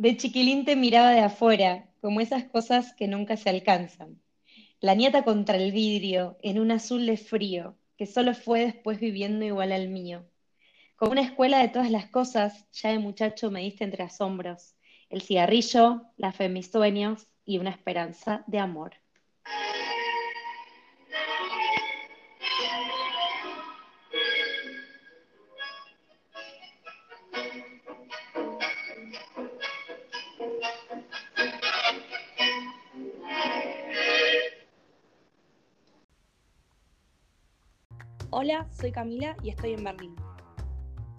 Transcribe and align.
De 0.00 0.16
chiquilín 0.16 0.64
te 0.64 0.76
miraba 0.76 1.10
de 1.10 1.20
afuera, 1.20 1.90
como 2.00 2.22
esas 2.22 2.44
cosas 2.44 2.94
que 2.94 3.06
nunca 3.06 3.36
se 3.36 3.50
alcanzan. 3.50 4.18
La 4.80 4.94
nieta 4.94 5.24
contra 5.24 5.58
el 5.58 5.72
vidrio, 5.72 6.38
en 6.40 6.58
un 6.58 6.70
azul 6.70 7.04
de 7.04 7.18
frío, 7.18 7.76
que 7.98 8.06
solo 8.06 8.32
fue 8.32 8.60
después 8.60 8.98
viviendo 8.98 9.44
igual 9.44 9.72
al 9.72 9.90
mío. 9.90 10.24
Con 10.96 11.10
una 11.10 11.20
escuela 11.20 11.58
de 11.58 11.68
todas 11.68 11.90
las 11.90 12.06
cosas, 12.06 12.66
ya 12.72 12.88
de 12.88 12.98
muchacho 12.98 13.50
me 13.50 13.60
diste 13.60 13.84
entre 13.84 14.02
asombros. 14.02 14.74
El 15.10 15.20
cigarrillo, 15.20 16.06
la 16.16 16.32
fe 16.32 16.46
en 16.46 16.54
mis 16.54 16.70
sueños 16.70 17.26
y 17.44 17.58
una 17.58 17.68
esperanza 17.68 18.42
de 18.46 18.58
amor. 18.58 18.94
Hola, 38.42 38.66
soy 38.72 38.90
Camila 38.90 39.36
y 39.42 39.50
estoy 39.50 39.74
en 39.74 39.84
Berlín. 39.84 40.16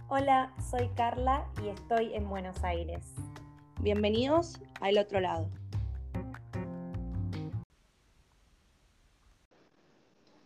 Hola, 0.08 0.52
soy 0.72 0.90
Carla 0.96 1.48
y 1.64 1.68
estoy 1.68 2.16
en 2.16 2.28
Buenos 2.28 2.64
Aires. 2.64 3.14
Bienvenidos 3.80 4.60
a 4.80 4.90
El 4.90 4.98
Otro 4.98 5.20
Lado. 5.20 5.48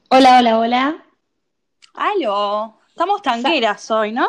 Hola, 0.09 0.39
hola, 0.39 0.59
hola. 0.59 1.05
¡Aló! 1.93 2.77
Estamos 2.89 3.21
tangueras 3.21 3.89
hoy, 3.89 4.11
¿no? 4.11 4.27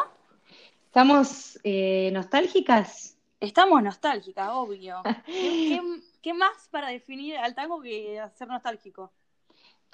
¿Estamos 0.85 1.59
eh, 1.65 2.11
nostálgicas? 2.13 3.19
Estamos 3.41 3.83
nostálgicas, 3.83 4.51
obvio. 4.53 5.03
¿Qué, 5.27 5.83
qué 6.23 6.33
más 6.33 6.69
para 6.71 6.91
definir 6.91 7.38
al 7.38 7.57
tango 7.57 7.83
que 7.83 8.23
ser 8.37 8.47
nostálgico? 8.47 9.10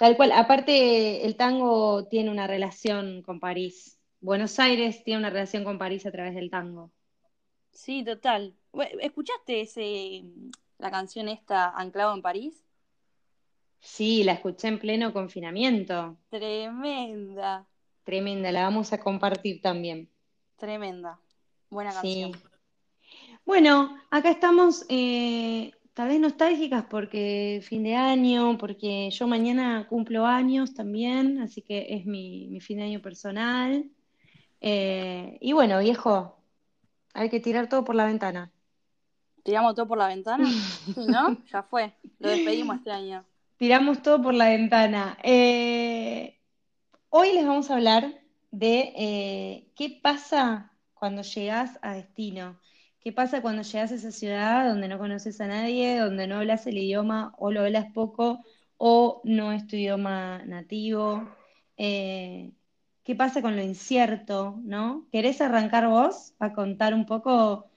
Tal 0.03 0.17
cual. 0.17 0.33
Aparte, 0.33 1.25
el 1.25 1.37
tango 1.37 2.09
tiene 2.09 2.29
una 2.29 2.45
relación 2.45 3.21
con 3.21 3.39
París. 3.39 4.01
Buenos 4.19 4.59
Aires 4.59 5.01
tiene 5.05 5.19
una 5.19 5.29
relación 5.29 5.63
con 5.63 5.77
París 5.77 6.05
a 6.05 6.11
través 6.11 6.35
del 6.35 6.49
tango. 6.49 6.91
Sí, 7.71 8.03
total. 8.03 8.53
¿Escuchaste 8.99 9.61
ese, 9.61 10.25
la 10.77 10.91
canción 10.91 11.29
esta, 11.29 11.69
Anclado 11.69 12.13
en 12.13 12.21
París? 12.21 12.65
Sí, 13.79 14.25
la 14.25 14.33
escuché 14.33 14.67
en 14.67 14.79
pleno 14.79 15.13
confinamiento. 15.13 16.17
Tremenda, 16.29 17.65
Tremenda, 18.03 18.51
la 18.51 18.63
vamos 18.63 18.91
a 18.91 18.99
compartir 18.99 19.61
también. 19.61 20.09
tremenda. 20.57 21.17
Buena 21.69 21.91
Sí. 22.01 22.23
canción. 22.29 22.51
Bueno, 23.45 23.97
acá 24.11 24.31
estamos 24.31 24.85
eh, 24.89 25.71
tal 25.93 26.09
vez 26.09 26.19
nostálgicas 26.19 26.85
porque 26.89 27.61
fin 27.63 27.83
de 27.83 27.95
año, 27.95 28.57
porque 28.57 29.09
yo 29.11 29.27
mañana 29.27 29.87
cumplo 29.87 30.25
años 30.25 30.73
también, 30.73 31.39
así 31.39 31.61
que 31.61 31.87
es 31.89 32.05
mi, 32.05 32.47
mi 32.47 32.59
fin 32.59 32.77
de 32.77 32.83
año 32.83 33.01
personal. 33.01 33.89
Eh, 34.61 35.37
y 35.41 35.53
bueno, 35.53 35.79
viejo, 35.79 36.37
hay 37.13 37.29
que 37.29 37.39
tirar 37.39 37.69
todo 37.69 37.83
por 37.83 37.95
la 37.95 38.05
ventana. 38.05 38.51
¿Tiramos 39.43 39.75
todo 39.75 39.87
por 39.87 39.97
la 39.97 40.07
ventana? 40.07 40.47
¿no? 40.95 41.37
Ya 41.51 41.63
fue. 41.63 41.93
Lo 42.19 42.29
despedimos 42.29 42.77
este 42.77 42.91
año. 42.91 43.25
Tiramos 43.57 44.01
todo 44.01 44.21
por 44.21 44.33
la 44.33 44.49
ventana. 44.49 45.17
Eh, 45.21 46.39
hoy 47.09 47.33
les 47.33 47.45
vamos 47.45 47.69
a 47.69 47.75
hablar 47.75 48.21
de 48.51 48.93
eh, 48.95 49.67
qué 49.75 49.99
pasa 50.01 50.71
cuando 50.93 51.21
llegas 51.21 51.77
a 51.81 51.93
destino. 51.93 52.57
¿Qué 53.03 53.11
pasa 53.11 53.41
cuando 53.41 53.63
llegas 53.63 53.91
a 53.91 53.95
esa 53.95 54.11
ciudad 54.11 54.69
donde 54.69 54.87
no 54.87 54.97
conoces 54.97 55.41
a 55.41 55.47
nadie, 55.47 55.99
donde 55.99 56.25
no 56.25 56.37
hablas 56.37 56.65
el 56.67 56.77
idioma 56.77 57.33
o 57.37 57.51
lo 57.51 57.59
hablas 57.59 57.91
poco 57.93 58.45
o 58.77 59.19
no 59.25 59.51
es 59.51 59.67
tu 59.67 59.75
idioma 59.75 60.41
nativo? 60.45 61.27
Eh, 61.75 62.53
¿qué 63.03 63.13
pasa 63.13 63.41
con 63.41 63.57
lo 63.57 63.61
incierto, 63.61 64.57
no? 64.63 65.05
¿Querés 65.11 65.41
arrancar 65.41 65.89
vos 65.89 66.33
a 66.39 66.53
contar 66.53 66.93
un 66.93 67.05
poco 67.05 67.69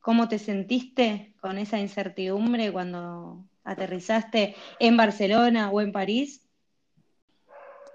cómo 0.00 0.26
te 0.28 0.40
sentiste 0.40 1.32
con 1.40 1.58
esa 1.58 1.78
incertidumbre 1.78 2.72
cuando 2.72 3.44
aterrizaste 3.62 4.56
en 4.80 4.96
Barcelona 4.96 5.70
o 5.70 5.80
en 5.80 5.92
París? 5.92 6.44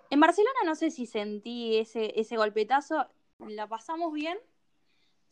En 0.09 0.22
Barcelona 0.22 0.59
no 0.66 0.75
sé 0.75 0.90
si 0.90 1.06
sentí 1.06 1.79
ese, 1.79 2.17
ese 2.17 2.38
golpetazo. 2.38 3.07
La 3.40 3.67
pasamos 3.67 4.13
bien, 4.13 4.38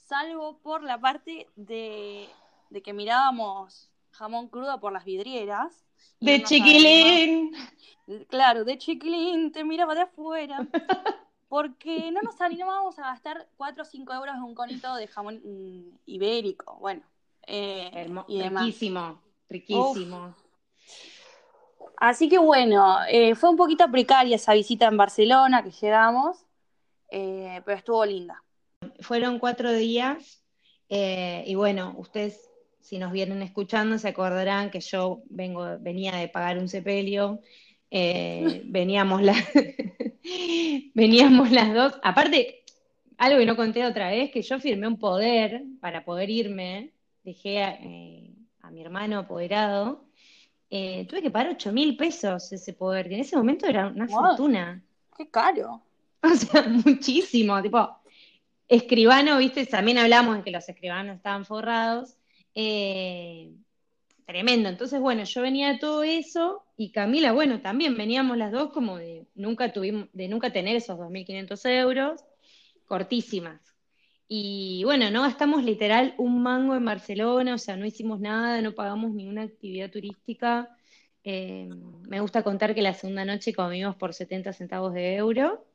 salvo 0.05 0.59
por 0.59 0.83
la 0.83 0.99
parte 0.99 1.47
de, 1.55 2.29
de 2.69 2.81
que 2.81 2.93
mirábamos 2.93 3.89
jamón 4.11 4.47
crudo 4.47 4.79
por 4.79 4.93
las 4.93 5.05
vidrieras. 5.05 5.85
De 6.19 6.41
chiquilín. 6.43 7.51
Claro, 8.29 8.63
de 8.63 8.77
chiquilín, 8.77 9.51
te 9.51 9.63
miraba 9.63 9.95
de 9.95 10.01
afuera. 10.01 10.67
Porque 11.47 12.11
no 12.11 12.21
nos 12.21 12.41
animábamos 12.41 12.97
a 12.99 13.03
gastar 13.03 13.47
4 13.57 13.83
o 13.83 13.85
5 13.85 14.13
euros 14.13 14.35
en 14.35 14.43
un 14.43 14.55
conito 14.55 14.95
de 14.95 15.07
jamón 15.07 15.41
mm, 15.43 15.99
ibérico. 16.05 16.77
Bueno, 16.79 17.01
eh, 17.45 17.91
Hermo- 17.93 18.25
y 18.27 18.39
demás. 18.39 18.63
riquísimo, 18.63 19.21
riquísimo. 19.49 20.35
Así 21.97 22.27
que 22.27 22.37
bueno, 22.37 22.97
eh, 23.07 23.35
fue 23.35 23.49
un 23.49 23.55
poquito 23.55 23.89
precaria 23.89 24.35
esa 24.35 24.53
visita 24.53 24.87
en 24.87 24.97
Barcelona 24.97 25.63
que 25.63 25.71
llegamos, 25.71 26.45
eh, 27.09 27.61
pero 27.63 27.77
estuvo 27.77 28.05
linda. 28.05 28.43
Fueron 29.05 29.39
cuatro 29.39 29.71
días 29.73 30.43
eh, 30.89 31.43
y 31.47 31.55
bueno, 31.55 31.93
ustedes 31.97 32.49
si 32.79 32.97
nos 32.99 33.11
vienen 33.11 33.41
escuchando 33.41 33.97
se 33.97 34.07
acordarán 34.09 34.69
que 34.71 34.79
yo 34.79 35.21
vengo, 35.29 35.77
venía 35.79 36.11
de 36.13 36.27
pagar 36.27 36.57
un 36.57 36.67
sepelio, 36.67 37.39
eh, 37.91 38.61
veníamos, 38.65 39.21
la- 39.21 39.35
veníamos 40.93 41.51
las 41.51 41.73
dos. 41.73 41.93
Aparte, 42.03 42.63
algo 43.17 43.39
que 43.39 43.45
no 43.45 43.55
conté 43.55 43.85
otra 43.85 44.09
vez, 44.09 44.31
que 44.31 44.41
yo 44.41 44.59
firmé 44.59 44.87
un 44.87 44.97
poder 44.99 45.63
para 45.79 46.03
poder 46.03 46.29
irme, 46.29 46.91
dejé 47.23 47.63
a, 47.63 47.71
eh, 47.81 48.31
a 48.61 48.71
mi 48.71 48.81
hermano 48.81 49.19
apoderado, 49.19 50.05
eh, 50.69 51.05
tuve 51.07 51.21
que 51.21 51.31
pagar 51.31 51.51
ocho 51.53 51.71
mil 51.71 51.95
pesos 51.95 52.51
ese 52.51 52.73
poder, 52.73 53.07
que 53.07 53.15
en 53.15 53.21
ese 53.21 53.37
momento 53.37 53.67
era 53.67 53.87
una 53.87 54.05
Wow. 54.07 54.15
fortuna. 54.27 54.83
Qué 55.17 55.29
caro. 55.29 55.81
O 56.25 56.35
sea, 56.35 56.63
muchísimo, 56.63 57.61
tipo, 57.61 57.87
escribano, 58.67 59.37
viste, 59.37 59.65
también 59.65 59.97
hablamos 59.97 60.37
de 60.37 60.43
que 60.43 60.51
los 60.51 60.67
escribanos 60.67 61.17
estaban 61.17 61.45
forrados, 61.45 62.17
eh, 62.55 63.51
tremendo. 64.25 64.69
Entonces, 64.69 64.99
bueno, 64.99 65.23
yo 65.23 65.41
venía 65.41 65.73
de 65.73 65.79
todo 65.79 66.03
eso 66.03 66.63
y 66.77 66.91
Camila, 66.91 67.31
bueno, 67.31 67.61
también 67.61 67.95
veníamos 67.95 68.37
las 68.37 68.51
dos 68.51 68.71
como 68.71 68.97
de 68.97 69.27
nunca 69.35 69.71
tuvimos, 69.71 70.09
de 70.13 70.27
nunca 70.27 70.51
tener 70.51 70.75
esos 70.75 70.97
2.500 70.97 71.65
euros, 71.65 72.21
cortísimas. 72.85 73.61
Y 74.27 74.83
bueno, 74.85 75.11
no 75.11 75.21
gastamos 75.21 75.63
literal 75.63 76.15
un 76.17 76.41
mango 76.41 76.75
en 76.75 76.85
Barcelona, 76.85 77.55
o 77.55 77.57
sea, 77.59 77.77
no 77.77 77.85
hicimos 77.85 78.19
nada, 78.19 78.61
no 78.61 78.73
pagamos 78.73 79.11
ninguna 79.13 79.43
actividad 79.43 79.91
turística. 79.91 80.75
Eh, 81.23 81.69
me 82.07 82.21
gusta 82.21 82.43
contar 82.43 82.73
que 82.75 82.81
la 82.81 82.93
segunda 82.93 83.25
noche 83.25 83.53
comimos 83.53 83.95
por 83.95 84.13
70 84.13 84.53
centavos 84.53 84.93
de 84.93 85.15
euro. 85.15 85.65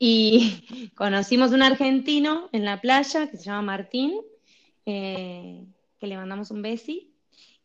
Y 0.00 0.90
conocimos 0.96 1.52
un 1.52 1.62
argentino 1.62 2.50
en 2.52 2.66
la 2.66 2.80
playa 2.82 3.30
que 3.30 3.38
se 3.38 3.44
llama 3.44 3.62
Martín, 3.62 4.20
eh, 4.86 5.66
que 6.00 6.08
le 6.08 6.16
mandamos 6.18 6.50
un 6.52 6.62
besi. 6.62 7.14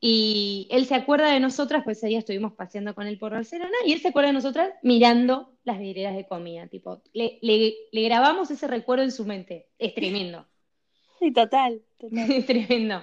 Y 0.01 0.67
él 0.71 0.85
se 0.85 0.95
acuerda 0.95 1.31
de 1.31 1.39
nosotras, 1.39 1.83
pues 1.85 1.97
ese 1.99 2.07
día 2.09 2.19
estuvimos 2.19 2.53
paseando 2.53 2.95
con 2.95 3.07
él 3.07 3.19
por 3.19 3.31
Barcelona, 3.33 3.75
y 3.85 3.93
él 3.93 4.01
se 4.01 4.09
acuerda 4.09 4.29
de 4.29 4.33
nosotras 4.35 4.71
mirando 4.83 5.57
las 5.65 5.79
vidrieras 5.79 6.15
de 6.15 6.27
comida. 6.27 6.67
Tipo, 6.67 7.03
le, 7.13 7.39
le- 7.43 7.75
le 7.91 8.03
grabamos 8.03 8.51
ese 8.51 8.67
recuerdo 8.67 9.03
en 9.05 9.13
su 9.13 9.25
mente. 9.25 9.69
Es 9.79 9.95
tremendo, 9.95 10.47
Sí, 11.19 11.31
total, 11.33 11.83
total. 11.97 12.31
es 12.31 12.45
tremendo. 12.47 13.01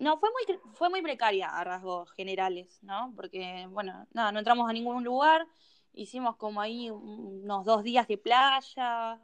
No, 0.00 0.18
fue 0.18 0.28
muy, 0.30 0.58
fue 0.74 0.90
muy 0.90 1.02
precaria 1.02 1.48
a 1.48 1.64
rasgos 1.64 2.10
generales, 2.12 2.78
¿no? 2.82 3.12
Porque, 3.16 3.66
bueno, 3.70 4.06
nada, 4.12 4.30
no 4.32 4.38
entramos 4.38 4.68
a 4.70 4.72
ningún 4.72 5.02
lugar, 5.04 5.46
hicimos 5.92 6.36
como 6.36 6.60
ahí 6.60 6.90
unos 6.90 7.64
dos 7.64 7.82
días 7.82 8.06
de 8.08 8.18
playa, 8.18 9.20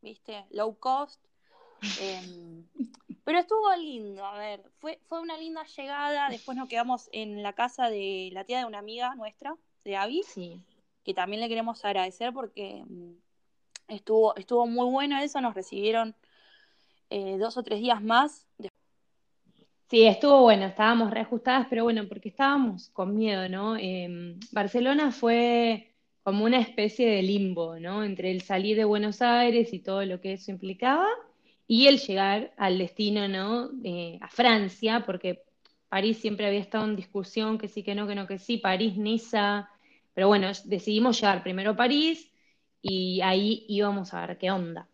¿viste? 0.00 0.44
Low 0.50 0.78
cost. 0.78 1.22
Eh, 2.00 2.62
pero 3.24 3.38
estuvo 3.38 3.74
lindo, 3.76 4.24
a 4.24 4.38
ver, 4.38 4.62
fue, 4.78 5.00
fue 5.06 5.20
una 5.20 5.36
linda 5.36 5.64
llegada, 5.64 6.28
después 6.28 6.56
nos 6.56 6.68
quedamos 6.68 7.08
en 7.12 7.42
la 7.42 7.52
casa 7.52 7.90
de 7.90 8.30
la 8.32 8.44
tía 8.44 8.58
de 8.58 8.64
una 8.64 8.78
amiga 8.78 9.14
nuestra, 9.14 9.56
de 9.84 9.96
Abby, 9.96 10.22
Sí. 10.22 10.60
que 11.04 11.14
también 11.14 11.40
le 11.40 11.48
queremos 11.48 11.84
agradecer 11.84 12.32
porque 12.32 12.82
mm, 12.86 13.12
estuvo, 13.88 14.34
estuvo 14.36 14.66
muy 14.66 14.90
bueno 14.90 15.18
eso, 15.18 15.40
nos 15.40 15.54
recibieron 15.54 16.14
eh, 17.10 17.36
dos 17.38 17.56
o 17.56 17.62
tres 17.62 17.80
días 17.80 18.02
más. 18.02 18.46
Sí, 19.88 20.04
estuvo 20.04 20.42
bueno, 20.42 20.64
estábamos 20.66 21.12
reajustadas, 21.12 21.68
pero 21.70 21.84
bueno, 21.84 22.08
porque 22.08 22.30
estábamos 22.30 22.88
con 22.90 23.14
miedo, 23.14 23.48
¿no? 23.48 23.76
Eh, 23.76 24.36
Barcelona 24.50 25.12
fue 25.12 25.95
como 26.26 26.44
una 26.44 26.58
especie 26.58 27.08
de 27.08 27.22
limbo, 27.22 27.78
¿no? 27.78 28.02
Entre 28.02 28.32
el 28.32 28.42
salir 28.42 28.76
de 28.76 28.84
Buenos 28.84 29.22
Aires 29.22 29.72
y 29.72 29.78
todo 29.78 30.04
lo 30.04 30.20
que 30.20 30.32
eso 30.32 30.50
implicaba, 30.50 31.06
y 31.68 31.86
el 31.86 32.00
llegar 32.00 32.52
al 32.56 32.78
destino, 32.78 33.28
¿no? 33.28 33.70
A 34.20 34.26
Francia, 34.26 35.04
porque 35.06 35.44
París 35.88 36.18
siempre 36.18 36.48
había 36.48 36.58
estado 36.58 36.84
en 36.84 36.96
discusión, 36.96 37.58
que 37.58 37.68
sí, 37.68 37.84
que 37.84 37.94
no, 37.94 38.08
que 38.08 38.16
no, 38.16 38.26
que 38.26 38.40
sí, 38.40 38.56
París, 38.56 38.96
Niza, 38.96 39.70
pero 40.14 40.26
bueno, 40.26 40.48
decidimos 40.64 41.20
llegar 41.20 41.44
primero 41.44 41.70
a 41.70 41.76
París 41.76 42.28
y 42.82 43.20
ahí 43.20 43.64
íbamos 43.68 44.12
a 44.12 44.26
ver 44.26 44.36
qué 44.36 44.50
onda. 44.50 44.88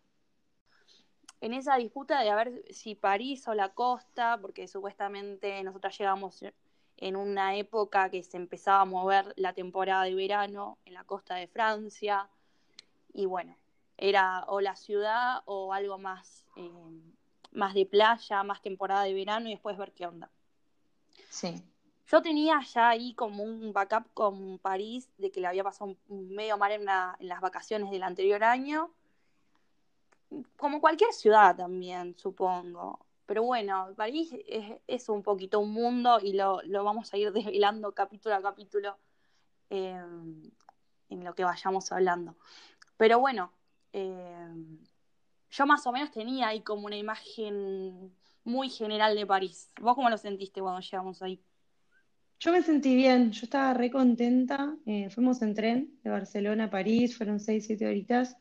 En 1.41 1.55
esa 1.55 1.77
disputa 1.77 2.21
de 2.21 2.29
a 2.29 2.35
ver 2.35 2.63
si 2.69 2.93
París 2.93 3.47
o 3.47 3.55
la 3.55 3.69
costa, 3.69 4.37
porque 4.39 4.67
supuestamente 4.67 5.63
nosotras 5.63 5.97
llegamos 5.97 6.43
en 7.03 7.17
una 7.17 7.57
época 7.57 8.09
que 8.09 8.23
se 8.23 8.37
empezaba 8.37 8.79
a 8.81 8.85
mover 8.85 9.33
la 9.35 9.51
temporada 9.51 10.05
de 10.05 10.15
verano 10.15 10.77
en 10.85 10.93
la 10.93 11.03
costa 11.03 11.35
de 11.35 11.47
Francia, 11.47 12.29
y 13.13 13.25
bueno, 13.25 13.57
era 13.97 14.45
o 14.47 14.61
la 14.61 14.77
ciudad 14.77 15.41
o 15.45 15.73
algo 15.73 15.97
más, 15.97 16.45
eh, 16.55 16.71
más 17.51 17.73
de 17.73 17.85
playa, 17.85 18.43
más 18.43 18.61
temporada 18.61 19.03
de 19.03 19.13
verano 19.13 19.49
y 19.49 19.51
después 19.51 19.77
ver 19.77 19.91
qué 19.91 20.07
onda. 20.07 20.31
Sí. 21.29 21.61
Yo 22.07 22.21
tenía 22.21 22.61
ya 22.61 22.89
ahí 22.89 23.13
como 23.15 23.43
un 23.43 23.73
backup 23.73 24.13
con 24.13 24.57
París 24.59 25.09
de 25.17 25.29
que 25.29 25.41
le 25.41 25.47
había 25.47 25.63
pasado 25.63 25.97
un 26.07 26.29
medio 26.29 26.57
mal 26.57 26.71
en, 26.71 26.85
las 26.85 27.41
vacaciones 27.41 27.91
del 27.91 28.03
anterior 28.03 28.45
año. 28.45 28.91
Como 30.55 30.79
cualquier 30.79 31.11
ciudad 31.11 31.55
también, 31.55 32.15
supongo. 32.17 33.05
Pero 33.25 33.43
bueno, 33.43 33.93
París 33.95 34.33
es, 34.87 35.09
un 35.09 35.23
poquito 35.23 35.59
un 35.59 35.71
mundo 35.71 36.19
y 36.21 36.33
lo, 36.33 36.61
vamos 36.83 37.13
a 37.13 37.17
ir 37.17 37.31
desvelando 37.33 37.93
capítulo 37.93 38.35
a 38.35 38.41
capítulo 38.41 38.97
eh, 39.69 40.01
en 41.09 41.23
lo 41.23 41.33
que 41.33 41.43
vayamos 41.43 41.91
hablando. 41.91 42.35
Pero 42.97 43.19
bueno, 43.19 43.51
eh, 43.93 44.47
yo 45.49 45.65
más 45.65 45.85
o 45.87 45.91
menos 45.91 46.11
tenía 46.11 46.47
ahí 46.49 46.61
como 46.61 46.85
una 46.85 46.97
imagen 46.97 48.13
muy 48.43 48.69
general 48.69 49.15
de 49.15 49.25
París. 49.25 49.71
¿Vos 49.79 49.95
cómo 49.95 50.09
lo 50.09 50.17
sentiste 50.17 50.61
cuando 50.61 50.81
llegamos 50.81 51.21
ahí? 51.21 51.41
Yo 52.39 52.51
me 52.51 52.61
sentí 52.61 52.93
bien, 52.93 53.31
yo 53.31 53.43
estaba 53.43 53.73
re 53.73 53.89
contenta. 53.89 54.75
Eh, 54.85 55.09
fuimos 55.09 55.41
en 55.41 55.53
tren 55.53 55.99
de 56.03 56.09
Barcelona 56.09 56.65
a 56.65 56.69
París, 56.69 57.17
fueron 57.17 57.39
seis, 57.39 57.65
siete 57.65 57.87
horitas. 57.87 58.35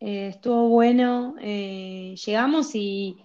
Eh, 0.00 0.28
estuvo 0.28 0.68
bueno. 0.68 1.36
llegamos 1.38 2.74
y 2.74 3.16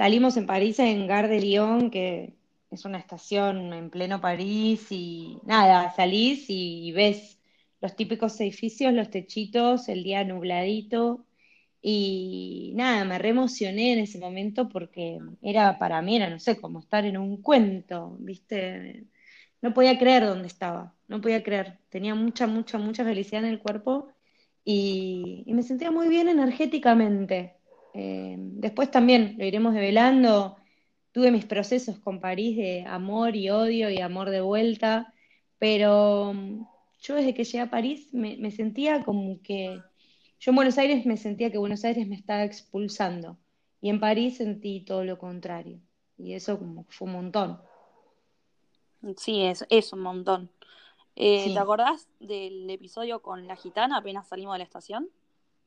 salimos 0.00 0.38
en 0.38 0.46
París 0.46 0.78
en 0.78 1.06
Gare 1.06 1.28
de 1.28 1.40
Lyon, 1.42 1.90
que 1.90 2.32
es 2.70 2.86
una 2.86 2.96
estación 2.98 3.74
en 3.74 3.90
pleno 3.90 4.18
París, 4.18 4.86
y 4.90 5.38
nada, 5.44 5.92
salís 5.94 6.46
y 6.48 6.90
ves 6.92 7.38
los 7.82 7.96
típicos 7.96 8.40
edificios, 8.40 8.94
los 8.94 9.10
techitos, 9.10 9.90
el 9.90 10.02
día 10.02 10.24
nubladito. 10.24 11.26
Y 11.82 12.72
nada, 12.76 13.04
me 13.04 13.18
re 13.18 13.30
emocioné 13.30 13.92
en 13.92 13.98
ese 14.00 14.18
momento 14.18 14.70
porque 14.70 15.18
era 15.42 15.78
para 15.78 16.00
mí, 16.00 16.16
era, 16.16 16.30
no 16.30 16.40
sé, 16.40 16.58
como 16.58 16.80
estar 16.80 17.04
en 17.04 17.18
un 17.18 17.42
cuento, 17.42 18.16
¿viste? 18.20 19.04
No 19.60 19.74
podía 19.74 19.98
creer 19.98 20.24
dónde 20.24 20.46
estaba, 20.48 20.94
no 21.08 21.20
podía 21.20 21.42
creer. 21.42 21.78
Tenía 21.90 22.14
mucha, 22.14 22.46
mucha, 22.46 22.78
mucha 22.78 23.04
felicidad 23.04 23.44
en 23.44 23.50
el 23.50 23.60
cuerpo 23.60 24.08
y, 24.64 25.44
me 25.46 25.62
sentía 25.62 25.90
muy 25.90 26.08
bien 26.08 26.28
energéticamente. 26.28 27.59
Eh, 27.94 28.36
después 28.38 28.90
también 28.90 29.36
lo 29.38 29.44
iremos 29.44 29.74
develando. 29.74 30.56
Tuve 31.12 31.30
mis 31.30 31.44
procesos 31.44 31.98
con 31.98 32.20
París 32.20 32.56
de 32.56 32.84
amor 32.86 33.36
y 33.36 33.50
odio 33.50 33.90
y 33.90 34.00
amor 34.00 34.30
de 34.30 34.40
vuelta, 34.40 35.12
pero 35.58 36.32
yo 37.00 37.14
desde 37.14 37.34
que 37.34 37.44
llegué 37.44 37.60
a 37.60 37.70
París 37.70 38.12
me, 38.12 38.50
sentía 38.50 39.02
como 39.04 39.40
que, 39.42 39.80
yo 40.38 40.50
en 40.50 40.56
Buenos 40.56 40.78
Aires 40.78 41.04
me 41.06 41.16
sentía 41.16 41.50
que 41.50 41.58
Buenos 41.58 41.84
Aires 41.84 42.06
me 42.06 42.14
estaba 42.14 42.44
expulsando 42.44 43.38
y 43.80 43.88
en 43.88 43.98
París 43.98 44.36
sentí 44.36 44.84
todo 44.84 45.04
lo 45.04 45.18
contrario 45.18 45.80
y 46.16 46.34
eso 46.34 46.58
como 46.58 46.84
fue 46.88 47.08
un 47.08 47.14
montón. 47.14 47.60
Sí, 49.16 49.42
es, 49.42 49.66
es 49.70 49.92
un 49.92 50.00
montón. 50.00 50.50
Eh, 51.16 51.52
¿Te 51.52 51.58
acordás 51.58 52.08
del 52.20 52.68
episodio 52.70 53.20
con 53.20 53.46
la 53.46 53.56
gitana 53.56 53.98
apenas 53.98 54.28
salimos 54.28 54.54
de 54.54 54.58
la 54.58 54.64
estación? 54.64 55.08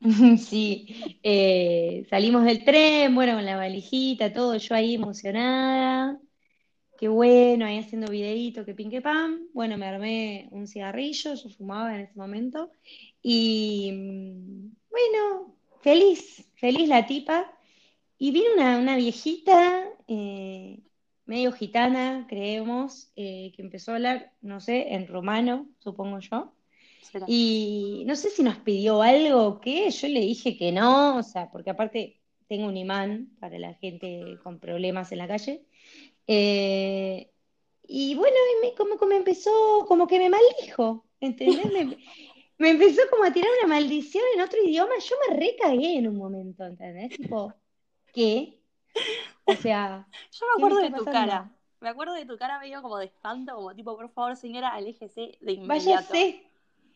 Sí, 0.37 1.19
eh, 1.23 2.05
salimos 2.09 2.43
del 2.43 2.63
tren, 2.65 3.15
bueno, 3.15 3.35
con 3.35 3.45
la 3.45 3.55
valijita, 3.55 4.33
todo, 4.33 4.57
yo 4.57 4.75
ahí 4.75 4.95
emocionada 4.95 6.19
qué 6.97 7.09
bueno, 7.09 7.65
ahí 7.65 7.79
haciendo 7.79 8.11
videíto, 8.11 8.65
que 8.65 8.73
pin, 8.75 8.89
que 8.89 9.01
pam. 9.01 9.47
Bueno, 9.53 9.77
me 9.77 9.87
armé 9.87 10.47
un 10.51 10.67
cigarrillo, 10.67 11.33
yo 11.35 11.49
fumaba 11.49 11.95
en 11.95 12.01
ese 12.01 12.13
momento. 12.15 12.71
Y 13.21 13.91
mm, 13.93 14.71
bueno, 14.89 15.55
feliz, 15.81 16.47
feliz 16.55 16.87
la 16.89 17.05
tipa. 17.07 17.51
Y 18.17 18.31
vino 18.31 18.51
una, 18.79 18.95
viejita, 18.97 19.85
eh, 20.07 20.79
medio 21.25 21.51
gitana, 21.51 22.25
creemos, 22.29 23.11
eh, 23.17 23.51
que 23.55 23.61
empezó 23.63 23.91
a 23.91 23.95
hablar, 23.95 24.33
no 24.41 24.61
sé, 24.61 24.93
en 24.93 25.07
romano, 25.07 25.67
supongo 25.79 26.19
yo. 26.19 26.53
Y 27.27 28.03
no 28.05 28.15
sé 28.15 28.29
si 28.29 28.43
nos 28.43 28.57
pidió 28.57 29.01
algo 29.01 29.45
o 29.45 29.61
qué, 29.61 29.89
yo 29.89 30.07
le 30.07 30.21
dije 30.21 30.57
que 30.57 30.71
no, 30.71 31.17
o 31.17 31.23
sea, 31.23 31.49
porque 31.51 31.69
aparte 31.69 32.19
tengo 32.47 32.67
un 32.67 32.77
imán 32.77 33.35
para 33.39 33.57
la 33.59 33.73
gente 33.75 34.37
con 34.43 34.59
problemas 34.59 35.11
en 35.11 35.17
la 35.17 35.27
calle. 35.27 35.65
Eh, 36.27 37.31
y 37.83 38.15
bueno, 38.15 38.35
como 38.77 38.97
que 38.97 39.05
me 39.05 39.17
empezó, 39.17 39.85
como 39.87 40.07
que 40.07 40.19
me 40.19 40.29
maldijo, 40.29 41.05
¿entendés? 41.19 41.97
Me, 42.59 42.69
empezó 42.69 43.01
como 43.09 43.25
a 43.25 43.33
tirar 43.33 43.49
una 43.59 43.75
maldición 43.75 44.23
en 44.35 44.41
otro 44.41 44.63
idioma, 44.63 44.93
yo 44.99 45.15
me 45.27 45.35
recagué 45.35 45.97
en 45.97 46.07
un 46.07 46.15
momento, 46.15 46.63
¿entendés? 46.63 47.17
Tipo, 47.17 47.51
¿qué? 48.13 48.61
O 49.43 49.53
sea... 49.55 50.07
Yo 50.31 50.45
me 50.45 50.63
acuerdo 50.63 50.77
de 50.79 50.91
tu 50.91 51.03
cara, 51.03 51.51
me 51.83 51.89
acuerdo 51.89 52.13
de 52.13 52.25
tu 52.25 52.37
cara 52.37 52.59
medio 52.59 52.81
como 52.81 52.97
de 52.97 53.07
espanto, 53.07 53.55
como 53.55 53.75
tipo, 53.75 53.97
por 53.97 54.09
favor 54.11 54.37
señora, 54.37 54.69
aléjese 54.69 55.37
de 55.41 55.51
inmediato. 55.51 56.13
Váyase. 56.13 56.52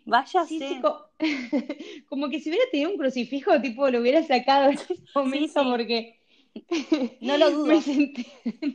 Váyase. 0.08 0.82
como, 2.10 2.30
que 2.30 2.40
si 2.40 2.50
hubiera 2.50 2.66
tenido 2.72 2.92
un 2.92 2.98
crucifijo, 2.98 3.60
tipo, 3.62 3.90
lo 3.90 4.00
hubiera 4.00 4.24
sacado 4.24 4.70
en 4.70 4.76
ese 4.76 4.96
momento 5.16 5.64
porque 5.70 6.18
no 7.20 7.38
lo 7.38 7.52
dudo. 7.52 7.82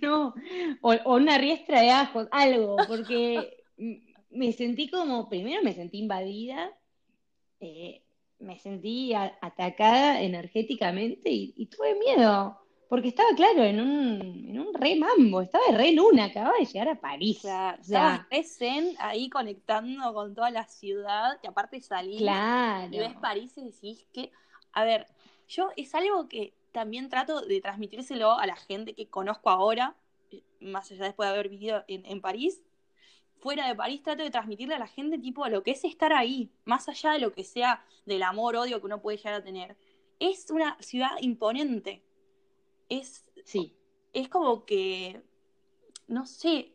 no, 0.03 0.35
o, 0.83 1.17
una 1.17 1.39
riestra 1.39 1.81
de 1.81 1.91
ajos, 1.91 2.29
algo, 2.31 2.77
porque 2.87 3.65
me 4.31 4.53
sentí 4.53 4.89
como, 4.89 5.29
primero 5.31 5.63
me 5.63 5.73
sentí 5.73 5.99
invadida, 5.99 6.71
eh, 7.61 8.03
me 8.39 8.59
sentí 8.59 9.15
atacada 9.15 10.21
energéticamente 10.21 11.31
y, 11.31 11.67
tuve 11.67 11.95
miedo, 11.95 12.59
porque 12.93 13.09
estaba 13.09 13.31
claro 13.35 13.65
en 13.65 13.81
un, 13.81 14.21
en 14.51 14.61
un 14.61 14.75
re 14.75 14.97
mambo, 14.97 15.41
estaba 15.41 15.65
re 15.71 15.89
en 15.89 15.99
una, 15.99 16.27
acababa 16.27 16.59
de 16.59 16.67
llegar 16.67 16.91
a 16.91 17.01
París. 17.01 17.39
Claro, 17.41 17.81
o 17.81 17.85
sea, 17.85 18.29
zen 18.45 18.95
ahí 18.99 19.31
conectando 19.31 20.13
con 20.13 20.35
toda 20.35 20.51
la 20.51 20.69
ciudad, 20.69 21.41
que 21.41 21.49
aparte 21.49 21.81
salí 21.81 22.19
y 22.19 22.99
ves 22.99 23.15
París 23.15 23.57
y 23.57 23.65
decís 23.65 24.05
que, 24.13 24.31
a 24.75 24.85
ver, 24.85 25.07
yo 25.49 25.71
es 25.75 25.95
algo 25.95 26.29
que 26.29 26.53
también 26.71 27.09
trato 27.09 27.41
de 27.41 27.63
transmitírselo 27.63 28.39
a 28.39 28.47
la 28.47 28.57
gente 28.57 28.93
que 28.93 29.09
conozco 29.09 29.49
ahora, 29.49 29.97
más 30.61 30.93
allá 30.93 31.07
después 31.07 31.27
de 31.31 31.33
haber 31.33 31.49
vivido 31.49 31.85
en, 31.89 32.21
París. 32.21 32.63
Fuera 33.41 33.69
de 33.69 33.75
París 33.75 34.03
trato 34.03 34.23
de 34.23 34.31
transmitirle 34.31 34.75
a 34.75 34.79
la 34.79 34.87
gente 34.87 35.17
tipo 35.17 35.49
lo 35.49 35.63
que 35.63 35.71
es 35.71 35.83
estar 35.85 36.13
ahí, 36.13 36.51
más 36.67 36.91
allá 36.91 37.13
de 37.13 37.21
lo 37.21 37.33
que 37.33 37.45
sea 37.45 37.83
del 38.05 38.23
amor, 38.23 38.55
odio 38.55 38.81
que 38.81 38.85
uno 38.87 39.01
puede 39.01 39.17
llegar 39.17 39.33
a 39.33 39.43
tener. 39.43 39.79
Es 40.21 40.51
una 40.51 40.77
ciudad 40.81 41.13
imponente. 41.23 42.03
Es, 43.01 43.25
sí. 43.45 43.75
es 44.13 44.29
como 44.29 44.65
que, 44.65 45.23
no 46.09 46.27
sé, 46.27 46.73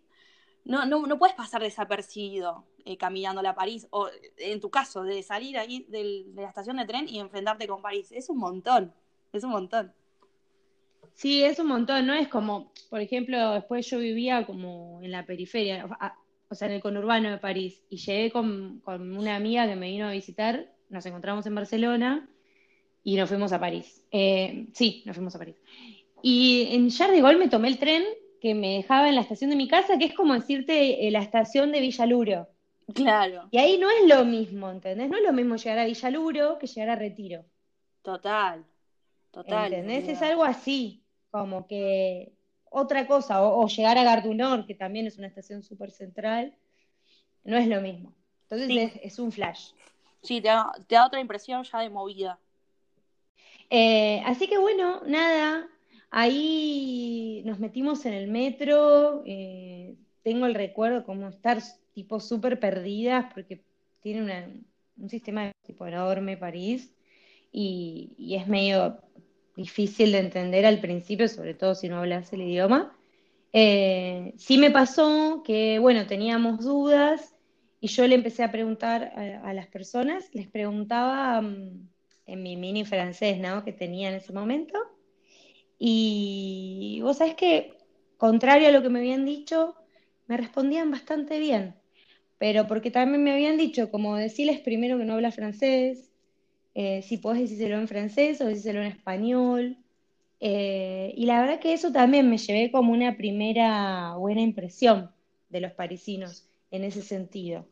no, 0.66 0.86
no, 0.86 1.06
no 1.06 1.18
puedes 1.18 1.36
pasar 1.36 1.62
desapercibido 1.62 2.66
eh, 2.86 2.98
caminando 2.98 3.42
a 3.48 3.54
París, 3.54 3.88
o 3.90 4.08
en 4.38 4.62
tu 4.62 4.70
caso, 4.70 5.04
de 5.04 5.22
salir 5.22 5.58
ahí 5.58 5.86
de 5.90 6.26
la 6.36 6.48
estación 6.48 6.78
de 6.78 6.86
tren 6.86 7.08
y 7.10 7.20
enfrentarte 7.20 7.68
con 7.68 7.82
París. 7.82 8.12
Es 8.12 8.30
un 8.30 8.38
montón. 8.38 8.94
Es 9.34 9.44
un 9.44 9.52
montón. 9.52 9.94
Sí, 11.14 11.44
es 11.44 11.60
un 11.60 11.68
montón, 11.68 12.08
¿no? 12.08 12.14
Es 12.14 12.28
como, 12.28 12.72
por 12.90 13.02
ejemplo, 13.02 13.54
después 13.54 13.90
yo 13.90 14.00
vivía 14.00 14.46
como 14.46 15.02
en 15.02 15.12
la 15.12 15.26
periferia, 15.26 15.86
o 16.48 16.56
sea, 16.56 16.68
en 16.68 16.76
el 16.76 16.82
conurbano 16.82 17.30
de 17.30 17.40
París, 17.40 17.84
y 17.90 17.98
llegué 17.98 18.32
con, 18.32 18.82
una 18.86 19.36
amiga 19.36 19.68
que 19.68 19.76
me 19.76 19.90
vino 19.90 20.08
a 20.08 20.12
visitar, 20.12 20.72
nos 20.90 21.06
encontramos 21.06 21.46
en 21.46 21.56
Barcelona 21.56 22.30
y 23.04 23.16
nos 23.18 23.30
fuimos 23.30 23.52
a 23.52 23.60
París. 23.60 24.06
Eh, 24.12 24.68
sí, 24.74 25.04
nos 25.06 25.16
fuimos 25.16 25.36
a 25.36 25.40
París. 25.40 25.56
Y 26.22 26.70
en 26.72 26.90
de 26.90 27.22
Gaulle 27.22 27.38
me 27.38 27.50
tomé 27.50 27.68
el 27.68 27.78
tren 27.78 28.04
que 28.42 28.54
me 28.54 28.76
dejaba 28.76 29.10
en 29.10 29.16
la 29.16 29.22
estación 29.22 29.50
de 29.50 29.56
mi 29.56 29.68
casa, 29.68 29.98
que 29.98 30.06
es 30.06 30.14
como 30.14 30.34
decirte 30.34 31.08
eh, 31.08 31.12
la 31.12 31.20
estación 31.20 31.72
de 31.72 31.82
Villaluro. 31.82 32.48
Claro. 32.94 33.48
Y 33.52 33.58
ahí 33.58 33.78
no 33.78 33.90
es 33.90 34.08
lo 34.08 34.24
mismo, 34.26 34.70
¿entendés? 34.70 35.10
No 35.10 35.18
es 35.18 35.24
lo 35.24 35.34
mismo 35.34 35.56
llegar 35.56 35.80
a 35.80 35.86
Villaluro 35.86 36.58
que 36.58 36.68
llegar 36.68 36.90
a 36.90 36.96
Retiro. 36.96 37.46
Total. 38.02 38.66
Total. 39.32 39.74
¿Entendés? 39.74 40.08
Es 40.08 40.22
algo 40.22 40.44
así, 40.44 41.04
como 41.30 41.68
que 41.68 42.32
otra 42.70 43.08
cosa, 43.08 43.44
o, 43.44 43.68
llegar 43.68 43.98
a 43.98 44.04
Gardunor, 44.04 44.66
que 44.66 44.76
también 44.76 45.08
es 45.08 45.18
una 45.18 45.28
estación 45.28 45.64
súper 45.64 45.92
central, 45.92 46.56
no 47.44 47.58
es 47.58 47.68
lo 47.68 47.82
mismo. 47.82 48.14
Entonces 48.44 48.94
es, 49.02 49.20
un 49.20 49.32
flash. 49.32 49.72
Sí, 50.22 50.42
te 50.42 50.48
da, 50.48 51.06
otra 51.06 51.20
impresión 51.20 51.64
ya 51.64 51.80
de 51.80 51.90
movida. 51.90 52.40
Eh, 53.70 54.22
así 54.26 54.48
que 54.48 54.58
bueno, 54.58 55.02
nada, 55.06 55.68
ahí 56.18 57.44
nos 57.46 57.60
metimos 57.60 58.04
en 58.08 58.14
el 58.14 58.28
metro, 58.28 59.22
eh, 59.28 59.96
tengo 60.24 60.48
el 60.48 60.56
recuerdo 60.56 61.06
como 61.06 61.28
estar 61.28 61.62
tipo 61.94 62.20
súper 62.20 62.60
perdidas 62.60 63.32
porque 63.36 63.62
tiene 64.00 64.64
un 64.98 65.10
sistema 65.12 65.52
tipo 65.62 65.86
enorme 65.86 66.36
París 66.36 66.92
y, 67.52 68.36
es 68.36 68.48
medio 68.48 69.00
difícil 69.56 70.12
de 70.12 70.18
entender 70.18 70.66
al 70.66 70.80
principio, 70.82 71.28
sobre 71.28 71.54
todo 71.54 71.76
si 71.76 71.88
no 71.88 72.00
hablas 72.00 72.34
el 72.34 72.42
idioma. 72.42 72.98
Eh, 73.54 74.34
sí 74.38 74.58
me 74.58 74.72
pasó 74.72 75.44
que, 75.46 75.78
bueno, 75.78 76.08
teníamos 76.08 76.66
dudas 76.66 77.36
y 77.80 77.90
yo 77.90 78.08
le 78.08 78.16
empecé 78.16 78.44
a 78.44 78.52
preguntar 78.52 79.14
a, 79.16 79.54
las 79.54 79.68
personas, 79.68 80.34
les 80.34 80.48
preguntaba 80.48 81.42
mm, 81.42 81.90
en 82.26 82.44
mi 82.44 82.58
mini 82.58 82.86
francés, 82.86 83.38
¿no? 83.40 83.64
Que 83.64 83.72
tenía 83.72 84.10
en 84.10 84.16
ese 84.16 84.34
momento. 84.34 84.97
Y 85.80 87.00
vos 87.04 87.18
sabés 87.18 87.36
que, 87.36 87.74
contrario 88.18 88.68
a 88.68 88.72
lo 88.72 88.82
que 88.82 88.90
me 88.90 89.00
habían 89.00 89.26
dicho, 89.26 89.76
me 90.28 90.38
respondían 90.38 90.92
bastante 90.92 91.40
bien. 91.40 91.76
Pero 92.38 92.68
porque 92.68 92.92
también 92.92 93.24
me 93.24 93.32
habían 93.32 93.58
dicho, 93.58 93.90
como 93.92 94.16
decirles 94.16 94.60
primero 94.62 94.98
que 94.98 95.06
no 95.06 95.14
habla 95.14 95.32
francés, 95.32 96.12
eh, 96.76 97.02
si 97.02 97.18
podés 97.18 97.42
decírselo 97.42 97.78
en 97.80 97.88
francés 97.88 98.42
o 98.42 98.46
decírselo 98.46 98.82
en 98.82 98.88
español. 98.88 99.78
Eh, 100.40 101.14
y 101.16 101.26
la 101.26 101.42
verdad 101.42 101.60
que 101.60 101.74
eso 101.74 101.92
también 101.92 102.30
me 102.30 102.38
llevé 102.38 102.72
como 102.72 102.94
una 102.94 103.18
primera 103.18 104.16
buena 104.18 104.42
impresión 104.42 105.12
de 105.50 105.62
los 105.62 105.72
parisinos 105.74 106.48
en 106.72 106.84
ese 106.84 107.02
sentido. 107.02 107.68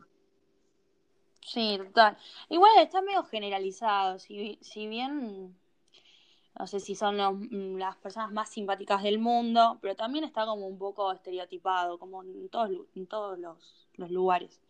Sí, 1.42 1.78
total. 1.78 2.18
Igual 2.50 2.72
está 2.80 3.02
medio 3.02 3.24
generalizado, 3.24 4.18
si, 4.20 4.58
si 4.62 4.88
bien 4.88 5.56
no 6.58 6.68
sé 6.68 6.80
si 6.80 6.96
son 6.96 7.18
mm, 7.18 7.78
las 7.78 7.96
personas 7.98 8.32
más 8.32 8.50
simpáticas 8.50 9.04
del 9.04 9.20
mundo, 9.20 9.78
pero 9.82 9.96
también 9.96 10.24
está 10.24 10.46
como 10.46 10.68
un 10.68 10.78
poco 10.78 11.12
estereotipado, 11.12 12.00
como 12.00 12.24
en 12.24 12.50
todos, 12.50 12.72
en 12.96 13.08
todos 13.08 13.38
los, 13.38 13.88
los 13.96 14.10
lugares. 14.12 14.62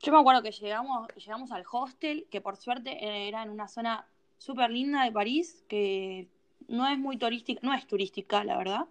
Yo 0.00 0.12
me 0.12 0.20
acuerdo 0.20 0.42
que 0.42 0.52
llegamos, 0.52 1.08
llegamos 1.16 1.50
al 1.50 1.64
hostel, 1.70 2.26
que 2.30 2.40
por 2.40 2.56
suerte 2.56 3.26
era 3.28 3.42
en 3.42 3.50
una 3.50 3.66
zona 3.66 4.06
súper 4.38 4.70
linda 4.70 5.02
de 5.02 5.10
París, 5.10 5.64
que 5.68 6.28
no 6.68 6.86
es 6.86 6.98
muy 6.98 7.16
turística, 7.16 7.60
no 7.64 7.74
es 7.74 7.86
turística, 7.86 8.44
la 8.44 8.56
verdad, 8.56 8.86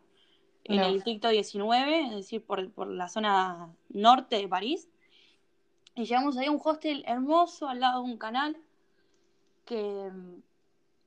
en 0.65 0.79
el 0.79 0.96
distrito 0.96 1.29
19, 1.29 2.08
es 2.08 2.12
decir, 2.12 2.44
por, 2.44 2.70
por, 2.72 2.89
la 2.89 3.08
zona 3.08 3.74
norte 3.88 4.36
de 4.36 4.50
París. 4.50 4.89
Y 5.96 6.03
llegamos 6.03 6.36
ahí 6.36 6.48
a 6.48 6.51
un 6.51 6.60
hostel 6.62 7.06
hermoso 7.08 7.70
al 7.70 7.79
lado 7.79 8.03
de 8.03 8.12
un 8.12 8.17
canal, 8.17 8.58
que, 9.63 10.12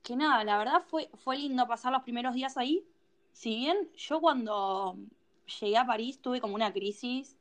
que 0.02 0.16
nada, 0.16 0.45
la 0.45 0.59
verdad 0.59 0.83
fue, 0.87 1.11
fue 1.14 1.37
lindo 1.37 1.66
pasar 1.66 1.92
los 1.92 2.02
primeros 2.02 2.35
días 2.35 2.57
ahí. 2.57 2.85
Si 3.33 3.54
bien 3.54 3.90
yo 3.97 4.21
cuando 4.21 4.97
llegué 5.61 5.76
a 5.76 5.87
París 5.87 6.21
tuve 6.21 6.40
como 6.40 6.54
una 6.54 6.73
crisis 6.73 7.37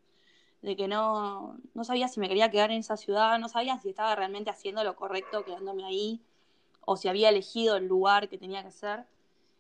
de 0.62 0.76
que 0.76 0.88
no, 0.88 1.58
no 1.74 1.84
sabía 1.84 2.08
si 2.08 2.20
me 2.20 2.28
quería 2.28 2.52
quedar 2.52 2.72
en 2.72 2.80
esa 2.80 2.98
ciudad, 2.98 3.40
no 3.40 3.48
sabía 3.48 3.78
si 3.80 3.90
estaba 3.90 4.16
realmente 4.16 4.50
haciendo 4.50 4.84
lo 4.84 4.96
correcto 4.96 5.46
quedándome 5.46 5.86
ahí, 5.86 6.22
o 6.86 6.98
si 6.98 7.08
había 7.08 7.30
elegido 7.30 7.78
el 7.78 7.88
lugar 7.88 8.30
que 8.30 8.38
tenía 8.38 8.64
que 8.64 8.72
ser. 8.72 9.06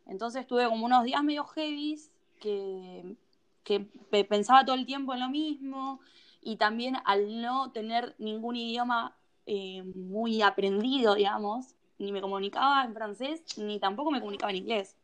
Entonces 0.07 0.45
tuve 0.47 0.67
como 0.67 0.85
unos 0.85 1.03
días 1.03 1.23
medio 1.23 1.45
heavy 1.45 1.99
que, 2.39 3.15
que 3.63 3.79
pensaba 4.25 4.65
todo 4.65 4.75
el 4.75 4.85
tiempo 4.85 5.13
en 5.13 5.19
lo 5.21 5.29
mismo 5.29 5.99
y 6.41 6.57
también 6.57 6.97
al 7.05 7.41
no 7.41 7.71
tener 7.71 8.15
ningún 8.17 8.55
idioma 8.55 9.15
eh, 9.45 9.83
muy 9.95 10.41
aprendido, 10.41 11.15
digamos, 11.15 11.75
ni 11.99 12.11
me 12.11 12.21
comunicaba 12.21 12.83
en 12.83 12.93
francés, 12.93 13.43
ni 13.57 13.79
tampoco 13.79 14.09
me 14.09 14.19
comunicaba 14.19 14.51
en 14.51 14.57
inglés. 14.57 14.97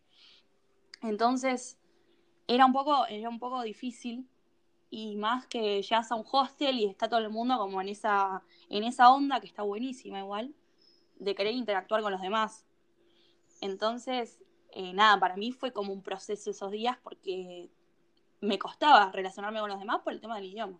Entonces, 1.01 1.77
era 2.47 2.65
un 2.65 2.73
poco, 2.73 3.05
era 3.07 3.29
un 3.29 3.39
poco 3.39 3.61
difícil 3.61 4.27
y 4.89 5.15
más 5.17 5.45
que 5.47 5.81
llegas 5.81 6.11
a 6.11 6.15
un 6.15 6.25
hostel 6.31 6.79
y 6.79 6.85
está 6.85 7.09
todo 7.09 7.19
el 7.19 7.29
mundo 7.29 7.57
como 7.57 7.81
en 7.81 7.89
esa, 7.89 8.43
en 8.69 8.83
esa 8.83 9.11
onda 9.11 9.39
que 9.39 9.47
está 9.47 9.61
buenísima 9.61 10.19
igual, 10.19 10.53
de 11.17 11.35
querer 11.35 11.53
interactuar 11.53 12.01
con 12.01 12.11
los 12.11 12.21
demás. 12.21 12.65
Entonces, 13.61 14.41
eh, 14.71 14.93
nada, 14.93 15.19
para 15.19 15.35
mí 15.35 15.51
fue 15.51 15.71
como 15.71 15.91
un 15.91 16.01
proceso 16.01 16.49
esos 16.49 16.71
días 16.71 16.97
porque 17.03 17.69
me 18.41 18.59
costaba 18.59 19.11
relacionarme 19.11 19.59
con 19.59 19.69
los 19.69 19.79
demás 19.79 20.01
por 20.01 20.13
el 20.13 20.21
tema 20.21 20.35
del 20.35 20.45
idioma. 20.45 20.79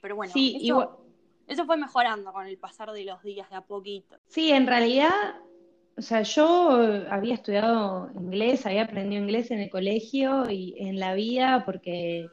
Pero 0.00 0.16
bueno, 0.16 0.32
eso, 0.36 1.06
eso 1.46 1.64
fue 1.64 1.76
mejorando 1.76 2.32
con 2.32 2.46
el 2.46 2.58
pasar 2.58 2.92
de 2.92 3.04
los 3.04 3.22
días 3.22 3.48
de 3.50 3.56
a 3.56 3.62
poquito. 3.62 4.16
Sí, 4.26 4.52
en 4.52 4.66
realidad, 4.66 5.40
o 5.98 6.02
sea, 6.02 6.22
yo 6.22 6.70
había 7.10 7.34
estudiado 7.34 8.10
inglés, 8.14 8.66
había 8.66 8.82
aprendido 8.82 9.22
inglés 9.22 9.50
en 9.50 9.60
el 9.60 9.70
colegio 9.70 10.50
y 10.50 10.74
en 10.78 11.00
la 11.00 11.14
vida 11.14 11.64
porque 11.64 12.28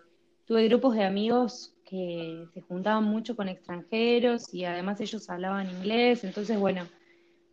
tuve 0.45 0.67
grupos 0.67 0.95
de 0.95 1.05
amigos 1.05 1.73
que 1.85 2.45
se 2.53 2.61
juntaban 2.61 3.05
mucho 3.05 3.37
con 3.37 3.47
extranjeros 3.47 4.53
y 4.53 4.65
además 4.65 4.99
ellos 4.99 5.29
hablaban 5.29 5.69
inglés, 5.69 6.25
entonces 6.25 6.59
bueno, 6.59 6.87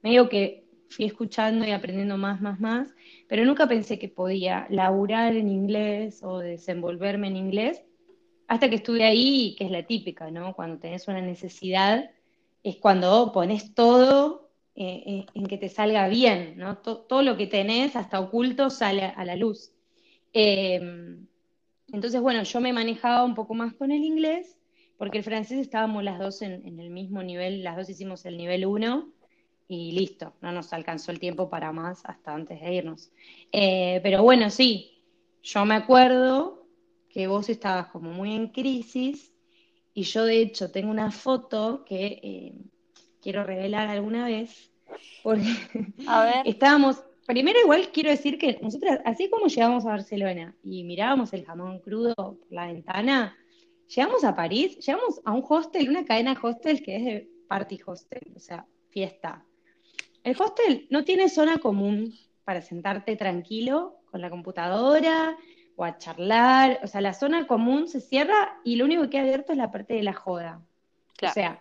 medio 0.02 0.28
que 0.28 0.64
fui 0.88 1.04
escuchando 1.04 1.64
y 1.64 1.70
aprendiendo 1.70 2.16
más, 2.16 2.40
más, 2.40 2.58
más, 2.58 2.92
pero 3.28 3.44
nunca 3.44 3.68
pensé 3.68 4.00
que 4.00 4.08
podía 4.08 4.66
laburar 4.68 5.36
en 5.36 5.48
inglés 5.48 6.24
o 6.24 6.40
desenvolverme 6.40 7.28
en 7.28 7.36
inglés 7.36 7.82
hasta 8.48 8.68
que 8.68 8.76
estuve 8.76 9.04
ahí, 9.04 9.54
que 9.56 9.66
es 9.66 9.70
la 9.70 9.84
típica, 9.84 10.28
¿no? 10.32 10.54
Cuando 10.54 10.80
tenés 10.80 11.06
una 11.06 11.20
necesidad, 11.20 12.10
es 12.64 12.76
cuando 12.78 13.30
pones 13.32 13.74
todo 13.74 14.49
eh, 14.76 15.02
eh, 15.04 15.26
en 15.34 15.46
que 15.46 15.58
te 15.58 15.68
salga 15.68 16.08
bien, 16.08 16.54
¿no? 16.56 16.78
todo 16.78 17.22
lo 17.22 17.36
que 17.36 17.46
tenés, 17.46 17.96
hasta 17.96 18.20
oculto, 18.20 18.70
sale 18.70 19.02
a 19.02 19.24
la 19.24 19.36
luz. 19.36 19.72
Em, 20.32 21.26
entonces, 21.92 22.20
bueno, 22.20 22.44
yo 22.44 22.60
me 22.60 22.72
manejaba 22.72 23.24
un 23.24 23.34
poco 23.34 23.54
más 23.54 23.74
con 23.74 23.90
el 23.90 24.04
inglés, 24.04 24.58
porque 24.96 25.18
el 25.18 25.24
francés 25.24 25.58
estábamos 25.58 26.04
las 26.04 26.18
dos 26.18 26.42
en, 26.42 26.78
el 26.78 26.90
mismo 26.90 27.22
nivel, 27.22 27.64
las 27.64 27.76
dos 27.76 27.90
hicimos 27.90 28.24
el 28.26 28.36
nivel 28.36 28.64
1 28.64 29.12
y 29.66 29.92
listo, 29.92 30.34
no 30.40 30.52
nos 30.52 30.72
alcanzó 30.72 31.10
el 31.10 31.20
tiempo 31.20 31.50
para 31.50 31.72
más 31.72 32.02
hasta 32.04 32.32
antes 32.34 32.60
de 32.60 32.74
irnos. 32.74 33.10
Eh, 33.52 34.00
pero 34.02 34.22
bueno, 34.22 34.50
sí, 34.50 35.02
yo 35.42 35.64
me 35.64 35.74
acuerdo 35.74 36.66
que 37.08 37.26
vos 37.26 37.48
estabas 37.48 37.88
como 37.88 38.12
muy 38.12 38.34
en 38.34 38.48
crisis 38.48 39.34
y 39.94 40.04
yo 40.04 40.24
de 40.24 40.42
hecho 40.42 40.70
tengo 40.70 40.90
una 40.90 41.10
foto 41.10 41.84
que 41.84 42.54
quiero 43.20 43.44
revelar 43.44 43.88
alguna 43.88 44.26
vez, 44.26 44.70
porque 45.22 45.46
A 46.06 46.24
ver. 46.24 46.34
estábamos 46.44 47.04
Primero 47.30 47.60
igual 47.60 47.90
quiero 47.92 48.10
decir 48.10 48.38
que 48.38 48.58
nosotros, 48.60 48.98
así 49.04 49.30
como 49.30 49.46
llegamos 49.46 49.86
a 49.86 49.90
Barcelona 49.90 50.52
y 50.64 50.82
mirábamos 50.82 51.32
el 51.32 51.44
jamón 51.44 51.78
crudo 51.78 52.12
por 52.16 52.38
la 52.50 52.66
ventana, 52.66 53.36
llegamos 53.86 54.24
a 54.24 54.34
París, 54.34 54.84
llegamos 54.84 55.20
a 55.24 55.30
un 55.30 55.44
hostel, 55.48 55.88
una 55.88 56.04
cadena 56.04 56.34
de 56.34 56.40
hostels 56.42 56.82
que 56.82 56.96
es 56.96 57.04
de 57.04 57.30
party 57.46 57.78
hostel, 57.86 58.32
o 58.34 58.40
sea, 58.40 58.66
fiesta. 58.88 59.44
El 60.24 60.34
hostel 60.40 60.88
no 60.90 61.04
tiene 61.04 61.28
zona 61.28 61.58
común 61.58 62.12
para 62.42 62.62
sentarte 62.62 63.14
tranquilo 63.14 64.00
con 64.10 64.20
la 64.20 64.28
computadora 64.28 65.36
o 65.76 65.84
a 65.84 65.98
charlar, 65.98 66.80
o 66.82 66.88
sea, 66.88 67.00
la 67.00 67.14
zona 67.14 67.46
común 67.46 67.86
se 67.86 68.00
cierra 68.00 68.58
y 68.64 68.74
lo 68.74 68.86
único 68.86 69.02
que 69.02 69.10
queda 69.10 69.22
abierto 69.22 69.52
es 69.52 69.58
la 69.58 69.70
parte 69.70 69.94
de 69.94 70.02
la 70.02 70.14
joda. 70.14 70.62
O 71.22 71.28
sea, 71.28 71.60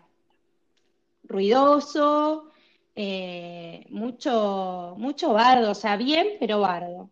ruidoso, 1.30 2.52
eh, 2.96 3.86
mucho, 3.90 4.96
mucho 4.98 5.34
bardo, 5.34 5.72
o 5.72 5.76
sea, 5.76 5.96
bien, 5.96 6.28
pero 6.40 6.60
bardo. 6.60 7.10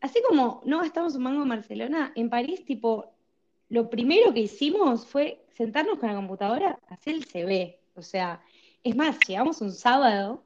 Así 0.00 0.22
como 0.26 0.62
no 0.64 0.78
gastamos 0.78 1.14
un 1.16 1.24
mango 1.24 1.42
en 1.42 1.48
Barcelona, 1.50 2.12
en 2.14 2.30
París, 2.30 2.64
tipo, 2.64 3.12
lo 3.68 3.90
primero 3.90 4.32
que 4.32 4.40
hicimos 4.40 5.06
fue 5.06 5.44
sentarnos 5.52 5.98
con 5.98 6.08
la 6.08 6.14
computadora, 6.14 6.78
hacer 6.88 7.16
el 7.16 7.26
CV. 7.26 7.80
O 7.94 8.02
sea, 8.02 8.42
es 8.82 8.96
más, 8.96 9.18
llegamos 9.26 9.60
un 9.60 9.72
sábado 9.72 10.42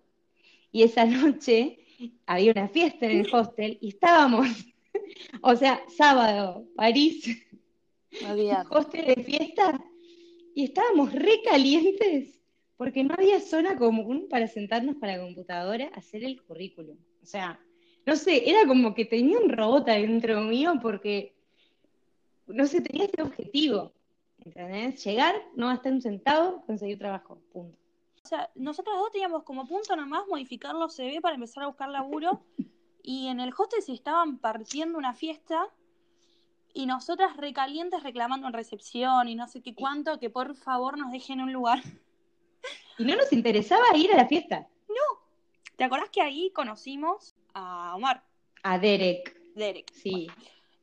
y 0.73 0.83
esa 0.83 1.05
noche 1.05 1.79
había 2.27 2.53
una 2.53 2.69
fiesta 2.69 3.07
en 3.07 3.21
el 3.21 3.35
hostel 3.35 3.79
y 3.81 3.91
estábamos, 3.91 4.49
o 5.43 5.55
sea, 5.55 5.85
sábado, 5.95 6.67
París, 6.75 7.47
hostel 8.71 9.07
de 9.07 9.23
fiesta, 9.23 9.81
y 10.55 10.65
estábamos 10.65 11.13
re 11.13 11.43
calientes 11.45 12.44
porque 12.77 13.05
no 13.05 13.15
había 13.17 13.41
zona 13.41 13.77
común 13.77 14.27
para 14.29 14.49
sentarnos 14.49 14.97
con 14.97 15.09
la 15.09 15.21
computadora 15.21 15.91
a 15.95 15.99
hacer 15.99 16.25
el 16.25 16.43
currículum. 16.43 16.97
O 17.23 17.27
sea, 17.27 17.61
no 18.07 18.17
sé, 18.17 18.49
era 18.49 18.67
como 18.67 18.95
que 18.95 19.05
tenía 19.05 19.39
un 19.39 19.49
robot 19.49 19.89
adentro 19.89 20.41
mío 20.41 20.75
porque, 20.83 21.35
no 22.47 22.67
sé, 22.67 22.81
tenía 22.81 23.07
ese 23.07 23.23
objetivo. 23.23 23.93
¿Entendés? 24.45 25.03
Llegar, 25.05 25.35
no 25.57 25.69
gastar 25.69 25.93
un 25.93 26.03
centavo, 26.03 26.63
conseguir 26.67 26.99
trabajo, 26.99 27.39
punto. 27.53 27.79
O 28.23 28.27
sea, 28.27 28.51
nosotros 28.55 28.97
dos 28.97 29.11
teníamos 29.13 29.43
como 29.43 29.67
punto 29.67 29.97
nomás 29.97 30.27
modificar 30.29 30.75
los 30.75 30.95
CV 30.95 31.21
para 31.21 31.35
empezar 31.35 31.63
a 31.65 31.69
buscar 31.69 31.89
laburo. 31.89 32.43
y 33.03 33.29
en 33.29 33.41
el 33.41 33.53
hostel 33.57 33.83
se 33.83 33.93
estaban 33.93 34.39
partiendo 34.39 34.99
una 34.99 35.15
fiesta 35.15 35.69
y 36.73 36.87
nosotras 36.87 37.37
recalientes 37.37 38.03
reclamando 38.03 38.49
en 38.49 38.53
recepción 38.53 39.29
y 39.29 39.35
no 39.35 39.47
sé 39.47 39.63
qué 39.63 39.75
cuánto, 39.75 40.19
que 40.19 40.29
por 40.29 40.57
favor 40.57 40.99
nos 40.99 41.13
dejen 41.13 41.41
un 41.41 41.53
lugar. 41.53 41.81
Y 42.99 43.05
no 43.05 43.17
nos 43.17 43.33
interesaba 43.33 43.85
ir 43.97 44.13
a 44.13 44.17
la 44.17 44.27
fiesta. 44.27 44.67
No, 44.89 45.21
¿Te 45.77 45.85
acordás 45.85 46.11
que 46.11 46.21
ahí 46.23 46.51
conocimos 46.51 47.35
a 47.55 47.95
Omar? 47.97 48.23
A 48.63 48.79
Derek, 48.79 49.37
Derek. 49.55 49.93
sí, 49.93 50.29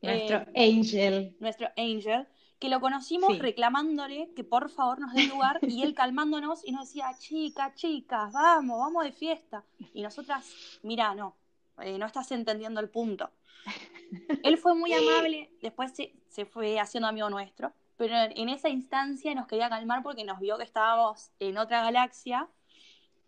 Bueno, 0.01 0.17
nuestro 0.17 0.37
eh, 0.53 0.69
angel. 0.69 1.35
nuestro 1.39 1.69
Angel, 1.77 2.27
que 2.59 2.69
lo 2.69 2.79
conocimos 2.81 3.33
Sí. 3.33 3.39
reclamándole 3.39 4.29
que 4.35 4.43
por 4.43 4.69
favor 4.69 4.99
nos 4.99 5.13
dé 5.13 5.23
lugar 5.27 5.59
y 5.61 5.81
él 5.83 5.93
calmándonos 5.95 6.65
y 6.65 6.71
nos 6.73 6.87
decía, 6.87 7.11
chicas, 7.17 7.73
chicas, 7.75 8.31
vamos, 8.33 8.79
vamos 8.79 9.03
de 9.05 9.11
fiesta. 9.13 9.63
Y 9.93 10.01
nosotras, 10.01 10.79
mira, 10.83 11.15
no, 11.15 11.35
eh, 11.81 11.97
no 11.97 12.05
estás 12.05 12.31
entendiendo 12.31 12.79
el 12.81 12.89
punto. 12.89 13.31
Él 14.43 14.57
fue 14.57 14.75
muy 14.75 14.91
amable, 14.93 15.51
después 15.61 15.91
se, 15.95 16.13
se 16.27 16.45
fue 16.45 16.79
haciendo 16.79 17.07
amigo 17.07 17.29
nuestro, 17.29 17.71
pero 17.97 18.15
en, 18.15 18.49
esa 18.49 18.69
instancia 18.69 19.33
nos 19.35 19.47
quería 19.47 19.69
calmar 19.69 20.03
porque 20.03 20.23
nos 20.23 20.39
vio 20.39 20.57
que 20.57 20.63
estábamos 20.63 21.31
en 21.39 21.57
otra 21.57 21.83
galaxia 21.83 22.47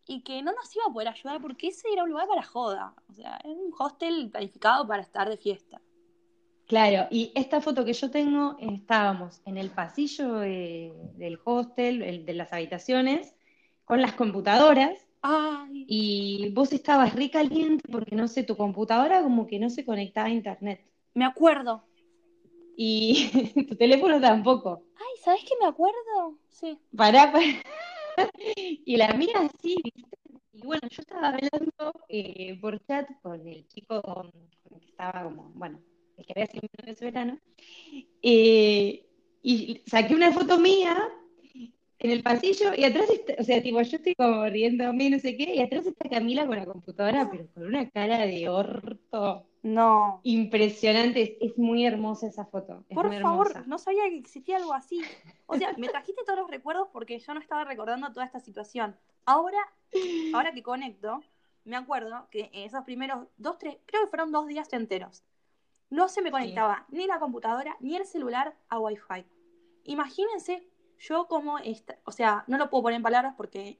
y 0.08 0.22
que 0.22 0.42
no 0.42 0.52
nos 0.52 0.76
iba 0.76 0.86
a 0.90 0.94
poder 0.94 1.08
ayudar 1.10 1.42
porque 1.42 1.68
ese 1.68 1.88
era 1.92 2.04
un 2.04 2.10
lugar 2.10 2.28
para 2.28 2.44
joda. 2.44 2.94
O 3.10 3.14
sea, 3.14 3.40
era 3.44 3.54
un 3.54 3.74
hostel 3.78 4.30
planificado 4.32 4.88
para 4.88 5.02
estar 5.02 5.30
de 5.30 5.38
fiesta. 5.38 5.82
Claro, 6.68 7.08
y 7.12 7.32
esta 7.36 7.62
foto 7.62 7.84
que 7.86 7.94
yo 7.94 8.10
tengo, 8.10 8.56
estábamos 8.60 9.42
en 9.46 9.58
el 9.58 9.70
pasillo 9.70 10.36
de- 10.36 10.94
del 11.16 11.40
hostel, 11.44 12.02
el- 12.02 12.26
de 12.26 12.34
las 12.34 12.52
habitaciones, 12.54 13.36
con 13.86 14.02
las 14.02 14.14
computadoras, 14.14 15.08
Ay, 15.22 15.86
y 15.88 16.50
vos 16.52 16.72
estabas 16.74 17.16
re 17.16 17.30
caliente 17.30 17.84
porque, 17.92 18.16
no 18.16 18.28
sé, 18.28 18.44
tu 18.44 18.58
computadora 18.58 19.22
como 19.22 19.46
que 19.46 19.60
no 19.60 19.70
se 19.70 19.86
conectaba 19.86 20.28
a 20.28 20.32
internet, 20.32 20.86
me 21.14 21.26
acuerdo. 21.26 21.86
Y 22.76 23.30
tu 23.70 23.76
teléfono 23.76 24.20
tampoco. 24.22 24.84
Ay, 24.96 25.18
¿sabes 25.24 25.42
qué 25.48 25.56
me 25.62 25.68
acuerdo? 25.68 26.38
Sí. 26.50 26.80
Pará, 26.96 27.32
pará. 27.32 27.46
Y 28.86 28.98
la 28.98 29.14
mía 29.14 29.34
así, 29.40 29.76
¿viste? 29.84 30.18
Y 30.54 30.62
bueno, 30.62 30.88
yo 30.90 31.02
estaba 31.02 31.30
hablando 31.30 31.94
eh, 32.10 32.58
por 32.62 32.80
chat 32.86 33.10
con 33.22 33.48
el 33.48 33.68
chico 33.68 34.02
con 34.04 34.28
el 34.28 34.80
que 34.80 34.86
estaba 34.86 35.24
como, 35.24 35.52
bueno, 35.56 35.82
el 36.18 36.26
que 36.26 36.34
había 36.34 36.46
sido 36.48 36.62
mi 36.86 36.92
ese 36.92 37.06
verano, 37.06 37.40
eh, 38.22 39.06
y 39.42 39.82
saqué 39.88 40.14
una 40.16 40.32
foto 40.32 40.60
mía 40.60 40.96
en 42.00 42.12
el 42.12 42.22
pasillo 42.24 42.74
y 42.76 42.84
atrás, 42.84 43.10
está- 43.10 43.36
o 43.40 43.44
sea, 43.44 43.62
tipo, 43.62 43.82
yo 43.82 43.98
estoy 43.98 44.16
como 44.16 44.46
riéndome, 44.46 45.10
no 45.10 45.20
sé 45.20 45.38
qué, 45.38 45.56
y 45.56 45.62
atrás 45.62 45.86
está 45.86 46.10
Camila 46.10 46.46
con 46.48 46.58
la 46.58 46.66
computadora, 46.66 47.30
pero 47.32 47.48
con 47.54 47.66
una 47.66 47.90
cara 47.90 48.26
de 48.26 48.50
orto 48.50 49.48
No. 49.64 50.20
impresionante. 50.24 51.38
Es, 51.44 51.58
muy 51.58 51.86
hermosa 51.86 52.28
esa 52.28 52.46
foto, 52.46 52.84
es 52.90 52.96
Por 52.96 53.06
favor, 53.22 53.48
hermosa. 53.48 53.64
no 53.68 53.78
sabía 53.78 54.04
que 54.10 54.18
existía 54.18 54.58
algo 54.58 54.74
así. 54.74 55.02
O 55.46 55.56
sea, 55.56 55.74
me 55.78 55.88
trajiste 55.88 56.24
todos 56.26 56.40
los 56.40 56.50
recuerdos 56.50 56.90
porque 56.92 57.20
yo 57.20 57.34
no 57.34 57.40
estaba 57.40 57.64
recordando 57.64 58.12
toda 58.12 58.26
esta 58.26 58.40
situación. 58.40 58.96
Ahora, 59.26 59.60
ahora 60.34 60.52
que 60.52 60.64
conecto, 60.64 61.22
me 61.64 61.78
acuerdo 61.78 62.28
que 62.30 62.50
en 62.54 62.64
esos 62.64 62.84
primeros 62.84 63.28
dos, 63.38 63.58
tres, 63.58 63.78
creo 63.86 64.04
que 64.04 64.10
fueron 64.10 64.32
dos 64.32 64.48
días 64.48 64.72
enteros, 64.74 65.24
no 65.90 66.10
se 66.10 66.22
me 66.22 66.32
conectaba 66.32 66.86
ni 66.90 67.08
la 67.08 67.20
computadora 67.20 67.78
ni 67.80 67.96
el 67.96 68.06
celular 68.06 68.58
a 68.68 68.80
Wi-Fi. 68.80 69.26
Imagínense 69.86 70.68
yo 70.98 71.28
como, 71.28 71.60
esta, 71.60 72.00
o 72.06 72.12
sea, 72.12 72.44
no 72.48 72.58
lo 72.58 72.70
puedo 72.70 72.84
poner 72.84 72.98
en 72.98 73.04
palabras 73.04 73.36
porque 73.38 73.80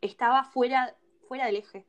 estaba 0.00 0.44
fuera, 0.44 0.96
fuera 1.28 1.46
del 1.46 1.56
eje. 1.56 1.86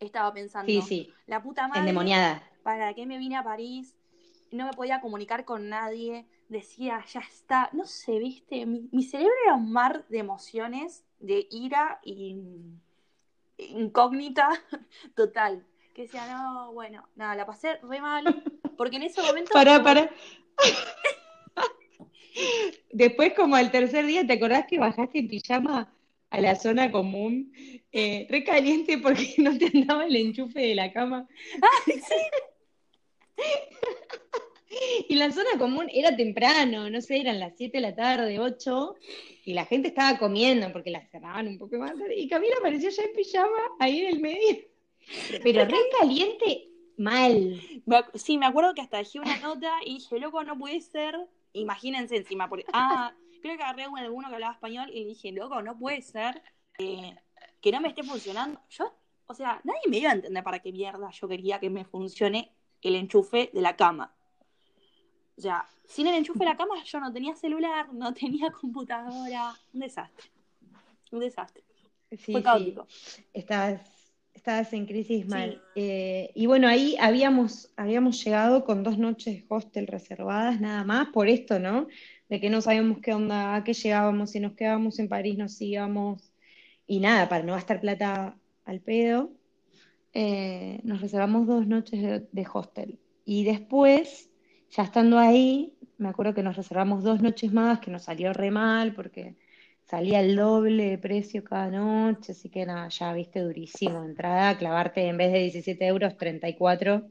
Estaba 0.00 0.32
pensando, 0.32 0.70
Sí, 0.72 0.82
sí, 0.82 1.14
la 1.26 1.42
puta 1.42 1.68
madre, 1.68 1.80
endemoniada. 1.80 2.42
¿para 2.62 2.94
qué 2.94 3.06
me 3.06 3.18
vine 3.18 3.36
a 3.36 3.44
París? 3.44 3.94
No 4.50 4.66
me 4.66 4.72
podía 4.72 5.00
comunicar 5.00 5.44
con 5.44 5.68
nadie. 5.68 6.26
Decía, 6.48 7.04
ya 7.12 7.20
está. 7.20 7.68
No 7.72 7.84
sé, 7.84 8.18
viste. 8.18 8.66
Mi, 8.66 8.88
mi 8.90 9.04
cerebro 9.04 9.32
era 9.44 9.54
un 9.54 9.70
mar 9.70 10.04
de 10.08 10.18
emociones, 10.18 11.04
de 11.20 11.46
ira 11.50 12.00
y 12.02 12.36
incógnita 13.58 14.48
total. 15.14 15.64
Que 15.94 16.02
decía, 16.02 16.26
no, 16.26 16.72
bueno, 16.72 17.08
nada, 17.14 17.34
la 17.36 17.46
pasé 17.46 17.76
re 17.82 18.00
mal. 18.00 18.42
Porque 18.76 18.96
en 18.96 19.02
ese 19.02 19.22
momento. 19.22 19.50
Pará, 19.52 19.74
como- 19.74 19.84
pará. 19.84 20.10
Después, 22.92 23.34
como 23.34 23.56
al 23.56 23.70
tercer 23.70 24.06
día, 24.06 24.26
¿te 24.26 24.34
acordás 24.34 24.66
que 24.66 24.78
bajaste 24.78 25.18
en 25.18 25.28
pijama 25.28 25.92
a 26.30 26.40
la 26.40 26.56
zona 26.56 26.90
común? 26.90 27.52
Eh, 27.92 28.26
re 28.30 28.44
caliente 28.44 28.98
porque 28.98 29.34
no 29.38 29.56
te 29.58 29.70
andaba 29.74 30.06
el 30.06 30.16
enchufe 30.16 30.60
de 30.60 30.74
la 30.74 30.92
cama. 30.92 31.28
Y 35.08 35.16
la 35.16 35.32
zona 35.32 35.50
común 35.58 35.88
era 35.92 36.14
temprano, 36.14 36.88
no 36.88 37.00
sé, 37.00 37.20
eran 37.20 37.40
las 37.40 37.56
7 37.56 37.78
de 37.78 37.80
la 37.80 37.94
tarde, 37.94 38.38
8, 38.38 38.94
y 39.44 39.52
la 39.52 39.64
gente 39.64 39.88
estaba 39.88 40.16
comiendo 40.16 40.72
porque 40.72 40.90
la 40.90 41.04
cerraban 41.08 41.48
un 41.48 41.58
poco 41.58 41.76
más 41.78 41.98
tarde. 41.98 42.16
Y 42.16 42.28
Camila 42.28 42.54
apareció 42.58 42.88
ya 42.90 43.02
en 43.02 43.12
pijama 43.12 43.58
ahí 43.80 44.00
en 44.00 44.14
el 44.14 44.20
medio. 44.20 44.58
Pero 45.42 45.64
re 45.64 45.76
caliente, 45.98 46.68
mal. 46.96 47.60
Sí, 48.14 48.38
me 48.38 48.46
acuerdo 48.46 48.74
que 48.74 48.82
hasta 48.82 48.98
dejé 48.98 49.18
una 49.18 49.38
nota 49.38 49.72
y 49.84 49.94
dije, 49.94 50.18
loco, 50.20 50.44
no 50.44 50.56
puede 50.56 50.80
ser. 50.80 51.16
Imagínense 51.52 52.16
encima, 52.16 52.48
porque, 52.48 52.64
ah, 52.72 53.12
creo 53.40 53.56
que 53.56 53.62
agarré 53.62 53.84
a 53.84 54.02
alguno 54.02 54.28
que 54.28 54.34
hablaba 54.34 54.54
español 54.54 54.90
y 54.92 55.04
dije, 55.04 55.32
loco, 55.32 55.62
no 55.62 55.78
puede 55.78 56.02
ser 56.02 56.42
eh, 56.78 57.16
que 57.60 57.72
no 57.72 57.80
me 57.80 57.88
esté 57.88 58.02
funcionando. 58.02 58.60
Yo, 58.70 58.92
o 59.26 59.34
sea, 59.34 59.60
nadie 59.64 59.80
me 59.88 59.98
iba 59.98 60.10
a 60.10 60.14
entender 60.14 60.42
para 60.42 60.60
qué 60.60 60.72
mierda 60.72 61.10
yo 61.10 61.28
quería 61.28 61.60
que 61.60 61.70
me 61.70 61.84
funcione 61.84 62.52
el 62.82 62.94
enchufe 62.96 63.50
de 63.52 63.60
la 63.60 63.76
cama. 63.76 64.14
O 65.36 65.40
sea, 65.40 65.66
sin 65.86 66.06
el 66.06 66.14
enchufe 66.14 66.40
de 66.40 66.44
la 66.46 66.56
cama 66.56 66.82
yo 66.84 67.00
no 67.00 67.12
tenía 67.12 67.34
celular, 67.34 67.92
no 67.92 68.12
tenía 68.14 68.50
computadora, 68.50 69.54
un 69.72 69.80
desastre. 69.80 70.30
Un 71.12 71.20
desastre. 71.20 71.64
Sí, 72.10 72.32
Fue 72.32 72.40
sí. 72.40 72.42
caótico. 72.42 72.86
Estabas, 73.32 73.80
estabas 74.34 74.72
en 74.72 74.86
crisis 74.86 75.26
mal. 75.26 75.62
Sí. 75.74 75.80
Eh, 75.80 76.32
y 76.34 76.46
bueno, 76.46 76.68
ahí 76.68 76.96
habíamos, 77.00 77.70
habíamos 77.76 78.22
llegado 78.22 78.64
con 78.64 78.82
dos 78.82 78.98
noches 78.98 79.36
de 79.36 79.46
hostel 79.48 79.86
reservadas 79.86 80.60
nada 80.60 80.84
más 80.84 81.08
por 81.08 81.28
esto, 81.28 81.58
¿no? 81.58 81.86
De 82.30 82.40
que 82.40 82.48
no 82.48 82.62
sabíamos 82.62 83.00
qué 83.00 83.12
onda, 83.12 83.56
a 83.56 83.64
qué 83.64 83.74
llegábamos, 83.74 84.30
si 84.30 84.40
nos 84.40 84.54
quedábamos 84.54 84.98
en 84.98 85.08
París, 85.08 85.36
nos 85.36 85.60
íbamos. 85.60 86.32
Y 86.86 87.00
nada, 87.00 87.28
para 87.28 87.44
no 87.44 87.52
gastar 87.52 87.80
plata 87.80 88.38
al 88.64 88.80
pedo, 88.80 89.32
eh, 90.14 90.80
nos 90.84 91.00
reservamos 91.02 91.46
dos 91.46 91.66
noches 91.66 92.00
de, 92.00 92.26
de 92.30 92.46
hostel. 92.52 92.98
Y 93.24 93.44
después, 93.44 94.30
ya 94.70 94.84
estando 94.84 95.18
ahí, 95.18 95.74
me 95.98 96.08
acuerdo 96.08 96.32
que 96.32 96.42
nos 96.42 96.56
reservamos 96.56 97.02
dos 97.02 97.20
noches 97.20 97.52
más, 97.52 97.80
que 97.80 97.90
nos 97.90 98.04
salió 98.04 98.32
re 98.32 98.50
mal 98.50 98.94
porque 98.94 99.36
salía 99.84 100.20
el 100.20 100.36
doble 100.36 100.90
de 100.90 100.98
precio 100.98 101.42
cada 101.42 101.68
noche, 101.68 102.32
así 102.32 102.48
que 102.48 102.64
nada, 102.64 102.88
ya 102.88 103.12
viste 103.12 103.40
durísimo. 103.40 104.02
Entrada, 104.04 104.56
clavarte 104.56 105.06
en 105.06 105.16
vez 105.16 105.32
de 105.32 105.40
17 105.40 105.86
euros, 105.86 106.16
34, 106.16 107.02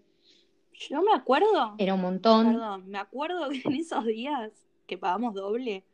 Yo 0.74 1.02
me 1.02 1.14
acuerdo, 1.14 1.76
era 1.78 1.94
un 1.94 2.02
montón. 2.02 2.48
perdón, 2.48 2.90
me 2.90 2.98
acuerdo 2.98 3.50
que 3.50 3.62
en 3.66 3.76
esos 3.76 4.06
días 4.06 4.52
que 4.90 4.98
pagamos 4.98 5.34
doble, 5.34 5.86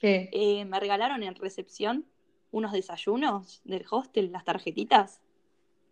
Sí. 0.00 0.28
eh, 0.32 0.64
me 0.64 0.80
regalaron 0.80 1.22
en 1.22 1.34
recepción 1.34 2.06
unos 2.50 2.72
desayunos 2.72 3.60
del 3.64 3.84
hostel, 3.90 4.32
las 4.32 4.44
tarjetitas. 4.44 5.20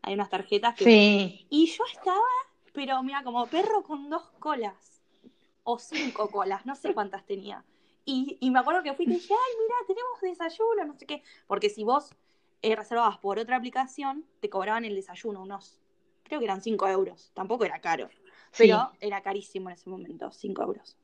Hay 0.03 0.15
unas 0.15 0.31
tarjetas 0.31 0.75
que... 0.75 0.85
Sí, 0.85 1.47
Y 1.51 1.67
yo 1.67 1.85
estaba, 1.93 2.21
pero 2.73 3.03
mira, 3.03 3.23
como 3.23 3.47
perro 3.47 3.83
con 3.83 4.09
dos 4.09 4.23
colas. 4.39 5.03
O 5.65 5.79
cinco 5.79 6.31
colas, 6.31 6.65
no 6.65 6.75
sé 6.77 6.95
cuántas 6.95 7.27
tenía. 7.27 7.65
Y, 8.05 8.39
y 8.41 8.51
me 8.51 8.61
acuerdo 8.61 8.85
que 8.85 8.95
fui 8.95 9.05
y 9.05 9.09
dije, 9.09 9.35
ay, 9.35 9.55
mira, 9.61 9.75
tenemos 9.87 10.21
desayuno, 10.21 10.85
no 10.85 10.95
sé 10.95 11.07
qué. 11.07 11.23
Porque 11.49 11.69
si 11.69 11.83
vos 11.83 12.15
eh, 12.63 12.77
reservabas 12.77 13.19
por 13.19 13.39
otra 13.41 13.57
aplicación, 13.57 14.25
te 14.41 14.49
cobraban 14.49 14.85
el 14.85 14.95
desayuno 14.95 15.43
unos, 15.43 15.81
creo 16.23 16.39
que 16.39 16.45
eran 16.45 16.63
cinco 16.63 16.87
euros. 16.87 17.33
Tampoco 17.35 17.65
era 17.65 17.81
caro, 17.81 18.09
pero 18.57 18.93
era 19.01 19.21
carísimo 19.23 19.69
en 19.69 19.75
ese 19.75 19.91
momento, 19.91 20.31
cinco 20.31 20.63
euros. 20.63 20.97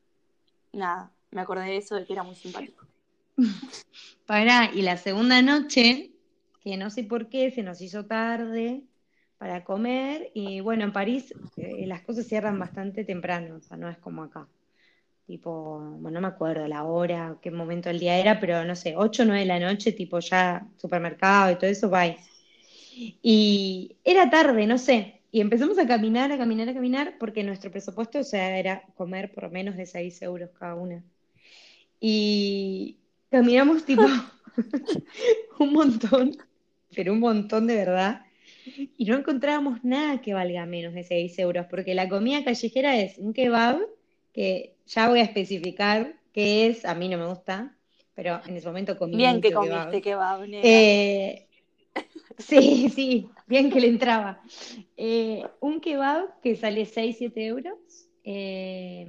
Nada, 0.72 1.10
me 1.32 1.40
acordé 1.40 1.64
de 1.64 1.76
eso, 1.78 1.96
de 1.96 2.04
que 2.04 2.12
era 2.12 2.22
muy 2.22 2.36
simpático. 2.36 2.86
Pará, 4.26 4.70
y 4.72 4.82
la 4.82 4.96
segunda 4.96 5.42
noche, 5.42 6.12
que 6.60 6.76
no 6.76 6.90
sé 6.90 7.04
por 7.04 7.28
qué, 7.28 7.50
se 7.50 7.62
nos 7.62 7.80
hizo 7.80 8.06
tarde 8.06 8.84
para 9.38 9.64
comer, 9.64 10.30
y 10.34 10.60
bueno, 10.60 10.84
en 10.84 10.92
París 10.92 11.34
eh, 11.56 11.84
las 11.86 12.02
cosas 12.02 12.26
cierran 12.26 12.58
bastante 12.58 13.04
temprano, 13.04 13.56
o 13.56 13.60
sea, 13.60 13.76
no 13.76 13.88
es 13.88 13.98
como 13.98 14.22
acá. 14.22 14.46
Tipo, 15.26 15.80
bueno, 15.98 16.20
no 16.20 16.20
me 16.20 16.28
acuerdo 16.28 16.68
la 16.68 16.84
hora, 16.84 17.36
qué 17.40 17.50
momento 17.50 17.88
del 17.88 17.98
día 17.98 18.18
era, 18.18 18.38
pero 18.38 18.64
no 18.64 18.76
sé, 18.76 18.94
8 18.96 19.22
o 19.22 19.26
9 19.26 19.40
de 19.40 19.46
la 19.46 19.58
noche, 19.58 19.92
tipo 19.92 20.20
ya 20.20 20.66
supermercado 20.76 21.52
y 21.52 21.56
todo 21.56 21.70
eso, 21.70 21.88
bye. 21.88 22.16
Y 23.22 23.96
era 24.04 24.30
tarde, 24.30 24.66
no 24.66 24.78
sé, 24.78 25.22
y 25.32 25.40
empezamos 25.40 25.78
a 25.78 25.86
caminar, 25.86 26.30
a 26.30 26.36
caminar, 26.36 26.68
a 26.68 26.74
caminar, 26.74 27.14
porque 27.18 27.42
nuestro 27.42 27.70
presupuesto, 27.70 28.18
o 28.18 28.24
sea, 28.24 28.58
era 28.58 28.82
comer 28.94 29.32
por 29.32 29.50
menos 29.50 29.76
de 29.76 29.86
6 29.86 30.20
euros 30.20 30.50
cada 30.50 30.74
una. 30.74 31.02
Y 32.04 32.96
caminamos 33.30 33.84
tipo 33.84 34.02
un 35.60 35.72
montón, 35.72 36.36
pero 36.94 37.12
un 37.12 37.20
montón 37.20 37.68
de 37.68 37.76
verdad, 37.76 38.22
y 38.96 39.04
no 39.04 39.16
encontrábamos 39.16 39.84
nada 39.84 40.20
que 40.20 40.34
valga 40.34 40.66
menos 40.66 40.94
de 40.94 41.04
6 41.04 41.38
euros, 41.38 41.66
porque 41.70 41.94
la 41.94 42.08
comida 42.08 42.42
callejera 42.42 42.98
es 42.98 43.18
un 43.18 43.32
kebab, 43.32 43.78
que 44.32 44.74
ya 44.86 45.08
voy 45.08 45.20
a 45.20 45.24
especificar 45.24 46.16
qué 46.32 46.66
es, 46.66 46.84
a 46.84 46.96
mí 46.96 47.08
no 47.08 47.18
me 47.18 47.26
gusta, 47.26 47.76
pero 48.16 48.40
en 48.48 48.56
ese 48.56 48.66
momento 48.66 48.98
comí 48.98 49.16
Bien 49.16 49.40
que 49.40 49.50
mucho 49.50 49.60
kebab. 49.62 49.84
comiste 49.84 50.14
va, 50.16 50.38
nena. 50.44 50.68
Eh, 50.68 51.46
Sí, 52.38 52.88
sí, 52.94 53.28
bien 53.46 53.70
que 53.70 53.80
le 53.80 53.86
entraba. 53.86 54.42
Eh, 54.96 55.44
un 55.60 55.80
kebab 55.80 56.40
que 56.40 56.56
sale 56.56 56.84
6, 56.84 57.16
7 57.18 57.46
euros. 57.46 57.78
eh, 58.24 59.06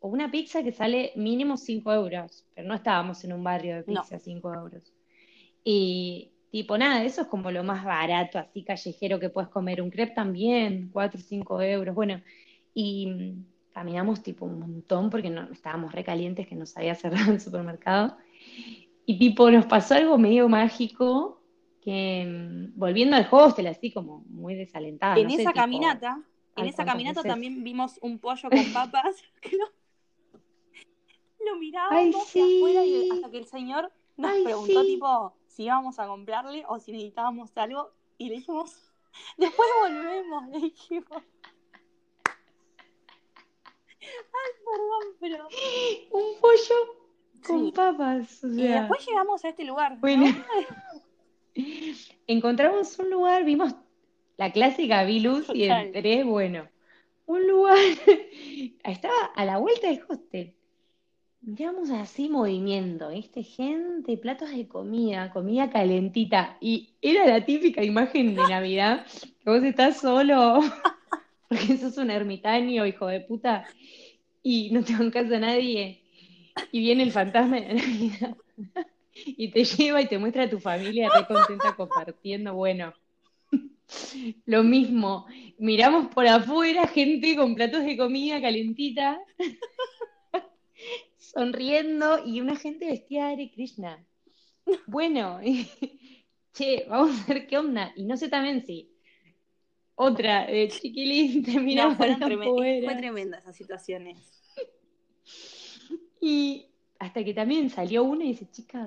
o 0.00 0.08
una 0.08 0.30
pizza 0.30 0.62
que 0.62 0.72
sale 0.72 1.12
mínimo 1.16 1.56
5 1.56 1.92
euros. 1.92 2.46
Pero 2.54 2.68
no 2.68 2.74
estábamos 2.74 3.22
en 3.24 3.32
un 3.32 3.42
barrio 3.42 3.76
de 3.76 3.82
pizza 3.82 4.18
5 4.18 4.54
euros. 4.54 4.92
Y 5.64 6.30
tipo, 6.50 6.78
nada, 6.78 7.04
eso 7.04 7.22
es 7.22 7.28
como 7.28 7.50
lo 7.50 7.64
más 7.64 7.84
barato, 7.84 8.38
así 8.38 8.62
callejero 8.62 9.18
que 9.18 9.30
puedes 9.30 9.50
comer. 9.50 9.82
Un 9.82 9.90
crepe 9.90 10.14
también, 10.14 10.90
4 10.92 11.18
o 11.18 11.22
5 11.22 11.62
euros. 11.62 11.94
Bueno, 11.94 12.22
y 12.74 13.06
mm, 13.06 13.44
caminamos 13.72 14.22
tipo 14.22 14.44
un 14.44 14.58
montón 14.60 15.10
porque 15.10 15.30
no, 15.30 15.50
estábamos 15.52 15.92
recalientes 15.92 16.46
que 16.46 16.54
nos 16.54 16.76
había 16.76 16.94
cerrado 16.94 17.32
el 17.32 17.40
supermercado. 17.40 18.16
Y 19.04 19.18
tipo, 19.18 19.50
nos 19.50 19.66
pasó 19.66 19.94
algo 19.94 20.18
medio 20.18 20.48
mágico 20.48 21.40
que 21.82 22.26
mm, 22.26 22.78
volviendo 22.78 23.16
al 23.16 23.26
hostel, 23.30 23.66
así 23.66 23.92
como 23.92 24.24
muy 24.28 24.54
desalentada, 24.54 25.16
en 25.16 25.24
no 25.24 25.30
sé, 25.30 25.42
esa 25.42 25.52
tipo, 25.52 25.60
caminata, 25.62 26.20
en 26.56 26.66
esa 26.66 26.76
¿cuántas 26.76 26.86
caminata 26.86 27.20
veces? 27.20 27.32
también 27.32 27.64
vimos 27.64 27.98
un 28.02 28.18
pollo 28.18 28.50
con 28.50 28.72
papas 28.72 29.16
que 29.40 29.56
lo 31.50 31.56
mirábamos 31.56 32.32
de 32.32 32.40
afuera 32.40 32.84
y 32.84 33.02
sí. 33.02 33.10
hasta 33.12 33.30
que 33.30 33.38
el 33.38 33.46
señor 33.46 33.92
nos 34.16 34.30
Ay, 34.30 34.44
preguntó 34.44 34.80
sí. 34.82 34.86
tipo 34.86 35.34
si 35.46 35.64
íbamos 35.64 35.98
a 35.98 36.06
comprarle 36.06 36.64
o 36.68 36.78
si 36.78 36.92
necesitábamos 36.92 37.56
algo 37.56 37.90
y 38.16 38.28
le 38.28 38.36
dijimos, 38.36 38.92
después 39.36 39.68
volvemos, 39.80 40.48
le 40.48 40.58
dijimos. 40.60 41.22
Ay, 44.00 44.52
perdón, 44.64 45.16
pero 45.20 45.48
Un 46.10 46.40
pollo 46.40 46.96
con 47.46 47.66
sí. 47.66 47.72
papas, 47.72 48.44
o 48.44 48.48
Y 48.48 48.62
después 48.68 49.06
llegamos 49.06 49.44
a 49.44 49.48
este 49.48 49.64
lugar, 49.64 49.92
¿no? 49.94 50.00
bueno, 50.00 50.24
encontramos 52.26 52.98
un 52.98 53.10
lugar, 53.10 53.44
vimos 53.44 53.74
la 54.36 54.52
clásica 54.52 55.04
vi 55.04 55.20
luz 55.20 55.48
y 55.52 55.64
entré, 55.64 56.24
bueno, 56.24 56.68
un 57.26 57.46
lugar, 57.46 57.76
estaba 58.84 59.26
a 59.34 59.44
la 59.44 59.58
vuelta 59.58 59.88
del 59.88 60.02
hostel. 60.08 60.54
Miramos 61.40 61.90
así 61.90 62.28
movimiento, 62.28 63.10
¿viste? 63.10 63.42
Gente, 63.42 64.16
platos 64.18 64.50
de 64.50 64.66
comida, 64.66 65.30
comida 65.30 65.70
calentita. 65.70 66.58
Y 66.60 66.90
era 67.00 67.26
la 67.26 67.44
típica 67.44 67.82
imagen 67.82 68.34
de 68.34 68.42
Navidad, 68.42 69.06
que 69.42 69.50
vos 69.50 69.62
estás 69.62 70.00
solo, 70.00 70.60
porque 71.48 71.76
sos 71.78 71.96
un 71.96 72.10
ermitaño, 72.10 72.84
hijo 72.84 73.06
de 73.06 73.20
puta, 73.20 73.64
y 74.42 74.70
no 74.70 74.82
te 74.82 74.94
bancas 74.94 75.30
a 75.30 75.38
nadie. 75.38 76.02
Y 76.72 76.80
viene 76.80 77.04
el 77.04 77.12
fantasma 77.12 77.60
de 77.60 77.74
Navidad 77.74 78.36
y 79.24 79.50
te 79.50 79.64
lleva 79.64 80.02
y 80.02 80.06
te 80.06 80.18
muestra 80.18 80.44
a 80.44 80.50
tu 80.50 80.58
familia 80.58 81.08
re 81.08 81.26
contenta 81.26 81.74
compartiendo. 81.76 82.54
Bueno, 82.54 82.92
lo 84.46 84.62
mismo. 84.64 85.26
Miramos 85.58 86.08
por 86.08 86.26
afuera 86.26 86.86
gente 86.88 87.36
con 87.36 87.54
platos 87.54 87.84
de 87.84 87.96
comida 87.96 88.40
calentita 88.40 89.20
sonriendo 91.30 92.24
y 92.24 92.40
una 92.40 92.56
gente 92.56 92.86
vestida 92.86 93.26
de 93.28 93.32
Hare 93.32 93.50
Krishna. 93.50 94.04
Bueno, 94.86 95.40
che, 96.52 96.86
vamos 96.88 97.20
a 97.20 97.32
ver 97.32 97.46
qué 97.46 97.58
onda. 97.58 97.92
Y 97.96 98.04
no 98.04 98.16
sé 98.16 98.28
también 98.28 98.64
si 98.64 98.90
otra 99.94 100.46
de 100.46 100.68
chiquilín 100.68 101.42
te 101.44 101.58
mira 101.60 101.88
No, 101.88 101.96
fueron 101.96 102.20
fue 102.20 102.94
tremenda 102.96 103.38
esas 103.38 103.56
situaciones. 103.56 104.16
Y 106.20 106.66
hasta 106.98 107.24
que 107.24 107.34
también 107.34 107.70
salió 107.70 108.04
una 108.04 108.24
y 108.24 108.28
dice, 108.28 108.50
chica, 108.50 108.86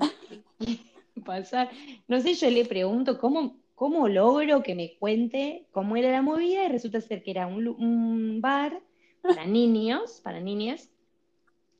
¿qué 0.59 1.21
pasar? 1.21 1.69
No 2.07 2.19
sé, 2.19 2.33
yo 2.33 2.49
le 2.49 2.65
pregunto 2.65 3.19
cómo, 3.19 3.57
cómo 3.75 4.07
logro 4.07 4.63
que 4.63 4.75
me 4.75 4.97
cuente 4.97 5.67
cómo 5.71 5.95
era 5.95 6.11
la 6.11 6.21
movida 6.21 6.65
y 6.65 6.69
resulta 6.69 6.99
ser 6.99 7.23
que 7.23 7.31
era 7.31 7.47
un 7.47 8.39
bar 8.41 8.81
para 9.21 9.45
niños, 9.45 10.19
para 10.23 10.39
niñas. 10.39 10.89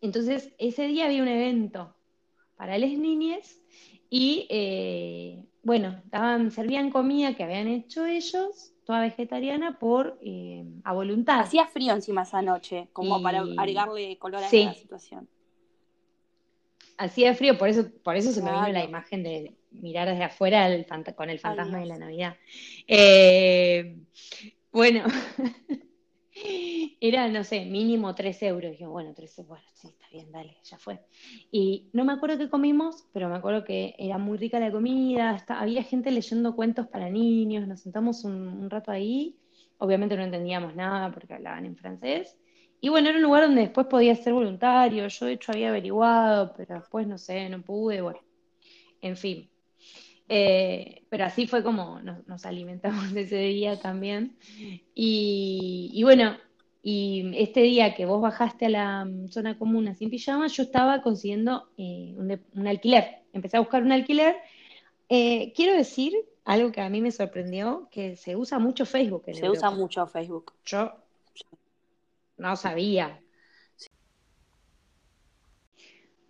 Entonces, 0.01 0.53
ese 0.57 0.87
día 0.87 1.05
había 1.05 1.21
un 1.21 1.27
evento 1.27 1.95
para 2.55 2.77
las 2.77 2.91
niñas 2.91 3.59
y, 4.09 4.47
eh, 4.49 5.45
bueno, 5.63 6.01
daban, 6.05 6.51
servían 6.51 6.89
comida 6.89 7.35
que 7.35 7.43
habían 7.43 7.67
hecho 7.67 8.05
ellos, 8.05 8.73
toda 8.83 8.99
vegetariana, 9.01 9.79
por, 9.79 10.17
eh, 10.21 10.65
a 10.83 10.93
voluntad. 10.93 11.39
Hacía 11.39 11.67
frío 11.67 11.93
encima 11.93 12.23
esa 12.23 12.41
noche, 12.41 12.89
como 12.93 13.19
Y- 13.19 13.23
para 13.23 13.39
agregarle 13.57 14.17
color 14.17 14.43
a 14.43 14.49
Sí. 14.49 14.65
la 14.65 14.73
situación. 14.73 15.29
Hacía 16.97 17.33
frío, 17.33 17.57
por 17.57 17.67
eso, 17.69 17.89
por 18.03 18.15
eso 18.15 18.31
se 18.31 18.41
me 18.41 18.51
vino 18.51 18.67
la 18.67 18.83
imagen 18.83 19.23
de 19.23 19.55
mirar 19.71 20.07
desde 20.07 20.23
afuera 20.23 20.67
el 20.67 20.85
con 21.15 21.29
el 21.29 21.39
fantasma 21.39 21.79
de 21.79 21.85
la 21.85 21.97
Navidad. 21.97 22.37
Eh, 22.87 23.97
bueno, 24.71 25.03
era, 26.99 27.27
no 27.29 27.43
sé, 27.43 27.65
mínimo 27.65 28.13
3 28.15 28.41
euros. 28.43 28.73
Y 28.73 28.77
yo, 28.81 28.89
bueno, 28.91 29.13
3 29.15 29.37
euros, 29.37 29.49
bueno, 29.49 29.65
sí, 29.73 29.87
está 29.89 30.05
bien, 30.11 30.31
dale, 30.31 30.57
ya 30.63 30.77
fue. 30.77 30.99
Y 31.51 31.89
no 31.93 32.05
me 32.05 32.13
acuerdo 32.13 32.37
qué 32.37 32.49
comimos, 32.49 33.07
pero 33.13 33.29
me 33.29 33.35
acuerdo 33.35 33.63
que 33.63 33.95
era 33.97 34.17
muy 34.17 34.37
rica 34.37 34.59
la 34.59 34.71
comida, 34.71 35.43
había 35.47 35.83
gente 35.83 36.11
leyendo 36.11 36.55
cuentos 36.55 36.87
para 36.87 37.09
niños, 37.09 37.67
nos 37.67 37.81
sentamos 37.81 38.23
un, 38.23 38.33
un 38.47 38.69
rato 38.69 38.91
ahí, 38.91 39.37
obviamente 39.77 40.15
no 40.17 40.23
entendíamos 40.23 40.75
nada 40.75 41.11
porque 41.11 41.33
hablaban 41.33 41.65
en 41.65 41.75
francés. 41.77 42.37
Y 42.79 42.89
bueno, 42.89 43.09
era 43.09 43.17
un 43.17 43.23
lugar 43.23 43.43
donde 43.43 43.61
después 43.61 43.87
podía 43.87 44.15
ser 44.15 44.33
voluntario. 44.33 45.07
Yo 45.07 45.25
de 45.27 45.33
hecho 45.33 45.51
había 45.51 45.69
averiguado, 45.69 46.53
pero 46.57 46.75
después 46.75 47.07
no 47.07 47.17
sé, 47.17 47.47
no 47.49 47.61
pude, 47.61 48.01
bueno, 48.01 48.19
en 49.01 49.17
fin. 49.17 49.50
Eh, 50.33 51.03
pero 51.09 51.25
así 51.25 51.45
fue 51.45 51.61
como 51.61 51.99
nos, 51.99 52.25
nos 52.25 52.45
alimentamos 52.45 53.11
ese 53.15 53.35
día 53.37 53.77
también. 53.81 54.37
Y, 54.95 55.91
y 55.93 56.03
bueno, 56.03 56.37
y 56.81 57.33
este 57.35 57.61
día 57.63 57.93
que 57.95 58.05
vos 58.05 58.21
bajaste 58.21 58.67
a 58.67 58.69
la 58.69 59.05
mm, 59.05 59.27
zona 59.27 59.57
comuna 59.57 59.93
sin 59.93 60.09
pijama, 60.09 60.47
yo 60.47 60.63
estaba 60.63 61.01
consiguiendo 61.01 61.69
eh, 61.77 62.13
un, 62.17 62.29
de- 62.29 62.39
un 62.55 62.65
alquiler. 62.65 63.23
Empecé 63.33 63.57
a 63.57 63.59
buscar 63.59 63.83
un 63.83 63.91
alquiler. 63.91 64.37
Eh, 65.09 65.51
quiero 65.53 65.73
decir 65.75 66.13
algo 66.45 66.71
que 66.71 66.79
a 66.79 66.89
mí 66.89 67.01
me 67.01 67.11
sorprendió, 67.11 67.89
que 67.91 68.15
se 68.15 68.37
usa 68.37 68.57
mucho 68.57 68.85
Facebook 68.85 69.23
en 69.27 69.35
Se 69.35 69.49
usa 69.49 69.69
mucho 69.71 70.07
Facebook. 70.07 70.53
Yo 70.65 70.93
no 72.37 72.55
sabía. 72.55 73.19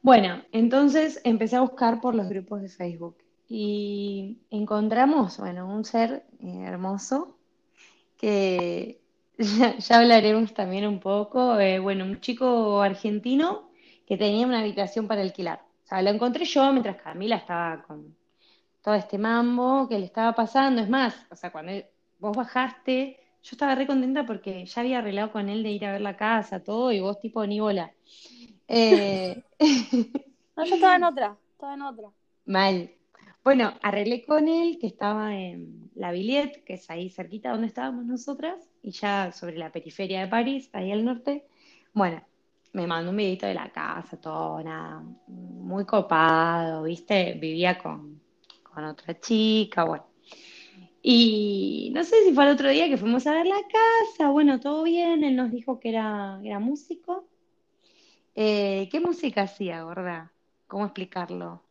Bueno, 0.02 0.42
entonces 0.52 1.22
empecé 1.24 1.58
a 1.58 1.62
buscar 1.62 2.02
por 2.02 2.16
los 2.16 2.28
grupos 2.28 2.64
de 2.64 2.70
Facebook 2.70 3.21
y 3.54 4.40
encontramos, 4.52 5.38
bueno, 5.40 5.68
un 5.74 5.86
ser 5.86 6.26
eh, 6.40 6.64
hermoso 6.66 7.38
que 8.18 9.02
ya, 9.38 9.78
ya 9.78 10.00
hablaremos 10.00 10.54
también 10.54 10.88
un 10.88 11.00
poco, 11.00 11.60
eh, 11.60 11.80
bueno, 11.80 12.06
un 12.06 12.22
chico 12.22 12.82
argentino 12.82 13.72
que 14.08 14.18
tenía 14.18 14.48
una 14.48 14.60
habitación 14.62 15.08
para 15.08 15.22
alquilar. 15.22 15.62
O 15.86 15.88
sea, 15.88 16.02
lo 16.02 16.10
encontré 16.12 16.46
yo 16.46 16.72
mientras 16.72 16.98
Camila 17.02 17.38
estaba 17.38 17.84
con 17.84 18.16
todo 18.84 18.96
este 18.96 19.18
mambo 19.18 19.88
que 19.90 20.00
le 20.00 20.06
estaba 20.06 20.34
pasando. 20.36 20.82
Es 20.82 20.90
más, 20.90 21.16
o 21.32 21.36
sea, 21.36 21.52
cuando 21.52 21.72
él- 21.74 21.86
vos 22.20 22.36
bajaste, 22.38 23.18
yo 23.44 23.50
estaba 23.54 23.76
re 23.76 23.88
contenta 23.88 24.26
porque 24.26 24.66
ya 24.66 24.82
había 24.82 25.00
arreglado 25.00 25.32
con 25.32 25.50
él 25.50 25.64
de 25.64 25.72
ir 25.72 25.86
a 25.86 25.92
ver 25.94 26.02
la 26.02 26.18
casa, 26.18 26.64
todo, 26.64 26.92
y 26.92 27.00
vos 27.02 27.20
tipo 27.20 27.46
ni 27.46 27.60
bola. 27.60 27.94
Eh, 28.74 29.44
No, 30.56 30.64
yo 30.66 30.76
estaba 30.76 30.96
en 30.96 31.04
otra, 31.04 31.38
estaba 31.54 31.74
en 31.74 31.82
otra. 31.82 32.14
Mal. 32.46 32.90
Bueno, 33.44 33.74
arreglé 33.82 34.24
con 34.24 34.48
él 34.48 34.78
que 34.80 34.86
estaba 34.86 35.36
en 35.36 35.90
La 35.96 36.12
Villette, 36.12 36.64
que 36.64 36.76
es 36.76 36.88
ahí 36.92 37.10
cerquita 37.10 37.50
donde 37.52 37.68
estábamos 37.68 38.06
nosotras, 38.06 38.70
y 38.84 38.92
ya 38.92 39.32
sobre 39.32 39.58
la 39.58 39.72
periferia 39.72 40.22
de 40.22 40.28
París, 40.28 40.70
ahí 40.74 40.92
al 40.92 41.04
norte. 41.04 41.48
Bueno, 41.92 42.22
me 42.74 42.86
mandó 42.86 43.10
un 43.10 43.18
videito 43.18 43.48
de 43.48 43.56
la 43.56 43.72
casa, 43.72 44.22
todo, 44.22 44.62
nada, 44.62 45.04
muy 45.28 45.86
copado, 45.86 46.84
¿viste? 46.84 47.34
Vivía 47.34 47.80
con, 47.80 48.22
con 48.62 48.84
otra 48.84 49.20
chica, 49.20 49.86
bueno. 49.86 50.06
Y 51.02 51.92
no 51.96 52.04
sé 52.04 52.24
si 52.24 52.34
fue 52.34 52.44
el 52.46 52.52
otro 52.52 52.70
día 52.70 52.88
que 52.90 52.98
fuimos 52.98 53.26
a 53.26 53.34
ver 53.34 53.48
la 53.48 53.56
casa, 53.56 54.30
bueno, 54.30 54.60
todo 54.60 54.84
bien, 54.84 55.24
él 55.24 55.36
nos 55.36 55.52
dijo 55.52 55.80
que 55.80 55.90
era, 55.90 56.40
era 56.44 56.60
músico. 56.60 57.26
Eh, 58.36 58.88
¿qué 58.92 59.00
música 59.00 59.42
hacía, 59.42 59.82
gorda? 59.82 60.32
¿Cómo 60.68 60.86
explicarlo? 60.86 61.64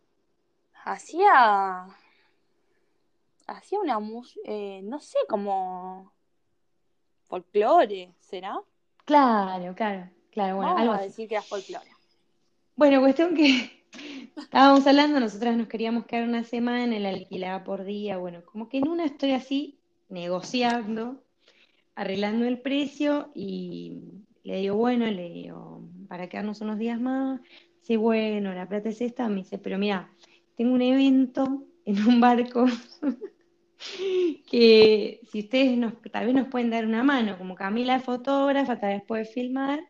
Hacía. 0.85 1.87
Hacía 3.47 3.81
una 3.81 3.99
música. 3.99 4.41
no 4.83 5.01
sé, 5.01 5.19
como. 5.29 6.13
folclore, 7.29 8.15
¿será? 8.21 8.61
Claro, 9.05 9.75
claro, 9.75 10.11
claro, 10.31 10.57
bueno, 10.57 10.71
Vamos 10.71 10.81
algo 10.83 10.93
a 10.93 10.97
así. 10.97 11.07
decir 11.07 11.29
que 11.29 11.35
era 11.35 11.43
folclore. 11.43 11.91
Bueno, 12.77 13.01
cuestión 13.01 13.35
que 13.35 13.85
estábamos 14.37 14.87
hablando, 14.87 15.21
nosotras 15.21 15.57
nos 15.57 15.67
queríamos 15.69 16.07
quedar 16.07 16.29
una 16.29 16.45
semana, 16.45 16.97
él 16.97 17.07
alquilaba 17.07 17.65
por 17.65 17.85
día, 17.85 18.19
bueno, 18.19 18.45
como 18.45 18.69
que 18.69 18.79
en 18.79 18.89
una 18.89 19.05
estoy 19.05 19.33
así 19.33 19.81
negociando, 20.09 21.23
arreglando 21.95 22.47
el 22.47 22.61
precio 22.61 23.31
y 23.35 24.01
le 24.45 24.57
digo, 24.59 24.77
bueno, 24.77 25.07
le 25.07 25.29
digo, 25.31 25.83
para 26.09 26.29
quedarnos 26.29 26.61
unos 26.61 26.79
días 26.79 27.01
más, 27.01 27.41
sí, 27.83 27.97
bueno, 27.97 28.55
la 28.55 28.69
plata 28.69 28.89
es 28.89 29.01
esta, 29.01 29.29
me 29.29 29.37
dice, 29.37 29.59
pero 29.59 29.77
mira, 29.79 30.11
tengo 30.61 30.75
un 30.75 30.83
evento 30.83 31.67
en 31.87 32.07
un 32.07 32.21
barco 32.21 32.67
que 34.51 35.21
si 35.33 35.39
ustedes 35.39 35.79
nos, 35.79 35.95
tal 36.13 36.27
vez 36.27 36.35
nos 36.35 36.49
pueden 36.49 36.69
dar 36.69 36.85
una 36.85 37.03
mano, 37.03 37.39
como 37.39 37.55
Camila 37.55 37.97
es 37.97 38.05
fotógrafa, 38.05 38.79
tal 38.79 38.93
vez 38.93 39.03
puede 39.05 39.25
filmar, 39.25 39.81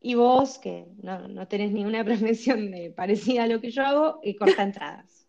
y 0.00 0.14
vos, 0.14 0.58
que 0.58 0.88
no, 1.00 1.28
no 1.28 1.46
tenés 1.46 1.70
ninguna 1.70 2.02
profesión 2.10 2.72
parecida 2.96 3.44
a 3.44 3.46
lo 3.46 3.60
que 3.60 3.70
yo 3.70 3.84
hago, 3.84 4.18
y 4.24 4.34
corta 4.34 4.64
entradas. 4.64 5.28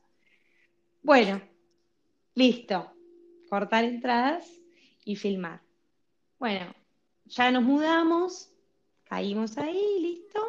Bueno, 1.03 1.39
listo. 2.33 2.91
Cortar 3.47 3.83
entradas 3.83 4.59
y 5.05 5.17
filmar. 5.17 5.61
Bueno, 6.39 6.73
ya 7.25 7.51
nos 7.51 7.61
mudamos, 7.61 8.51
caímos 9.03 9.59
ahí, 9.59 9.99
listo. 9.99 10.41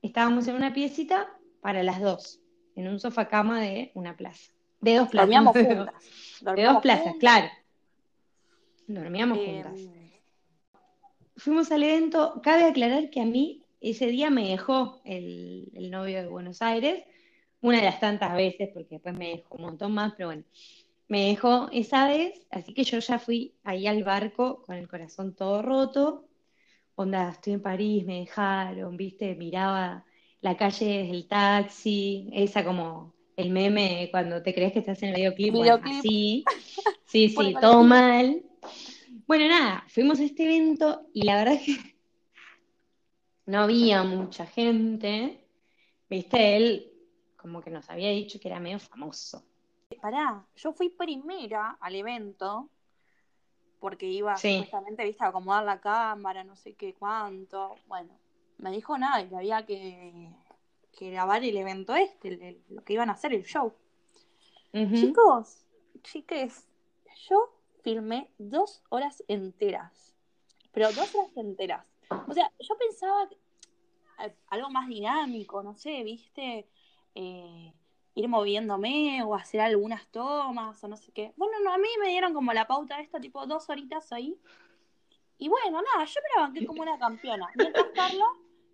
Estábamos 0.00 0.48
en 0.48 0.54
una 0.54 0.72
piecita 0.72 1.28
para 1.60 1.82
las 1.82 2.00
dos, 2.00 2.40
en 2.76 2.88
un 2.88 2.98
sofá 3.00 3.28
cama 3.28 3.60
de 3.60 3.90
una 3.94 4.16
plaza. 4.16 4.52
De 4.80 4.96
dos 4.96 5.08
plazas. 5.08 5.28
Dormíamos 5.28 5.54
de 5.54 5.64
juntas. 5.76 6.04
De 6.56 6.62
dos 6.64 6.78
plazas, 6.82 7.02
juntas. 7.04 7.20
claro. 7.20 7.48
Dormíamos 8.86 9.38
Eh, 9.38 9.62
juntas. 9.62 9.80
Fuimos 11.36 11.70
al 11.72 11.82
evento. 11.82 12.40
Cabe 12.42 12.64
aclarar 12.64 13.10
que 13.10 13.20
a 13.20 13.24
mí 13.24 13.62
ese 13.80 14.06
día 14.06 14.30
me 14.30 14.48
dejó 14.48 15.00
el, 15.04 15.68
el 15.74 15.90
novio 15.90 16.22
de 16.22 16.28
Buenos 16.28 16.62
Aires, 16.62 17.04
una 17.60 17.78
de 17.78 17.84
las 17.84 18.00
tantas 18.00 18.34
veces, 18.34 18.70
porque 18.72 18.96
después 18.96 19.16
me 19.16 19.28
dejó 19.36 19.56
un 19.56 19.62
montón 19.62 19.92
más, 19.92 20.14
pero 20.16 20.28
bueno, 20.28 20.44
me 21.08 21.28
dejó 21.28 21.68
esa 21.72 22.08
vez, 22.08 22.46
así 22.50 22.72
que 22.72 22.84
yo 22.84 22.98
ya 22.98 23.18
fui 23.18 23.54
ahí 23.64 23.86
al 23.86 24.04
barco 24.04 24.62
con 24.62 24.76
el 24.76 24.88
corazón 24.88 25.34
todo 25.34 25.60
roto. 25.62 26.26
Onda, 26.94 27.30
estoy 27.30 27.54
en 27.54 27.62
París, 27.62 28.04
me 28.06 28.20
dejaron, 28.20 28.96
viste, 28.96 29.34
miraba 29.34 30.04
la 30.44 30.58
calle 30.58 30.84
desde 30.84 31.10
el 31.10 31.26
taxi, 31.26 32.28
esa 32.34 32.62
como 32.62 33.14
el 33.34 33.48
meme 33.48 34.08
cuando 34.10 34.42
te 34.42 34.54
crees 34.54 34.74
que 34.74 34.80
estás 34.80 35.02
en 35.02 35.08
el 35.08 35.14
videoclip, 35.16 35.54
bueno, 35.54 35.78
Videoclip. 35.78 35.98
así. 35.98 36.44
Sí, 37.06 37.28
sí, 37.28 37.54
todo 37.60 37.82
mal. 37.82 38.42
Bueno, 39.26 39.48
nada, 39.48 39.84
fuimos 39.88 40.18
a 40.20 40.24
este 40.24 40.44
evento 40.44 41.06
y 41.14 41.22
la 41.22 41.36
verdad 41.36 41.54
es 41.54 41.62
que 41.62 41.72
no 43.46 43.60
había 43.60 44.02
mucha 44.02 44.44
gente. 44.46 45.46
Viste, 46.10 46.56
él 46.56 46.92
como 47.36 47.62
que 47.62 47.70
nos 47.70 47.88
había 47.88 48.10
dicho 48.10 48.38
que 48.38 48.48
era 48.48 48.60
medio 48.60 48.78
famoso. 48.78 49.46
Pará, 50.02 50.44
yo 50.56 50.72
fui 50.72 50.90
primera 50.90 51.78
al 51.80 51.94
evento 51.94 52.68
porque 53.80 54.06
iba 54.06 54.36
Sí. 54.36 54.56
supuestamente, 54.56 55.04
viste, 55.04 55.24
a 55.24 55.28
acomodar 55.28 55.64
la 55.64 55.80
cámara, 55.80 56.42
no 56.44 56.56
sé 56.56 56.74
qué 56.74 56.92
cuánto. 56.94 57.76
Bueno, 57.86 58.18
me 58.58 58.70
dijo 58.70 58.96
nada, 58.98 59.28
que 59.28 59.36
había 59.36 59.64
que, 59.66 60.30
que 60.98 61.10
grabar 61.10 61.42
el 61.44 61.56
evento 61.56 61.94
este, 61.94 62.28
el- 62.28 62.42
el- 62.42 62.62
lo 62.68 62.82
que 62.84 62.92
iban 62.94 63.10
a 63.10 63.14
hacer, 63.14 63.32
el 63.34 63.44
show. 63.44 63.72
Chicos, 65.00 65.66
chiques, 66.02 66.66
yo 67.28 67.52
filmé 67.82 68.28
dos 68.38 68.82
horas 68.88 69.22
enteras. 69.28 70.14
Pero 70.72 70.92
dos 70.92 71.14
horas 71.14 71.36
enteras. 71.36 71.86
O 72.26 72.32
sea, 72.34 72.50
yo 72.58 72.76
pensaba 72.76 73.28
eh, 74.24 74.34
algo 74.48 74.70
más 74.70 74.88
dinámico, 74.88 75.62
no 75.62 75.74
sé, 75.74 76.02
viste, 76.04 76.66
Eh, 77.16 77.72
ir 78.16 78.28
moviéndome 78.28 79.22
o 79.24 79.34
hacer 79.36 79.60
algunas 79.60 80.06
tomas 80.08 80.82
o 80.82 80.88
no 80.88 80.96
sé 80.96 81.12
qué. 81.12 81.32
Bueno, 81.36 81.58
no, 81.62 81.72
a 81.72 81.78
mí 81.78 81.88
me 82.00 82.08
dieron 82.08 82.32
como 82.34 82.52
la 82.52 82.66
pauta 82.66 83.00
esta, 83.00 83.20
tipo 83.20 83.46
dos 83.46 83.68
horitas 83.70 84.12
ahí. 84.12 84.36
Y 85.38 85.48
bueno, 85.48 85.80
nada, 85.82 86.04
yo 86.04 86.20
me 86.20 86.28
la 86.34 86.42
banqué 86.46 86.66
como 86.66 86.82
una 86.82 86.98
campeona. 86.98 87.50
Mientras 87.54 87.86
Carla 87.94 88.26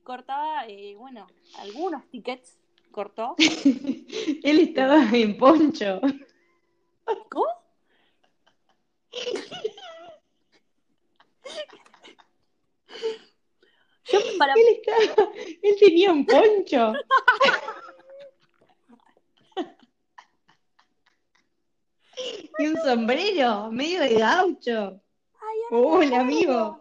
cortaba, 0.03 0.67
eh, 0.67 0.95
bueno, 0.97 1.27
algunos 1.59 2.09
tickets 2.11 2.59
cortó. 2.91 3.35
Él 3.39 4.61
estaba 4.61 5.05
en 5.13 5.37
poncho. 5.37 6.01
¿Cómo? 7.29 7.47
Yo 14.05 14.19
para 14.39 14.55
Él 14.55 14.65
estaba, 14.69 15.31
él 15.63 15.77
tenía 15.79 16.13
un 16.13 16.27
poncho. 16.27 16.93
Y 22.59 22.67
un 22.67 22.77
sombrero, 22.77 23.71
medio 23.71 24.01
de 24.01 24.15
gaucho. 24.15 25.01
Ay, 25.41 25.59
Hola, 25.71 26.21
amigo. 26.21 26.81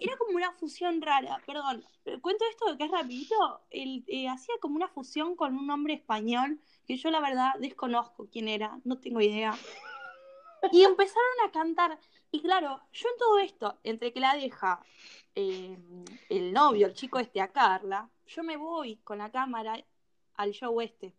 Era 0.00 0.16
como 0.16 0.36
una 0.36 0.52
fusión 0.52 1.00
rara, 1.02 1.40
perdón. 1.46 1.84
eh, 2.04 2.18
Cuento 2.20 2.44
esto 2.50 2.76
que 2.76 2.84
es 2.84 2.90
rapidito. 2.90 3.62
Él 3.70 4.04
eh, 4.06 4.28
hacía 4.28 4.54
como 4.60 4.76
una 4.76 4.88
fusión 4.88 5.36
con 5.36 5.56
un 5.56 5.70
hombre 5.70 5.94
español 5.94 6.60
que 6.86 6.96
yo 6.96 7.10
la 7.10 7.20
verdad 7.20 7.52
desconozco 7.58 8.28
quién 8.30 8.48
era, 8.48 8.78
no 8.84 8.98
tengo 8.98 9.20
idea. 9.20 9.56
Y 10.72 10.84
empezaron 10.84 11.40
a 11.46 11.50
cantar. 11.50 11.98
Y 12.30 12.40
claro, 12.42 12.80
yo 12.92 13.08
en 13.08 13.18
todo 13.18 13.38
esto, 13.38 13.78
entre 13.82 14.12
que 14.12 14.20
la 14.20 14.34
deja 14.34 14.84
eh, 15.34 15.78
el 16.28 16.52
novio, 16.52 16.86
el 16.86 16.94
chico 16.94 17.18
este, 17.18 17.40
a 17.40 17.50
Carla, 17.50 18.08
yo 18.26 18.42
me 18.42 18.56
voy 18.56 18.96
con 18.98 19.18
la 19.18 19.30
cámara 19.30 19.82
al 20.34 20.52
show 20.52 20.80
este. 20.80 21.14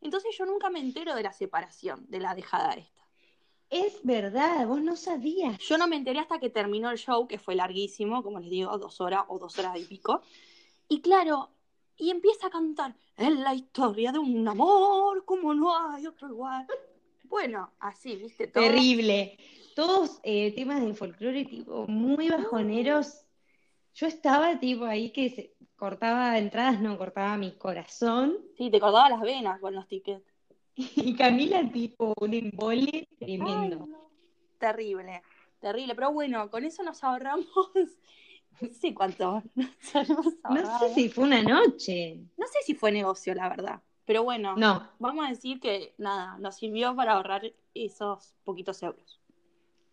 Entonces 0.00 0.36
yo 0.36 0.46
nunca 0.46 0.70
me 0.70 0.80
entero 0.80 1.14
de 1.14 1.22
la 1.22 1.32
separación, 1.32 2.06
de 2.08 2.20
la 2.20 2.34
dejada 2.34 2.72
esta. 2.74 2.95
Es 3.68 4.00
verdad, 4.04 4.66
vos 4.66 4.80
no 4.80 4.96
sabías. 4.96 5.58
Yo 5.58 5.76
no 5.76 5.88
me 5.88 5.96
enteré 5.96 6.20
hasta 6.20 6.38
que 6.38 6.50
terminó 6.50 6.90
el 6.90 6.98
show, 6.98 7.26
que 7.26 7.38
fue 7.38 7.56
larguísimo, 7.56 8.22
como 8.22 8.38
les 8.38 8.50
digo, 8.50 8.78
dos 8.78 9.00
horas 9.00 9.24
o 9.28 9.38
dos 9.38 9.58
horas 9.58 9.78
y 9.78 9.84
pico. 9.84 10.22
Y 10.88 11.00
claro, 11.00 11.50
y 11.96 12.10
empieza 12.10 12.46
a 12.46 12.50
cantar, 12.50 12.94
es 13.16 13.30
la 13.30 13.54
historia 13.54 14.12
de 14.12 14.18
un 14.18 14.46
amor 14.46 15.24
como 15.24 15.54
no 15.54 15.76
hay 15.76 16.06
otro 16.06 16.28
igual. 16.28 16.66
Bueno, 17.24 17.72
así, 17.80 18.14
viste, 18.16 18.46
todo. 18.46 18.64
Terrible. 18.64 19.36
Todos 19.74 20.20
eh, 20.22 20.52
temas 20.54 20.80
del 20.80 20.94
folclore 20.94 21.44
tipo 21.44 21.86
muy 21.88 22.28
bajoneros. 22.28 23.24
Yo 23.94 24.06
estaba 24.06 24.58
tipo 24.60 24.84
ahí 24.84 25.10
que 25.10 25.30
se 25.30 25.56
cortaba 25.74 26.38
entradas, 26.38 26.80
no 26.80 26.96
cortaba 26.96 27.36
mi 27.36 27.52
corazón. 27.52 28.38
Sí, 28.56 28.70
te 28.70 28.78
cortaba 28.78 29.10
las 29.10 29.20
venas 29.20 29.60
con 29.60 29.74
los 29.74 29.88
tickets. 29.88 30.35
Y 30.76 31.14
Camila 31.16 31.68
tipo 31.72 32.12
un 32.20 32.34
embole 32.34 32.90
Ay, 32.92 33.16
tremendo. 33.18 33.86
no. 33.86 34.10
Terrible, 34.58 35.22
terrible. 35.60 35.94
Pero 35.94 36.12
bueno, 36.12 36.50
con 36.50 36.64
eso 36.64 36.82
nos 36.82 37.02
ahorramos, 37.02 37.46
no 38.60 38.68
sé 38.68 38.94
cuánto 38.94 39.42
nos 39.54 39.94
habremos 39.94 40.26
No 40.48 40.78
sé 40.78 40.94
si 40.94 41.08
fue 41.08 41.24
una 41.24 41.42
noche. 41.42 42.18
No 42.36 42.46
sé 42.46 42.58
si 42.64 42.74
fue 42.74 42.92
negocio, 42.92 43.34
la 43.34 43.48
verdad. 43.48 43.82
Pero 44.04 44.22
bueno, 44.22 44.54
No, 44.56 44.88
vamos 44.98 45.26
a 45.26 45.30
decir 45.30 45.58
que 45.60 45.94
nada, 45.98 46.38
nos 46.38 46.56
sirvió 46.56 46.94
para 46.94 47.14
ahorrar 47.14 47.52
esos 47.74 48.34
poquitos 48.44 48.82
euros. 48.82 49.20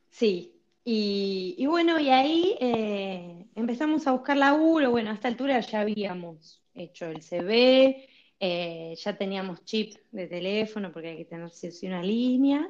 sí. 0.09 0.49
Y, 0.85 1.55
y 1.57 1.65
bueno, 1.65 1.97
y 1.97 2.09
ahí 2.09 2.57
eh, 2.59 3.47
empezamos 3.55 4.05
a 4.05 4.11
buscar 4.11 4.35
laburo. 4.35 4.91
Bueno, 4.91 5.11
a 5.11 5.13
esta 5.13 5.29
altura 5.29 5.61
ya 5.61 5.79
habíamos 5.79 6.61
hecho 6.73 7.05
el 7.05 7.21
CV, 7.21 8.09
eh, 8.45 8.93
ya 8.97 9.15
teníamos 9.15 9.63
chip 9.63 9.95
de 10.11 10.27
teléfono 10.27 10.91
porque 10.91 11.11
hay 11.11 11.17
que 11.19 11.25
tener 11.25 11.49
una 11.83 12.03
línea. 12.03 12.69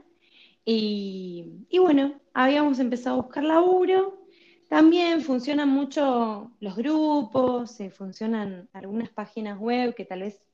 Y, 0.63 1.65
y 1.67 1.79
bueno, 1.79 2.21
habíamos 2.31 2.77
empezado 2.77 3.17
a 3.17 3.21
buscar 3.23 3.43
laburo. 3.43 4.27
También 4.69 5.21
funcionan 5.23 5.69
mucho 5.69 6.51
los 6.59 6.75
grupos, 6.75 7.79
eh, 7.79 7.89
funcionan 7.89 8.69
algunas 8.71 9.09
páginas 9.09 9.57
web 9.59 9.95
que 9.95 10.05
tal 10.05 10.21
vez 10.21 10.45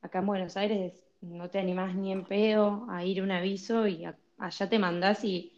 acá 0.00 0.20
en 0.20 0.26
Buenos 0.28 0.56
Aires 0.56 0.94
no 1.20 1.50
te 1.50 1.58
animás 1.58 1.94
ni 1.94 2.10
en 2.10 2.24
pedo 2.24 2.86
a 2.88 3.04
ir 3.04 3.20
un 3.22 3.32
aviso 3.32 3.86
y 3.86 4.06
allá 4.38 4.68
te 4.70 4.78
mandás 4.78 5.24
y 5.24 5.52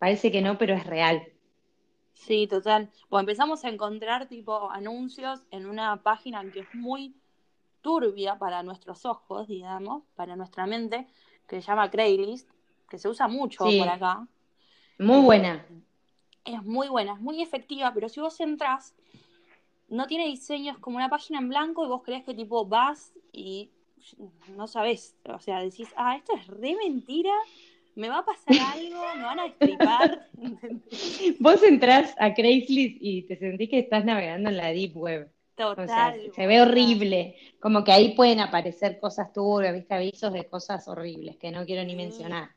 parece 0.00 0.32
que 0.32 0.42
no, 0.42 0.58
pero 0.58 0.74
es 0.74 0.84
real. 0.84 1.22
Sí, 2.14 2.48
total. 2.48 2.90
Bueno, 3.08 3.20
empezamos 3.20 3.64
a 3.64 3.68
encontrar 3.68 4.26
tipo 4.26 4.68
anuncios 4.72 5.46
en 5.52 5.66
una 5.66 6.02
página 6.02 6.42
que 6.50 6.60
es 6.60 6.74
muy 6.74 7.14
turbia 7.80 8.38
para 8.38 8.62
nuestros 8.62 9.04
ojos, 9.04 9.48
digamos, 9.48 10.04
para 10.14 10.36
nuestra 10.36 10.66
mente, 10.66 11.06
que 11.46 11.60
se 11.60 11.66
llama 11.66 11.90
Craigslist, 11.90 12.48
que 12.88 12.98
se 12.98 13.08
usa 13.08 13.28
mucho 13.28 13.68
Sí. 13.68 13.78
por 13.78 13.88
acá. 13.88 14.26
Muy 14.98 15.20
buena. 15.22 15.64
Es 16.44 16.62
muy 16.64 16.88
buena, 16.88 17.12
es 17.14 17.20
muy 17.20 17.42
efectiva, 17.42 17.92
pero 17.94 18.08
si 18.08 18.20
vos 18.20 18.38
entras, 18.40 18.94
no 19.88 20.06
tiene 20.06 20.26
diseños 20.26 20.78
como 20.78 20.96
una 20.96 21.08
página 21.08 21.38
en 21.38 21.48
blanco 21.48 21.84
y 21.84 21.88
vos 21.88 22.02
crees 22.02 22.24
que 22.24 22.34
tipo 22.34 22.64
vas 22.66 23.12
y 23.32 23.70
no 24.56 24.66
sabés, 24.66 25.16
o 25.24 25.38
sea, 25.40 25.60
decís, 25.60 25.88
ah, 25.96 26.16
esto 26.16 26.34
es 26.34 26.46
re 26.46 26.76
mentira, 26.76 27.32
me 27.94 28.08
va 28.08 28.18
a 28.18 28.24
pasar 28.24 28.46
algo, 28.74 29.02
me 29.16 29.22
van 29.22 29.40
a 29.40 29.44
destripar. 29.44 30.28
Vos 31.40 31.62
entrás 31.64 32.14
a 32.18 32.32
Craigslist 32.32 32.96
y 33.00 33.22
te 33.22 33.36
sentís 33.36 33.68
que 33.68 33.80
estás 33.80 34.04
navegando 34.04 34.50
en 34.50 34.56
la 34.56 34.68
Deep 34.68 34.96
Web. 34.96 35.30
O 35.60 35.74
sea, 35.74 36.12
Total. 36.12 36.32
se 36.34 36.46
ve 36.46 36.60
horrible. 36.62 37.36
Como 37.60 37.82
que 37.84 37.92
ahí 37.92 38.14
pueden 38.14 38.40
aparecer 38.40 38.98
cosas 39.00 39.32
turbias, 39.32 39.74
¿viste? 39.74 39.94
Avisos 39.94 40.32
de 40.32 40.46
cosas 40.46 40.86
horribles 40.88 41.36
que 41.36 41.50
no 41.50 41.64
quiero 41.64 41.82
ni 41.84 41.90
Sí. 41.92 41.96
mencionar. 41.96 42.50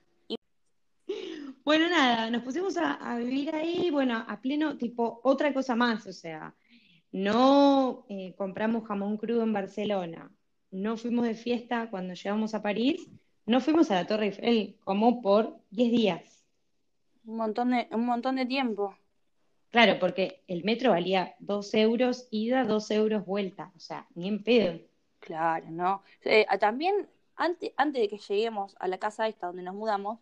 Bueno, 1.63 1.87
nada, 1.89 2.29
nos 2.31 2.41
pusimos 2.43 2.75
a, 2.77 2.93
a 2.93 3.17
vivir 3.19 3.53
ahí, 3.53 3.91
bueno, 3.91 4.25
a 4.27 4.41
pleno, 4.41 4.77
tipo, 4.77 5.19
otra 5.23 5.53
cosa 5.53 5.75
más, 5.75 6.07
o 6.07 6.13
sea, 6.13 6.55
no 7.11 8.05
eh, 8.09 8.33
compramos 8.35 8.87
jamón 8.87 9.17
crudo 9.17 9.43
en 9.43 9.53
Barcelona, 9.53 10.31
no 10.71 10.97
fuimos 10.97 11.25
de 11.25 11.35
fiesta 11.35 11.87
cuando 11.91 12.15
llegamos 12.15 12.55
a 12.55 12.63
París, 12.63 13.07
no 13.45 13.61
fuimos 13.61 13.91
a 13.91 13.95
la 13.95 14.07
Torre 14.07 14.25
Eiffel 14.27 14.75
como 14.83 15.21
por 15.21 15.59
10 15.69 15.91
días. 15.91 16.43
Un 17.25 17.37
montón 17.37 17.69
de, 17.71 17.87
un 17.91 18.05
montón 18.07 18.37
de 18.37 18.47
tiempo. 18.47 18.95
Claro, 19.71 19.99
porque 19.99 20.43
el 20.47 20.63
metro 20.65 20.91
valía 20.91 21.35
2 21.39 21.73
euros 21.75 22.27
ida, 22.29 22.65
2 22.65 22.91
euros 22.91 23.25
vuelta. 23.25 23.71
O 23.75 23.79
sea, 23.79 24.05
ni 24.15 24.27
en 24.27 24.43
pedo. 24.43 24.79
Claro, 25.19 25.65
¿no? 25.69 26.03
Eh, 26.23 26.45
también, 26.59 27.07
antes, 27.37 27.71
antes 27.77 28.01
de 28.01 28.09
que 28.09 28.17
lleguemos 28.17 28.75
a 28.79 28.87
la 28.87 28.97
casa 28.97 29.27
esta 29.27 29.47
donde 29.47 29.63
nos 29.63 29.75
mudamos, 29.75 30.19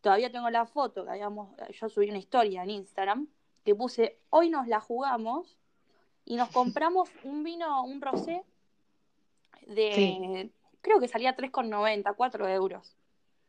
todavía 0.00 0.32
tengo 0.32 0.48
la 0.48 0.64
foto 0.64 1.04
que 1.04 1.10
habíamos, 1.10 1.50
yo 1.78 1.88
subí 1.88 2.08
una 2.08 2.18
historia 2.18 2.62
en 2.62 2.70
Instagram, 2.70 3.28
que 3.64 3.74
puse, 3.74 4.18
hoy 4.30 4.48
nos 4.48 4.66
la 4.66 4.80
jugamos 4.80 5.58
y 6.24 6.36
nos 6.36 6.48
compramos 6.50 7.10
un 7.24 7.44
vino, 7.44 7.84
un 7.84 8.00
rosé 8.00 8.42
de, 9.66 9.92
Sí. 9.94 10.52
creo 10.80 10.98
que 10.98 11.08
salía 11.08 11.36
3,90, 11.36 12.14
4 12.16 12.48
euros. 12.48 12.96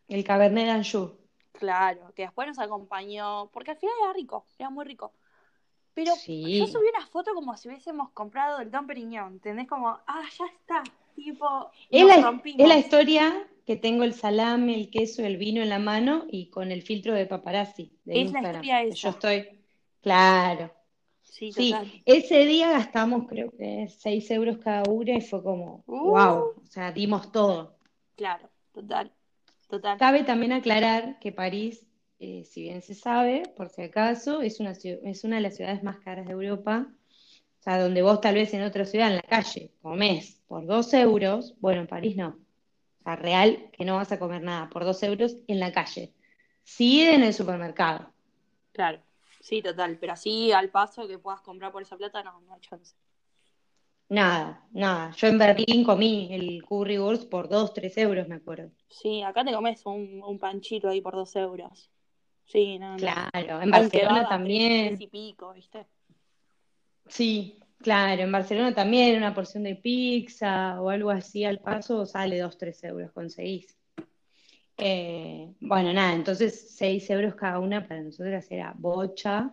El 0.10 0.24
Cabernet 0.24 0.68
d'Anjou. 0.68 1.23
Claro, 1.54 2.12
que 2.16 2.24
después 2.24 2.48
nos 2.48 2.60
acompañó, 2.60 3.50
porque 3.54 3.72
al 3.72 3.78
final 3.78 3.96
era 4.04 4.14
rico, 4.14 4.46
era 4.58 4.70
muy 4.70 4.86
rico. 4.86 5.14
Pero 5.94 6.16
Sí. 6.16 6.58
yo 6.60 6.68
subí 6.68 6.88
una 6.96 7.06
foto 7.06 7.34
como 7.36 7.56
si 7.56 7.68
hubiésemos 7.70 8.10
comprado 8.12 8.60
el 8.60 8.72
Don 8.72 8.88
Periñón, 8.88 9.34
¿entendés? 9.34 9.68
Como, 9.68 9.90
ah, 9.90 10.24
ya 10.38 10.46
está, 10.46 10.84
tipo, 11.16 11.72
Es 11.90 12.02
nos 12.06 12.16
la, 12.18 12.22
rompimos. 12.24 12.60
es 12.62 12.68
la 12.68 12.78
historia 12.78 13.48
que 13.66 13.76
tengo 13.78 14.04
el 14.04 14.14
salame, 14.14 14.76
el 14.76 14.90
queso, 14.90 15.24
el 15.24 15.38
vino 15.38 15.62
en 15.62 15.70
la 15.70 15.80
mano 15.80 16.26
y 16.30 16.50
con 16.50 16.72
el 16.72 16.82
filtro 16.82 17.14
de 17.14 17.28
paparazzi 17.28 17.92
de 18.06 18.22
Es 18.24 18.32
la 18.32 18.42
historia 18.42 18.82
esa. 18.82 18.96
Yo 18.96 19.10
estoy. 19.10 19.60
Claro. 20.02 20.74
Sí, 21.22 21.52
Sí, 21.52 21.74
ese 22.06 22.46
día 22.46 22.72
gastamos 22.72 23.28
creo 23.28 23.52
que 23.52 23.88
6 23.88 24.30
euros 24.32 24.58
cada 24.58 24.84
una 24.90 25.14
y 25.14 25.22
fue 25.22 25.42
como, 25.44 25.84
Uh. 25.88 26.10
wow, 26.12 26.54
o 26.62 26.66
sea, 26.66 26.92
dimos 26.92 27.32
todo. 27.32 27.78
Claro, 28.16 28.50
total, 28.72 29.12
total. 29.74 29.98
Cabe 29.98 30.24
también 30.24 30.52
aclarar 30.52 31.18
que 31.20 31.32
París, 31.32 31.86
eh, 32.20 32.44
si 32.46 32.62
bien 32.62 32.82
se 32.82 32.94
sabe, 32.94 33.44
por 33.58 33.70
si 33.70 33.82
acaso, 33.82 34.42
es 34.42 34.60
una, 34.60 34.72
es 34.72 35.24
una 35.24 35.38
de 35.38 35.42
las 35.42 35.56
ciudades 35.56 35.84
más 35.84 35.98
caras 35.98 36.28
de 36.28 36.34
Europa. 36.34 36.88
O 37.60 37.64
sea, 37.64 37.82
donde 37.82 38.02
vos 38.02 38.22
tal 38.22 38.36
vez 38.36 38.54
en 38.54 38.64
otra 38.64 38.86
ciudad, 38.86 39.08
en 39.08 39.16
la 39.16 39.22
calle, 39.22 39.72
comés 39.82 40.42
por 40.48 40.66
2 40.66 40.94
euros, 40.94 41.56
bueno, 41.60 41.82
en 41.82 41.88
París 41.88 42.16
no. 42.18 42.38
O 43.00 43.04
sea, 43.04 43.16
real 43.16 43.70
que 43.72 43.86
no 43.86 43.96
vas 43.96 44.12
a 44.12 44.20
comer 44.20 44.44
nada 44.44 44.70
por 44.70 44.84
2 44.84 45.02
euros 45.04 45.38
en 45.48 45.60
la 45.60 45.72
calle. 45.72 46.14
Sí 46.64 47.02
en 47.02 47.24
el 47.24 47.34
supermercado. 47.34 48.12
Claro, 48.74 49.00
sí, 49.42 49.62
total. 49.62 49.98
Pero 50.00 50.14
así 50.14 50.52
al 50.52 50.70
paso 50.70 51.08
que 51.08 51.18
puedas 51.18 51.42
comprar 51.42 51.72
por 51.72 51.82
esa 51.82 51.98
plata, 51.98 52.22
no, 52.22 52.42
no 52.42 52.54
hay 52.54 52.62
chance. 52.62 52.96
Nada, 54.14 54.62
nada. 54.74 55.12
Yo 55.18 55.28
en 55.28 55.40
Berlín 55.40 55.84
comí 55.84 56.28
el 56.32 56.64
currywurst 56.64 57.28
por 57.28 57.50
2, 57.50 57.74
3 57.74 57.98
euros, 57.98 58.28
me 58.28 58.36
acuerdo. 58.36 58.70
Sí, 58.88 59.24
acá 59.24 59.44
te 59.44 59.52
comes 59.52 59.84
un, 59.88 60.22
un 60.24 60.38
panchito 60.38 60.88
ahí 60.88 61.02
por 61.02 61.16
dos 61.16 61.36
euros. 61.36 61.90
Sí, 62.46 62.78
no, 62.78 62.92
no. 62.92 62.98
Claro, 62.98 63.60
en 63.64 63.72
Barcelona 63.72 64.30
también. 64.30 64.90
tres 64.90 65.02
y 65.02 65.08
pico, 65.08 65.54
¿viste? 65.54 65.88
Sí, 67.08 67.58
claro, 67.80 68.22
en 68.22 68.32
Barcelona 68.32 68.76
también 68.76 69.18
una 69.18 69.34
porción 69.34 69.64
de 69.64 69.78
pizza 69.78 70.80
o 70.80 70.90
algo 70.90 71.10
así 71.10 71.44
al 71.44 71.58
paso 71.58 72.06
sale 72.06 72.38
2, 72.38 72.56
3 72.56 72.84
euros, 72.84 73.12
conseguís. 73.14 73.76
Eh, 74.78 75.52
bueno, 75.60 75.92
nada, 75.92 76.14
entonces 76.14 76.76
6 76.76 77.10
euros 77.10 77.34
cada 77.34 77.58
una 77.58 77.88
para 77.88 78.04
nosotras 78.04 78.46
era 78.52 78.76
bocha 78.78 79.52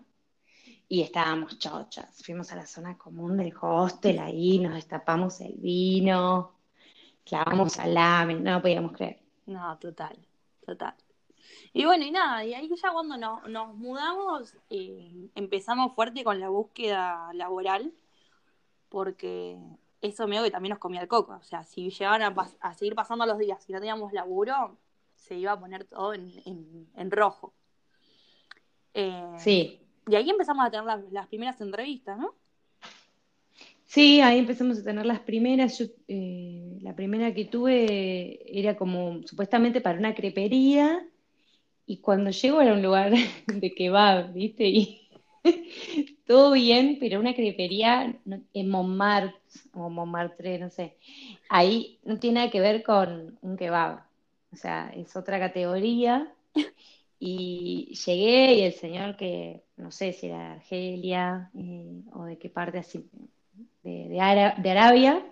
y 0.90 1.02
estábamos 1.02 1.56
chochas. 1.60 2.20
Fuimos 2.24 2.50
a 2.52 2.56
la 2.56 2.66
zona 2.66 2.98
común 2.98 3.36
del 3.36 3.54
hostel 3.60 4.18
ahí, 4.18 4.58
nos 4.58 4.74
destapamos 4.74 5.40
el 5.40 5.54
vino, 5.54 6.52
clavamos 7.24 7.74
salame, 7.74 8.34
no 8.34 8.54
lo 8.54 8.60
podíamos 8.60 8.92
creer. 8.92 9.20
No, 9.46 9.78
total, 9.78 10.18
total. 10.66 10.94
Y 11.72 11.84
bueno, 11.84 12.04
y 12.04 12.10
nada, 12.10 12.44
y 12.44 12.54
ahí 12.54 12.68
ya 12.82 12.92
cuando 12.92 13.16
nos, 13.16 13.48
nos 13.48 13.72
mudamos, 13.76 14.56
eh, 14.68 15.30
empezamos 15.36 15.94
fuerte 15.94 16.24
con 16.24 16.40
la 16.40 16.48
búsqueda 16.48 17.30
laboral, 17.34 17.92
porque 18.88 19.58
eso 20.00 20.26
medio 20.26 20.42
que 20.42 20.50
también 20.50 20.70
nos 20.70 20.80
comía 20.80 21.02
el 21.02 21.08
coco. 21.08 21.34
O 21.40 21.44
sea, 21.44 21.62
si 21.62 21.90
llegaban 21.90 22.22
a, 22.22 22.34
pas- 22.34 22.56
a 22.60 22.74
seguir 22.74 22.96
pasando 22.96 23.26
los 23.26 23.38
días 23.38 23.64
y 23.68 23.72
no 23.72 23.78
teníamos 23.78 24.12
laburo, 24.12 24.76
se 25.14 25.36
iba 25.36 25.52
a 25.52 25.60
poner 25.60 25.84
todo 25.84 26.14
en, 26.14 26.32
en- 26.46 26.88
en 26.96 27.10
rojo. 27.12 27.54
Eh, 28.94 29.34
Sí, 29.38 29.80
Y 30.08 30.14
ahí 30.14 30.30
empezamos 30.30 30.66
a 30.66 30.70
tener 30.70 30.86
las, 30.86 31.00
las 31.12 31.26
primeras 31.28 31.60
entrevistas, 31.60 32.18
¿no? 32.18 32.34
Sí, 33.90 34.20
ahí 34.20 34.38
empezamos 34.38 34.78
a 34.78 34.84
tener 34.84 35.04
las 35.04 35.18
primeras. 35.18 35.76
Yo, 35.78 35.86
eh, 36.06 36.78
la 36.80 36.94
primera 36.94 37.34
que 37.34 37.44
tuve 37.46 38.38
era 38.46 38.76
como 38.76 39.20
supuestamente 39.26 39.80
para 39.80 39.98
una 39.98 40.14
crepería 40.14 41.04
y 41.86 41.96
cuando 41.96 42.30
llego 42.30 42.60
era 42.60 42.72
un 42.74 42.82
lugar 42.82 43.12
de 43.46 43.74
kebab, 43.74 44.32
¿viste? 44.32 44.68
Y 44.68 45.08
todo 46.24 46.52
bien, 46.52 46.98
pero 47.00 47.18
una 47.18 47.34
crepería 47.34 48.14
en 48.54 48.68
Montmartre 48.70 49.34
o 49.74 49.90
Montmartre, 49.90 50.60
no 50.60 50.70
sé. 50.70 50.96
Ahí 51.48 51.98
no 52.04 52.20
tiene 52.20 52.40
nada 52.40 52.50
que 52.52 52.60
ver 52.60 52.84
con 52.84 53.38
un 53.42 53.56
kebab. 53.56 54.04
O 54.52 54.56
sea, 54.56 54.92
es 54.94 55.16
otra 55.16 55.40
categoría. 55.40 56.32
Y 57.20 57.94
llegué 58.06 58.54
y 58.54 58.62
el 58.62 58.72
señor 58.74 59.16
que 59.16 59.64
no 59.76 59.90
sé 59.92 60.12
si 60.14 60.26
era 60.28 60.38
de 60.38 60.44
Argelia 60.56 61.50
eh, 61.54 62.02
o 62.14 62.24
de 62.24 62.38
qué 62.38 62.50
parte 62.50 62.78
así 62.78 63.10
de, 63.82 64.08
de 64.08 64.20
Ara- 64.20 64.56
de 64.62 64.70
Arabia. 64.70 65.26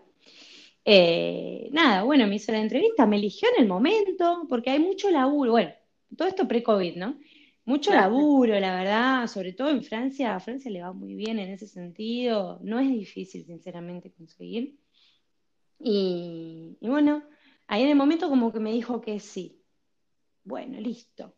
Eh, 0.84 1.68
nada, 1.72 2.02
bueno, 2.04 2.26
me 2.26 2.36
hizo 2.36 2.52
la 2.52 2.60
entrevista, 2.60 3.06
me 3.06 3.16
eligió 3.16 3.48
en 3.56 3.62
el 3.64 3.68
momento, 3.68 4.46
porque 4.48 4.70
hay 4.70 4.78
mucho 4.80 5.10
laburo, 5.10 5.52
bueno, 5.52 5.72
todo 6.16 6.28
esto 6.28 6.48
pre-COVID, 6.48 6.96
¿no? 6.96 7.18
Mucho 7.64 7.92
laburo, 7.92 8.58
la 8.60 8.76
verdad, 8.76 9.26
sobre 9.26 9.52
todo 9.52 9.68
en 9.70 9.82
Francia, 9.84 10.34
a 10.34 10.40
Francia 10.40 10.70
le 10.70 10.82
va 10.82 10.92
muy 10.92 11.14
bien 11.14 11.38
en 11.38 11.50
ese 11.50 11.66
sentido, 11.68 12.58
no 12.62 12.78
es 12.80 12.88
difícil, 12.90 13.44
sinceramente, 13.44 14.12
conseguir. 14.12 14.78
Y, 15.80 16.76
y 16.80 16.88
bueno, 16.88 17.24
ahí 17.66 17.82
en 17.82 17.88
el 17.90 17.96
momento 17.96 18.28
como 18.28 18.52
que 18.52 18.60
me 18.60 18.72
dijo 18.72 19.00
que 19.00 19.18
sí. 19.20 19.62
Bueno, 20.44 20.80
listo. 20.80 21.36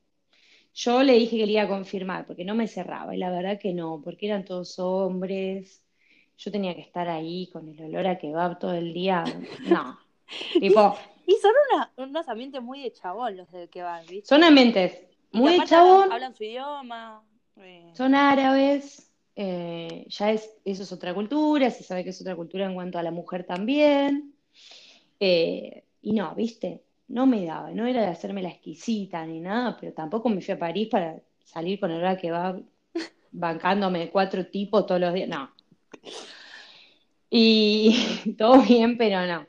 Yo 0.83 1.03
le 1.03 1.13
dije 1.15 1.37
que 1.37 1.47
le 1.47 1.53
iba 1.53 1.63
a 1.63 1.69
confirmar, 1.69 2.27
porque 2.27 2.45
no 2.45 2.55
me 2.55 2.67
cerraba, 2.67 3.15
y 3.15 3.19
la 3.19 3.31
verdad 3.31 3.59
que 3.59 3.73
no, 3.75 4.01
porque 4.03 4.27
eran 4.27 4.45
todos 4.47 4.79
hombres, 4.79 5.83
yo 6.39 6.51
tenía 6.51 6.75
que 6.75 6.81
estar 6.81 7.07
ahí 7.09 7.49
con 7.53 7.69
el 7.69 7.85
olor 7.85 8.07
a 8.07 8.19
kebab 8.19 8.59
todo 8.59 8.73
el 8.73 8.95
día, 8.95 9.25
no, 9.67 9.99
tipo, 10.61 10.97
Y 11.27 11.33
son 11.35 11.53
una- 11.71 11.93
unos 11.97 12.29
ambientes 12.29 12.63
muy 12.63 12.83
de 12.83 12.93
chabón 12.93 13.37
los 13.37 13.51
del 13.53 13.69
que 13.69 13.83
van, 13.83 14.07
¿viste? 14.07 14.27
son 14.29 14.43
ambientes 14.43 14.91
muy 15.33 15.53
de 15.53 15.61
hablan, 15.61 15.69
chabón, 15.69 16.13
hablan 16.13 16.35
su 16.35 16.45
idioma. 16.45 17.23
eh, 17.59 17.91
son 17.93 18.15
árabes, 18.15 19.13
eh, 19.37 20.07
ya 20.09 20.31
es, 20.33 20.51
eso 20.65 20.83
es 20.83 20.93
otra 20.93 21.13
cultura, 21.13 21.71
se 21.71 21.83
sabe 21.85 22.05
que 22.05 22.11
es 22.11 22.21
otra 22.23 22.35
cultura 22.37 22.65
en 22.65 22.75
cuanto 22.75 22.99
a 22.99 23.03
la 23.03 23.11
mujer 23.11 23.45
también, 23.45 24.35
eh, 25.21 25.85
y 26.03 26.13
no, 26.13 26.35
viste, 26.35 26.81
no 27.11 27.27
me 27.27 27.45
daba, 27.45 27.71
no 27.73 27.87
era 27.87 28.03
de 28.03 28.07
hacerme 28.07 28.41
la 28.43 28.51
exquisita 28.51 29.27
ni 29.27 29.41
nada, 29.41 29.77
pero 29.79 29.93
tampoco 29.93 30.29
me 30.29 30.41
fui 30.41 30.55
a 30.55 30.59
París 30.59 30.89
para 30.89 31.21
salir 31.45 31.81
con 31.81 31.91
olor 31.91 32.07
a 32.07 32.17
kebab 32.17 32.63
bancándome 33.33 34.11
cuatro 34.11 34.47
tipos 34.47 34.87
todos 34.87 35.01
los 35.01 35.13
días, 35.13 35.29
no. 35.29 35.51
Y 37.29 38.35
todo 38.39 38.63
bien, 38.63 38.97
pero 38.97 39.27
no. 39.27 39.47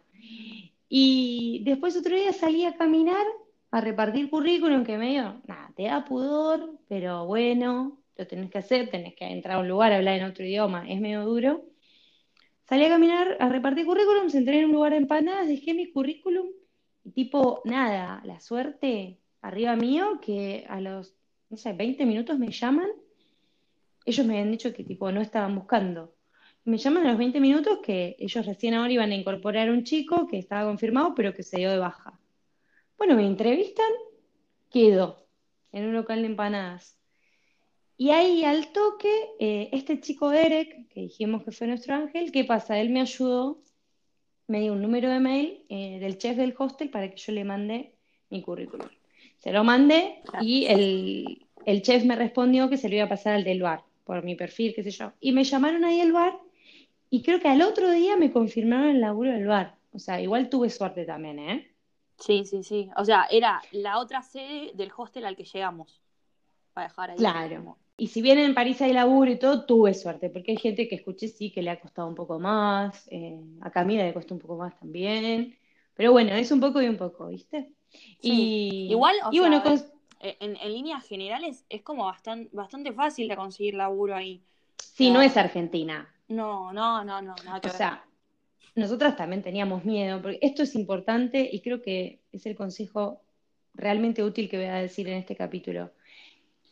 Y 0.89 1.61
después 1.63 1.95
otro 1.95 2.15
día 2.15 2.33
salí 2.33 2.65
a 2.65 2.75
caminar, 2.75 3.25
a 3.69 3.79
repartir 3.79 4.29
currículum, 4.29 4.83
que 4.83 4.97
medio, 4.97 5.41
nada, 5.47 5.71
te 5.75 5.83
da 5.83 6.03
pudor, 6.03 6.79
pero 6.89 7.27
bueno, 7.27 7.99
lo 8.17 8.27
tenés 8.27 8.49
que 8.49 8.57
hacer, 8.57 8.89
tenés 8.89 9.13
que 9.15 9.25
entrar 9.25 9.57
a 9.57 9.59
un 9.59 9.67
lugar, 9.67 9.93
hablar 9.93 10.17
en 10.17 10.25
otro 10.25 10.43
idioma, 10.43 10.89
es 10.89 10.99
medio 10.99 11.25
duro. 11.25 11.63
Salí 12.67 12.85
a 12.85 12.89
caminar, 12.89 13.37
a 13.39 13.49
repartir 13.49 13.85
currículum, 13.85 14.27
entré 14.33 14.59
en 14.59 14.65
un 14.65 14.71
lugar 14.71 14.93
de 14.93 14.97
empanadas, 14.97 15.47
dejé 15.47 15.73
mi 15.73 15.91
currículum 15.91 16.47
y 17.03 17.11
tipo, 17.11 17.61
nada, 17.65 18.21
la 18.25 18.39
suerte 18.39 19.19
arriba 19.41 19.75
mío, 19.75 20.19
que 20.21 20.65
a 20.69 20.79
los, 20.79 21.15
no 21.49 21.57
sé, 21.57 21.73
20 21.73 22.05
minutos 22.05 22.37
me 22.37 22.51
llaman, 22.51 22.89
ellos 24.05 24.25
me 24.25 24.33
habían 24.33 24.51
dicho 24.51 24.73
que 24.73 24.83
tipo 24.83 25.11
no 25.11 25.21
estaban 25.21 25.55
buscando. 25.55 26.15
Me 26.63 26.77
llaman 26.77 27.05
a 27.05 27.09
los 27.09 27.17
20 27.17 27.39
minutos 27.39 27.79
que 27.83 28.15
ellos 28.19 28.45
recién 28.45 28.75
ahora 28.75 28.93
iban 28.93 29.11
a 29.11 29.15
incorporar 29.15 29.71
un 29.71 29.83
chico 29.83 30.27
que 30.27 30.37
estaba 30.37 30.67
confirmado, 30.67 31.15
pero 31.15 31.33
que 31.33 31.43
se 31.43 31.57
dio 31.57 31.71
de 31.71 31.79
baja. 31.79 32.19
Bueno, 32.97 33.15
me 33.15 33.25
entrevistan, 33.25 33.91
quedo 34.69 35.25
en 35.71 35.85
un 35.85 35.93
local 35.93 36.21
de 36.21 36.27
empanadas. 36.27 36.97
Y 37.97 38.11
ahí 38.11 38.43
al 38.43 38.71
toque, 38.71 39.11
eh, 39.39 39.69
este 39.73 39.99
chico 39.99 40.29
Derek, 40.29 40.87
que 40.89 41.01
dijimos 41.01 41.43
que 41.43 41.51
fue 41.51 41.67
nuestro 41.67 41.95
ángel, 41.95 42.31
¿qué 42.31 42.43
pasa? 42.43 42.79
Él 42.79 42.89
me 42.89 43.01
ayudó, 43.01 43.61
me 44.51 44.59
dio 44.59 44.73
un 44.73 44.81
número 44.81 45.09
de 45.09 45.19
mail 45.19 45.63
eh, 45.69 45.97
del 45.99 46.17
chef 46.17 46.35
del 46.35 46.53
hostel 46.57 46.89
para 46.89 47.09
que 47.09 47.15
yo 47.15 47.31
le 47.31 47.45
mande 47.45 47.93
mi 48.29 48.41
currículum. 48.41 48.87
Se 49.39 49.51
lo 49.51 49.63
mandé 49.63 50.21
y 50.41 50.65
el, 50.65 51.47
el 51.65 51.81
chef 51.81 52.03
me 52.03 52.15
respondió 52.15 52.69
que 52.69 52.77
se 52.77 52.89
lo 52.89 52.95
iba 52.95 53.05
a 53.05 53.09
pasar 53.09 53.33
al 53.33 53.45
del 53.45 53.61
bar, 53.61 53.83
por 54.03 54.23
mi 54.23 54.35
perfil, 54.35 54.73
qué 54.75 54.83
sé 54.83 54.91
yo. 54.91 55.13
Y 55.21 55.31
me 55.31 55.45
llamaron 55.45 55.85
ahí 55.85 56.01
al 56.01 56.11
bar 56.11 56.37
y 57.09 57.23
creo 57.23 57.39
que 57.39 57.47
al 57.47 57.61
otro 57.61 57.89
día 57.91 58.17
me 58.17 58.31
confirmaron 58.31 58.89
el 58.89 59.01
laburo 59.01 59.31
del 59.31 59.47
bar. 59.47 59.77
O 59.93 59.99
sea, 59.99 60.21
igual 60.21 60.49
tuve 60.49 60.69
suerte 60.69 61.05
también, 61.05 61.39
¿eh? 61.39 61.71
Sí, 62.19 62.45
sí, 62.45 62.63
sí. 62.63 62.89
O 62.97 63.05
sea, 63.05 63.27
era 63.31 63.61
la 63.71 63.99
otra 63.99 64.21
sede 64.21 64.71
del 64.75 64.91
hostel 64.95 65.25
al 65.25 65.35
que 65.35 65.45
llegamos. 65.45 66.00
Para 66.73 66.87
dejar 66.87 67.11
ahí. 67.11 67.17
Claro. 67.17 67.55
como- 67.57 67.77
Y 67.97 68.07
si 68.07 68.21
bien 68.21 68.39
en 68.39 68.55
París 68.55 68.81
hay 68.81 68.93
laburo 68.93 69.29
y 69.29 69.37
todo, 69.37 69.65
tuve 69.65 69.93
suerte, 69.93 70.29
porque 70.29 70.51
hay 70.51 70.57
gente 70.57 70.87
que 70.87 70.95
escuché 70.95 71.27
sí 71.27 71.51
que 71.51 71.61
le 71.61 71.69
ha 71.69 71.79
costado 71.79 72.07
un 72.07 72.15
poco 72.15 72.39
más, 72.39 73.07
eh, 73.11 73.39
a 73.61 73.69
Camila 73.69 74.03
le 74.03 74.13
costó 74.13 74.33
un 74.33 74.39
poco 74.41 74.57
más 74.57 74.77
también, 74.79 75.55
pero 75.93 76.11
bueno, 76.11 76.33
es 76.33 76.51
un 76.51 76.59
poco 76.59 76.81
y 76.81 76.87
un 76.87 76.97
poco, 76.97 77.27
¿viste? 77.27 77.69
Sí. 78.19 78.87
Y, 78.87 78.87
Igual, 78.91 79.15
o 79.25 79.29
y 79.31 79.37
sea, 79.37 79.41
bueno, 79.47 79.63
con- 79.63 79.81
Eh, 80.23 80.37
En, 80.39 80.55
en 80.57 80.71
líneas 80.73 81.03
generales 81.07 81.65
es 81.67 81.81
como 81.81 82.05
bastante, 82.05 82.47
bastante 82.53 82.93
fácil 82.93 83.27
de 83.27 83.35
conseguir 83.35 83.73
laburo 83.73 84.15
ahí. 84.15 84.41
sí, 84.77 85.09
no 85.11 85.19
Ah. 85.19 85.25
es 85.25 85.35
Argentina, 85.35 86.07
No, 86.27 86.71
no, 86.73 87.03
no, 87.03 87.21
no, 87.21 87.35
nada 87.43 87.59
que 87.59 87.67
o 87.67 87.71
ver. 87.71 87.77
sea, 87.77 88.05
nosotras 88.75 89.15
también 89.17 89.41
teníamos 89.41 89.83
miedo, 89.83 90.21
porque 90.21 90.37
esto 90.41 90.63
es 90.63 90.75
importante 90.75 91.49
y 91.51 91.61
creo 91.61 91.81
que 91.81 92.21
es 92.31 92.45
el 92.45 92.55
consejo 92.55 93.21
realmente 93.73 94.23
útil 94.23 94.47
que 94.49 94.57
voy 94.57 94.67
a 94.67 94.75
decir 94.75 95.07
en 95.09 95.17
este 95.17 95.35
capítulo. 95.35 95.91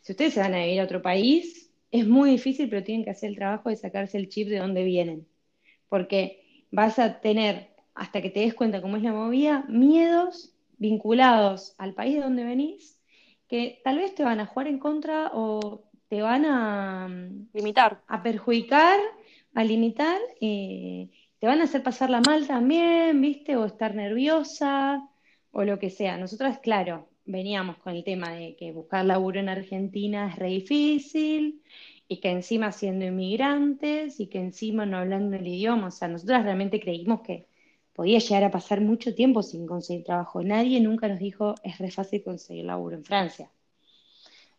Si 0.00 0.12
ustedes 0.12 0.34
se 0.34 0.40
van 0.40 0.54
a 0.54 0.64
vivir 0.64 0.80
a 0.80 0.84
otro 0.84 1.02
país, 1.02 1.70
es 1.90 2.06
muy 2.06 2.30
difícil, 2.30 2.68
pero 2.68 2.84
tienen 2.84 3.04
que 3.04 3.10
hacer 3.10 3.30
el 3.30 3.36
trabajo 3.36 3.68
de 3.68 3.76
sacarse 3.76 4.16
el 4.18 4.28
chip 4.28 4.48
de 4.48 4.58
dónde 4.58 4.84
vienen. 4.84 5.26
Porque 5.88 6.64
vas 6.70 6.98
a 6.98 7.20
tener, 7.20 7.70
hasta 7.94 8.22
que 8.22 8.30
te 8.30 8.40
des 8.40 8.54
cuenta 8.54 8.80
cómo 8.80 8.96
es 8.96 9.02
la 9.02 9.12
movida, 9.12 9.64
miedos 9.68 10.54
vinculados 10.78 11.74
al 11.78 11.94
país 11.94 12.14
de 12.14 12.22
donde 12.22 12.44
venís, 12.44 12.98
que 13.48 13.80
tal 13.84 13.98
vez 13.98 14.14
te 14.14 14.24
van 14.24 14.40
a 14.40 14.46
jugar 14.46 14.68
en 14.68 14.78
contra 14.78 15.30
o 15.34 15.84
te 16.08 16.22
van 16.22 16.44
a, 16.46 17.08
Limitar. 17.52 18.02
a 18.06 18.22
perjudicar, 18.22 18.98
a 19.54 19.64
limitar, 19.64 20.18
eh, 20.40 21.10
te 21.38 21.46
van 21.46 21.60
a 21.60 21.64
hacer 21.64 21.82
pasarla 21.82 22.20
mal 22.20 22.46
también, 22.46 23.20
¿viste? 23.20 23.56
O 23.56 23.64
estar 23.64 23.94
nerviosa, 23.94 25.08
o 25.50 25.64
lo 25.64 25.78
que 25.78 25.90
sea. 25.90 26.16
Nosotras, 26.16 26.58
claro, 26.60 27.09
veníamos 27.24 27.76
con 27.78 27.94
el 27.94 28.04
tema 28.04 28.32
de 28.32 28.56
que 28.56 28.72
buscar 28.72 29.04
laburo 29.04 29.40
en 29.40 29.48
Argentina 29.48 30.28
es 30.28 30.36
re 30.36 30.48
difícil, 30.48 31.62
y 32.08 32.20
que 32.20 32.30
encima 32.30 32.72
siendo 32.72 33.04
inmigrantes, 33.04 34.18
y 34.18 34.26
que 34.26 34.38
encima 34.38 34.84
no 34.84 34.98
hablando 34.98 35.36
el 35.36 35.46
idioma, 35.46 35.88
o 35.88 35.90
sea, 35.90 36.08
nosotras 36.08 36.42
realmente 36.42 36.80
creímos 36.80 37.20
que 37.20 37.46
podía 37.92 38.18
llegar 38.18 38.44
a 38.44 38.50
pasar 38.50 38.80
mucho 38.80 39.14
tiempo 39.14 39.42
sin 39.42 39.66
conseguir 39.66 40.04
trabajo. 40.04 40.42
Nadie 40.42 40.80
nunca 40.80 41.06
nos 41.06 41.18
dijo 41.18 41.54
es 41.62 41.78
re 41.78 41.90
fácil 41.90 42.24
conseguir 42.24 42.64
laburo 42.64 42.96
en 42.96 43.04
Francia. 43.04 43.50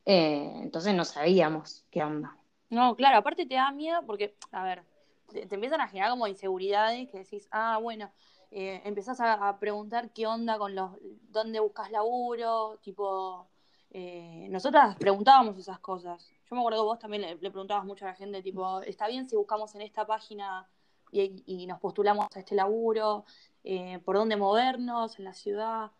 Eh, 0.05 0.51
entonces 0.61 0.93
no 0.93 1.05
sabíamos 1.05 1.85
qué 1.91 2.03
onda. 2.03 2.37
No, 2.69 2.95
claro, 2.95 3.17
aparte 3.17 3.45
te 3.45 3.55
da 3.55 3.71
miedo 3.71 4.05
porque, 4.05 4.35
a 4.51 4.63
ver, 4.63 4.83
te, 5.31 5.45
te 5.45 5.55
empiezan 5.55 5.81
a 5.81 5.87
generar 5.87 6.11
como 6.11 6.27
inseguridades 6.27 7.09
que 7.09 7.19
decís, 7.19 7.47
ah, 7.51 7.79
bueno, 7.81 8.11
eh, 8.51 8.81
empezás 8.85 9.19
a, 9.21 9.47
a 9.47 9.59
preguntar 9.59 10.11
qué 10.11 10.27
onda 10.27 10.57
con 10.57 10.75
los, 10.75 10.91
dónde 11.29 11.59
buscas 11.59 11.89
laburo, 11.89 12.77
tipo, 12.83 13.47
eh, 13.89 14.47
nosotras 14.49 14.95
preguntábamos 14.97 15.57
esas 15.57 15.79
cosas. 15.79 16.29
Yo 16.49 16.55
me 16.55 16.59
acuerdo 16.59 16.81
que 16.81 16.85
vos 16.85 16.99
también 16.99 17.21
le, 17.21 17.35
le 17.35 17.49
preguntabas 17.49 17.85
mucho 17.85 18.05
a 18.05 18.09
la 18.09 18.15
gente, 18.15 18.43
tipo, 18.43 18.81
¿está 18.81 19.07
bien 19.07 19.27
si 19.27 19.35
buscamos 19.35 19.73
en 19.75 19.81
esta 19.81 20.05
página 20.05 20.67
y, 21.11 21.43
y 21.45 21.65
nos 21.65 21.79
postulamos 21.79 22.27
a 22.35 22.39
este 22.39 22.55
laburo? 22.55 23.25
Eh, 23.63 23.99
¿Por 24.03 24.17
dónde 24.17 24.35
movernos 24.35 25.17
en 25.17 25.25
la 25.25 25.33
ciudad? 25.33 25.91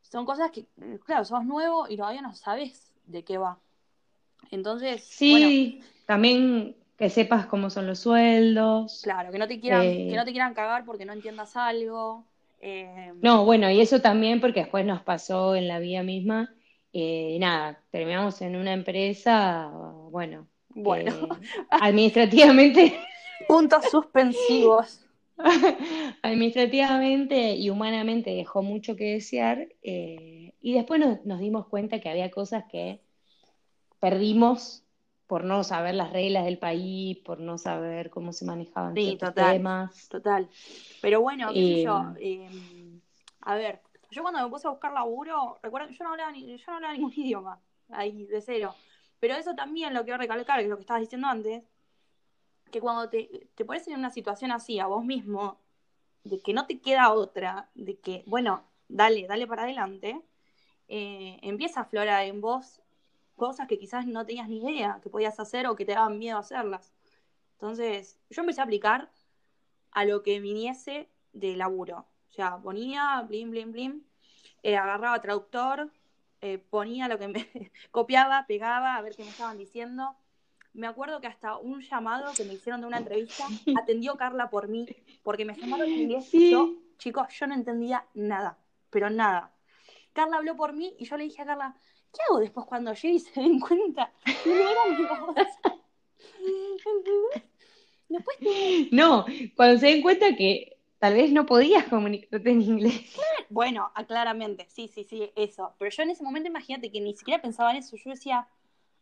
Son 0.00 0.24
cosas 0.26 0.50
que, 0.50 0.66
claro, 1.04 1.24
sos 1.24 1.44
nuevo 1.44 1.86
y 1.88 1.96
todavía 1.96 2.22
no 2.22 2.34
sabes 2.34 2.92
de 3.04 3.22
qué 3.22 3.38
va. 3.38 3.60
Entonces, 4.50 5.06
bueno, 5.20 5.46
Sí, 5.46 5.80
también 6.06 6.76
que 7.00 7.10
sepas 7.10 7.46
cómo 7.46 7.70
son 7.70 7.86
los 7.88 7.98
sueldos. 8.00 9.02
Claro, 9.02 9.32
que 9.32 9.38
no 9.38 9.48
te 9.48 9.58
quieran, 9.60 9.84
Eh, 9.84 10.06
que 10.08 10.16
no 10.16 10.24
te 10.24 10.30
quieran 10.32 10.54
cagar 10.54 10.84
porque 10.84 11.04
no 11.06 11.12
entiendas 11.12 11.56
algo. 11.56 12.24
Eh, 12.60 13.12
No, 13.22 13.44
bueno, 13.44 13.70
y 13.70 13.80
eso 13.80 14.00
también 14.00 14.40
porque 14.40 14.60
después 14.60 14.84
nos 14.86 15.02
pasó 15.02 15.54
en 15.54 15.68
la 15.68 15.78
vida 15.78 16.02
misma. 16.02 16.54
eh, 16.92 17.36
nada, 17.40 17.82
terminamos 17.90 18.40
en 18.42 18.56
una 18.56 18.72
empresa, 18.72 19.70
bueno, 20.10 20.48
bueno, 20.70 21.12
administrativamente, 21.70 22.98
puntos 23.48 23.84
suspensivos. 23.86 25.06
administrativamente 26.22 27.54
y 27.54 27.70
humanamente 27.70 28.30
dejó 28.34 28.62
mucho 28.62 28.96
que 28.96 29.14
desear. 29.14 29.68
eh, 29.82 30.52
y 30.60 30.74
después 30.74 31.00
nos, 31.00 31.24
nos 31.24 31.40
dimos 31.40 31.66
cuenta 31.68 32.00
que 32.00 32.10
había 32.10 32.30
cosas 32.30 32.64
que 32.70 33.00
perdimos 34.00 34.84
por 35.30 35.44
no 35.44 35.62
saber 35.62 35.94
las 35.94 36.12
reglas 36.12 36.44
del 36.44 36.58
país, 36.58 37.16
por 37.18 37.38
no 37.38 37.56
saber 37.56 38.10
cómo 38.10 38.32
se 38.32 38.44
manejaban 38.44 38.96
Sí, 38.96 39.04
ciertos 39.04 39.28
total. 39.28 39.54
temas. 39.54 40.08
Total. 40.08 40.48
Pero 41.00 41.20
bueno, 41.20 41.46
qué 41.52 41.62
sé 41.62 41.68
Eh, 41.68 41.84
yo. 41.84 42.02
eh, 42.18 42.50
a 43.42 43.54
ver, 43.54 43.80
yo 44.10 44.22
cuando 44.22 44.42
me 44.42 44.50
puse 44.50 44.66
a 44.66 44.70
buscar 44.70 44.90
laburo, 44.92 45.60
recuerdo, 45.62 45.88
yo 45.88 46.02
no 46.02 46.10
hablaba, 46.10 46.32
ni, 46.32 46.58
yo 46.58 46.64
no 46.66 46.74
hablaba 46.74 46.92
ningún 46.98 47.12
idioma, 47.14 47.60
ahí, 47.90 48.24
de 48.26 48.40
cero. 48.40 48.74
Pero 49.20 49.36
eso 49.36 49.54
también 49.54 49.94
lo 49.94 50.02
quiero 50.02 50.18
recalcar, 50.18 50.58
que 50.58 50.64
es 50.64 50.68
lo 50.68 50.74
que 50.74 50.80
estabas 50.80 51.02
diciendo 51.02 51.28
antes, 51.28 51.62
que 52.72 52.80
cuando 52.80 53.08
te, 53.08 53.50
te 53.54 53.64
pones 53.64 53.86
en 53.86 54.00
una 54.00 54.10
situación 54.10 54.50
así 54.50 54.80
a 54.80 54.88
vos 54.88 55.04
mismo, 55.04 55.60
de 56.24 56.40
que 56.40 56.52
no 56.52 56.66
te 56.66 56.80
queda 56.80 57.12
otra, 57.12 57.70
de 57.76 58.00
que, 58.00 58.24
bueno, 58.26 58.64
dale, 58.88 59.28
dale 59.28 59.46
para 59.46 59.62
adelante, 59.62 60.20
eh, 60.88 61.38
empieza 61.42 61.78
a 61.78 61.82
aflorar 61.84 62.24
en 62.24 62.40
vos 62.40 62.82
cosas 63.40 63.66
que 63.66 63.78
quizás 63.78 64.06
no 64.06 64.26
tenías 64.26 64.50
ni 64.50 64.58
idea 64.58 65.00
que 65.02 65.08
podías 65.08 65.40
hacer 65.40 65.66
o 65.66 65.74
que 65.74 65.86
te 65.86 65.92
daban 65.92 66.18
miedo 66.18 66.36
hacerlas. 66.36 66.92
Entonces, 67.52 68.18
yo 68.28 68.42
empecé 68.42 68.60
a 68.60 68.64
aplicar 68.64 69.10
a 69.92 70.04
lo 70.04 70.22
que 70.22 70.40
viniese 70.40 71.08
de 71.32 71.56
laburo. 71.56 72.06
O 72.28 72.32
sea, 72.32 72.58
ponía, 72.58 73.24
blim, 73.26 73.50
blim, 73.50 73.72
blim, 73.72 74.02
eh, 74.62 74.76
agarraba 74.76 75.22
traductor, 75.22 75.90
eh, 76.42 76.58
ponía 76.58 77.08
lo 77.08 77.18
que 77.18 77.28
me 77.28 77.48
copiaba, 77.90 78.44
pegaba, 78.46 78.96
a 78.96 79.00
ver 79.00 79.16
qué 79.16 79.24
me 79.24 79.30
estaban 79.30 79.56
diciendo. 79.56 80.14
Me 80.74 80.86
acuerdo 80.86 81.22
que 81.22 81.26
hasta 81.26 81.56
un 81.56 81.80
llamado 81.80 82.34
que 82.36 82.44
me 82.44 82.52
hicieron 82.52 82.82
de 82.82 82.88
una 82.88 82.98
entrevista 82.98 83.46
atendió 83.82 84.18
Carla 84.18 84.50
por 84.50 84.68
mí, 84.68 84.86
porque 85.22 85.46
me 85.46 85.54
llamaron 85.54 85.88
en 85.88 85.98
inglés 86.00 86.28
y 86.34 86.50
yo, 86.50 86.74
chicos, 86.98 87.28
yo 87.32 87.46
no 87.46 87.54
entendía 87.54 88.04
nada, 88.12 88.58
pero 88.90 89.08
nada. 89.08 89.54
Carla 90.12 90.36
habló 90.36 90.56
por 90.56 90.74
mí 90.74 90.94
y 90.98 91.06
yo 91.06 91.16
le 91.16 91.24
dije 91.24 91.40
a 91.40 91.46
Carla, 91.46 91.76
¿qué 92.12 92.20
hago 92.28 92.40
después 92.40 92.66
cuando 92.66 92.92
llegue 92.92 93.14
y 93.14 93.20
se 93.20 93.40
den 93.40 93.60
cuenta? 93.60 94.12
no 94.44 94.52
era 94.52 94.98
mi 94.98 95.04
voz? 95.04 95.36
¿Entendés? 96.38 97.50
Después 98.08 98.38
tuve 98.38 98.88
No, 98.92 99.24
cuando 99.56 99.78
se 99.78 99.86
den 99.86 100.02
cuenta 100.02 100.34
que 100.34 100.78
tal 100.98 101.14
vez 101.14 101.32
no 101.32 101.46
podías 101.46 101.84
comunicarte 101.84 102.50
en 102.50 102.62
inglés. 102.62 103.16
Bueno, 103.48 103.90
ah, 103.94 104.04
claramente, 104.04 104.66
sí, 104.68 104.88
sí, 104.88 105.02
sí, 105.02 105.32
eso. 105.34 105.74
Pero 105.78 105.90
yo 105.90 106.02
en 106.04 106.10
ese 106.10 106.22
momento, 106.22 106.48
imagínate 106.48 106.92
que 106.92 107.00
ni 107.00 107.14
siquiera 107.14 107.42
pensaba 107.42 107.72
en 107.72 107.78
eso. 107.78 107.96
Yo 107.96 108.10
decía, 108.10 108.46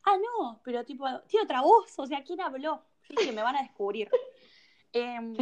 ah, 0.04 0.16
no, 0.16 0.60
pero 0.64 0.84
tipo, 0.84 1.04
tiene 1.26 1.44
otra 1.44 1.60
voz, 1.60 1.98
o 1.98 2.06
sea, 2.06 2.22
¿quién 2.24 2.40
habló? 2.40 2.82
Yo 3.08 3.14
dije, 3.18 3.32
me 3.32 3.42
van 3.42 3.56
a 3.56 3.62
descubrir. 3.62 4.08
Em, 4.92 5.36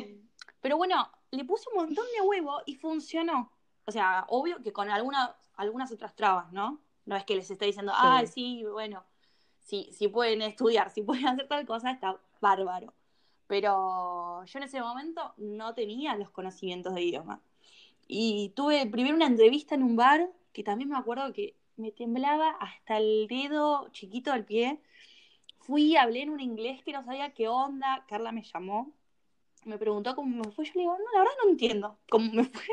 pero 0.61 0.77
bueno, 0.77 1.09
le 1.31 1.45
puse 1.45 1.69
un 1.71 1.77
montón 1.77 2.05
de 2.17 2.21
huevo 2.21 2.63
y 2.67 2.75
funcionó. 2.75 3.53
O 3.85 3.93
sea, 3.93 4.25
obvio 4.29 4.61
que 4.61 4.73
con 4.73 4.91
alguna, 4.91 5.37
algunas 5.55 5.93
otras 5.93 6.17
trabas, 6.17 6.53
¿no? 6.53 6.81
No 7.07 7.17
es 7.17 7.25
que 7.25 7.37
les 7.37 7.51
esté 7.51 7.67
diciendo, 7.67 7.93
Sí. 7.93 7.99
ah, 8.03 8.27
sí, 8.27 8.65
bueno, 8.65 9.05
si, 9.61 9.91
si 9.93 10.09
pueden 10.09 10.43
estudiar, 10.43 10.91
si 10.95 11.03
pueden 11.03 11.27
hacer 11.27 11.49
tal 11.49 11.67
cosa, 11.67 11.91
está 11.91 12.21
bárbaro. 12.41 12.93
Pero 13.47 14.45
yo 14.45 14.59
en 14.59 14.65
ese 14.65 14.81
momento 14.81 15.33
no 15.37 15.73
tenía 15.75 16.17
los 16.17 16.31
conocimientos 16.31 16.95
de 16.95 17.03
idioma. 17.03 17.41
Y 18.09 18.53
tuve 18.57 18.87
primero 18.87 19.15
una 19.17 19.27
entrevista 19.27 19.75
en 19.75 19.83
un 19.83 19.97
bar, 19.97 20.29
que 20.53 20.63
también 20.63 20.91
me 20.91 20.97
acuerdo 20.99 21.33
que 21.33 21.55
me 21.77 21.93
temblaba 21.93 22.51
hasta 22.61 22.99
el 22.99 23.27
dedo 23.29 23.89
chiquito 23.91 24.33
del 24.33 24.45
pie. 24.45 24.81
Fui, 25.59 25.97
hablé 25.97 26.23
en 26.23 26.31
un 26.31 26.41
inglés 26.41 26.83
que 26.83 26.93
no 26.93 27.05
sabía 27.05 27.35
qué 27.35 27.49
onda. 27.49 28.05
Carla 28.09 28.33
me 28.33 28.43
llamó, 28.43 28.93
me 29.65 29.79
preguntó 29.79 30.15
cómo 30.15 30.45
me 30.45 30.51
fue. 30.53 30.65
Yo 30.65 30.73
le 30.75 30.81
digo, 30.81 30.97
no, 30.97 31.13
la 31.13 31.19
verdad 31.21 31.35
no 31.45 31.51
entiendo 31.51 31.99
cómo 32.09 32.33
me 32.33 32.45
fue. 32.45 32.65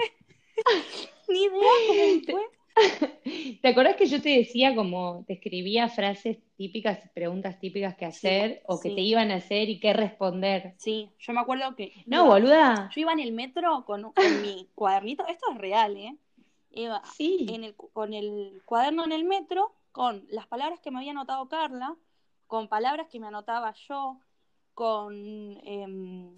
Ni 1.28 1.44
idea 1.44 1.72
cómo 1.88 2.00
me 2.00 2.22
fue. 2.32 2.50
¿Te 3.62 3.68
acordás 3.68 3.96
que 3.96 4.06
yo 4.08 4.22
te 4.22 4.30
decía 4.30 4.76
como 4.76 5.24
te 5.28 5.34
escribía 5.34 5.88
frases 5.90 6.38
típicas, 6.58 7.00
preguntas 7.14 7.60
típicas 7.60 7.96
que 7.96 8.06
hacer 8.06 8.64
o 8.66 8.80
que 8.80 8.90
sí. 8.90 8.96
te 8.96 9.02
iban 9.02 9.32
a 9.32 9.36
hacer 9.36 9.70
y 9.70 9.80
qué 9.80 9.94
responder? 9.94 10.74
Sí, 10.78 11.10
yo 11.20 11.34
me 11.34 11.40
acuerdo 11.42 11.76
que. 11.76 11.94
No, 12.06 12.26
iba- 12.26 12.34
boluda. 12.34 12.90
Yo 12.94 13.02
iba 13.02 13.14
en 13.14 13.20
el 13.20 13.32
metro 13.32 13.86
con, 13.86 14.12
con 14.12 14.42
mi 14.42 14.68
cuadernito. 14.76 15.26
Esto 15.28 15.52
es 15.52 15.58
real, 15.58 15.96
¿eh? 15.98 16.16
Iba 16.72 17.02
Sí. 17.06 17.46
en 17.50 17.64
el, 17.64 17.76
con 17.76 18.14
el 18.14 18.62
cuaderno 18.66 19.06
en 19.06 19.12
el 19.12 19.26
metro, 19.26 19.74
con 19.92 20.26
las 20.30 20.48
palabras 20.48 20.80
que 20.80 20.90
me 20.92 20.98
había 21.00 21.12
anotado 21.12 21.48
Carla, 21.48 21.96
con 22.48 22.68
palabras 22.68 23.08
que 23.12 23.20
me 23.20 23.28
anotaba 23.28 23.74
yo, 23.88 24.20
con 24.74 25.14
em, 25.64 26.36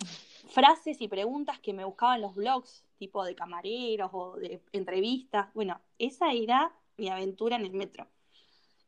frases 0.50 1.00
y 1.02 1.08
preguntas 1.08 1.60
que 1.60 1.74
me 1.74 1.86
buscaba 1.86 2.16
en 2.16 2.22
los 2.22 2.36
blogs, 2.36 2.85
tipo 2.98 3.24
de 3.24 3.36
camareros 3.36 4.10
o 4.14 4.36
de 4.38 4.62
entrevistas. 4.72 5.48
Bueno, 5.54 5.80
esa 6.00 6.32
era 6.32 6.74
mi 6.98 7.10
aventura 7.10 7.56
en 7.56 7.66
el 7.66 7.74
metro. 7.74 8.08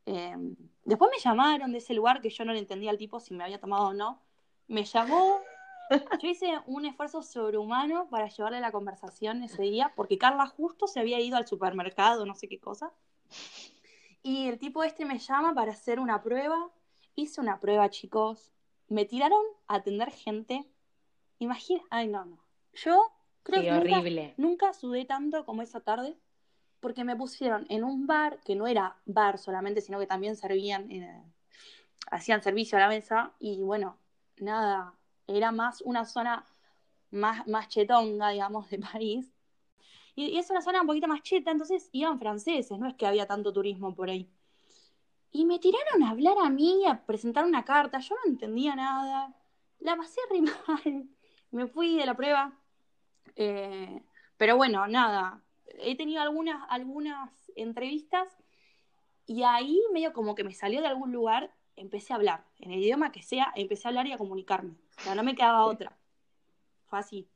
Em, 0.06 0.56
después 0.84 1.10
me 1.10 1.22
llamaron 1.22 1.72
de 1.72 1.78
ese 1.78 1.94
lugar 1.94 2.20
que 2.20 2.30
yo 2.30 2.44
no 2.44 2.52
le 2.52 2.60
entendía 2.60 2.90
al 2.90 2.98
tipo 2.98 3.20
si 3.20 3.34
me 3.34 3.44
había 3.44 3.60
tomado 3.60 3.88
o 3.88 3.94
no. 3.94 4.22
Me 4.66 4.84
llamó 4.84 5.40
yo 6.20 6.28
hice 6.28 6.60
un 6.66 6.84
esfuerzo 6.84 7.22
sobrehumano 7.22 8.08
para 8.10 8.28
llevarle 8.28 8.60
la 8.60 8.72
conversación 8.72 9.42
ese 9.42 9.62
día, 9.62 9.92
porque 9.96 10.18
Carla 10.18 10.46
justo 10.46 10.86
se 10.86 11.00
había 11.00 11.20
ido 11.20 11.36
al 11.36 11.46
supermercado, 11.46 12.26
no 12.26 12.34
sé 12.34 12.48
qué 12.48 12.60
cosa. 12.60 12.92
Y 14.22 14.48
el 14.48 14.58
tipo 14.58 14.84
este 14.84 15.04
me 15.04 15.18
llama 15.18 15.54
para 15.54 15.72
hacer 15.72 16.00
una 16.00 16.22
prueba. 16.22 16.70
Hice 17.14 17.40
una 17.40 17.58
prueba, 17.58 17.88
chicos. 17.88 18.52
Me 18.88 19.04
tiraron 19.04 19.42
a 19.66 19.76
atender 19.76 20.10
gente. 20.10 20.66
Imagina, 21.38 21.82
ay 21.90 22.08
no, 22.08 22.24
no. 22.24 22.38
Yo 22.74 23.10
creo 23.48 23.62
que 23.62 23.70
nunca- 23.70 23.98
horrible. 23.98 24.34
Nunca, 24.36 24.72
sudé 24.72 25.04
tanto 25.04 25.44
como 25.44 25.62
esa 25.62 25.80
tarde 25.80 26.16
porque 26.80 27.02
me 27.04 27.16
pusieron 27.16 27.66
en 27.68 27.82
un 27.82 28.06
bar 28.06 28.38
que 28.44 28.54
no 28.54 28.66
era 28.66 28.96
bar 29.04 29.38
solamente, 29.38 29.80
sino 29.80 29.98
que 29.98 30.06
también 30.06 30.36
servían, 30.36 30.90
eh, 30.90 31.22
hacían 32.10 32.42
servicio 32.42 32.78
a 32.78 32.82
la 32.82 32.88
mesa 32.88 33.32
y 33.40 33.62
bueno, 33.62 33.98
nada, 34.36 34.94
era 35.26 35.50
más 35.50 35.80
una 35.82 36.04
zona 36.04 36.46
más, 37.10 37.46
más 37.48 37.68
chetonga, 37.68 38.30
digamos, 38.30 38.70
de 38.70 38.78
París. 38.78 39.32
Y, 40.14 40.26
y 40.26 40.38
es 40.38 40.50
una 40.50 40.62
zona 40.62 40.80
un 40.82 40.86
poquito 40.86 41.08
más 41.08 41.22
cheta, 41.22 41.50
entonces 41.50 41.88
iban 41.92 42.18
franceses, 42.18 42.78
no 42.78 42.86
es 42.86 42.94
que 42.94 43.06
había 43.06 43.26
tanto 43.26 43.52
turismo 43.52 43.94
por 43.94 44.10
ahí. 44.10 44.30
Y 45.30 45.44
me 45.44 45.58
tiraron 45.58 46.02
a 46.02 46.10
hablar 46.10 46.36
a 46.42 46.48
mí, 46.50 46.84
a 46.86 47.04
presentar 47.04 47.44
una 47.44 47.64
carta, 47.64 47.98
yo 47.98 48.14
no 48.14 48.30
entendía 48.30 48.74
nada, 48.74 49.34
la 49.80 49.96
pasé 49.96 50.20
re 50.30 50.40
mal, 50.68 51.08
me 51.50 51.66
fui 51.66 51.96
de 51.96 52.06
la 52.06 52.14
prueba, 52.16 52.52
eh, 53.36 54.02
pero 54.36 54.56
bueno, 54.56 54.86
nada, 54.86 55.42
he 55.80 55.96
tenido 55.96 56.22
algunas, 56.22 56.64
algunas 56.70 57.30
entrevistas 57.56 58.28
y 59.26 59.42
ahí 59.42 59.80
medio 59.92 60.12
como 60.12 60.34
que 60.34 60.44
me 60.44 60.54
salió 60.54 60.80
de 60.80 60.86
algún 60.88 61.12
lugar, 61.12 61.50
empecé 61.76 62.12
a 62.12 62.16
hablar, 62.16 62.44
en 62.58 62.72
el 62.72 62.80
idioma 62.80 63.12
que 63.12 63.22
sea, 63.22 63.52
empecé 63.56 63.86
a 63.86 63.90
hablar 63.90 64.06
y 64.06 64.12
a 64.12 64.18
comunicarme, 64.18 64.74
o 64.98 65.00
sea, 65.02 65.14
no 65.14 65.22
me 65.22 65.34
quedaba 65.34 65.64
otra, 65.66 65.96
fue 66.86 66.98
así. 66.98 67.28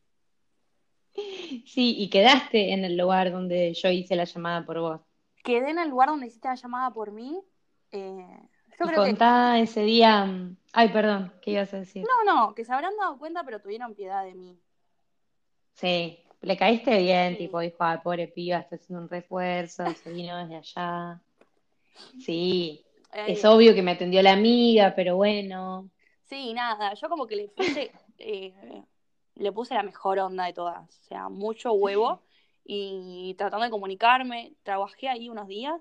Sí, 1.66 1.94
y 1.98 2.08
quedaste 2.10 2.72
en 2.72 2.84
el 2.84 2.96
lugar 2.96 3.30
donde 3.32 3.74
yo 3.74 3.90
hice 3.90 4.16
la 4.16 4.24
llamada 4.24 4.64
por 4.64 4.80
vos. 4.80 5.00
Quedé 5.44 5.70
en 5.70 5.78
el 5.78 5.90
lugar 5.90 6.08
donde 6.08 6.26
hiciste 6.26 6.48
la 6.48 6.54
llamada 6.54 6.90
por 6.92 7.12
mí, 7.12 7.40
eh, 7.90 8.48
yo 8.78 8.86
Y 8.86 8.88
creo 8.88 9.04
que... 9.04 9.10
contá 9.10 9.58
ese 9.58 9.82
día. 9.82 10.26
Ay, 10.72 10.88
perdón, 10.88 11.32
¿qué 11.42 11.52
ibas 11.52 11.72
a 11.74 11.78
decir? 11.78 12.08
No, 12.08 12.24
no, 12.24 12.54
que 12.54 12.64
se 12.64 12.72
habrán 12.72 12.96
dado 12.96 13.18
cuenta, 13.18 13.44
pero 13.44 13.60
tuvieron 13.60 13.94
piedad 13.94 14.24
de 14.24 14.34
mí. 14.34 14.58
Sí, 15.74 16.18
le 16.42 16.56
caíste 16.56 16.98
bien, 16.98 17.32
Sí. 17.32 17.38
tipo, 17.44 17.60
dijo, 17.60 17.76
ay, 17.80 17.98
pobre 18.02 18.28
piba, 18.28 18.58
está 18.58 18.76
haciendo 18.76 19.02
un 19.02 19.08
refuerzo, 19.08 19.84
se 19.94 20.12
vino 20.12 20.36
desde 20.38 20.56
allá. 20.56 21.20
Sí, 22.18 22.84
es 23.26 23.44
obvio 23.44 23.74
que 23.74 23.82
me 23.82 23.92
atendió 23.92 24.22
la 24.22 24.32
amiga, 24.32 24.92
pero 24.94 25.16
bueno. 25.16 25.90
Sí, 26.24 26.52
nada, 26.54 26.94
yo 26.94 27.08
como 27.08 27.26
que 27.26 27.36
le 27.36 27.48
puse, 27.48 27.92
eh, 28.18 28.82
le 29.34 29.52
puse 29.52 29.74
la 29.74 29.82
mejor 29.82 30.18
onda 30.18 30.44
de 30.46 30.52
todas, 30.52 30.88
o 31.00 31.04
sea, 31.04 31.28
mucho 31.28 31.72
huevo 31.72 32.22
y 32.64 33.34
tratando 33.36 33.64
de 33.64 33.70
comunicarme, 33.70 34.54
trabajé 34.62 35.08
ahí 35.08 35.28
unos 35.28 35.48
días, 35.48 35.80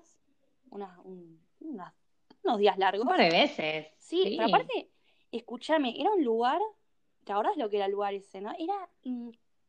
unas- 0.70 0.98
un- 1.04 1.40
unas- 1.60 1.94
unos 2.44 2.58
días 2.58 2.76
largos. 2.78 3.02
Un 3.04 3.08
par 3.08 3.20
de 3.20 3.30
veces. 3.30 3.86
Sí, 3.98 4.22
sí. 4.24 4.34
pero 4.36 4.48
aparte, 4.48 4.88
escúchame, 5.30 5.94
era 5.98 6.10
un 6.10 6.24
lugar, 6.24 6.60
¿te 7.24 7.32
acordás 7.32 7.56
lo 7.56 7.70
que 7.70 7.76
era 7.76 7.86
el 7.86 7.92
lugar 7.92 8.14
ese, 8.14 8.40
no? 8.40 8.52
Era 8.58 8.88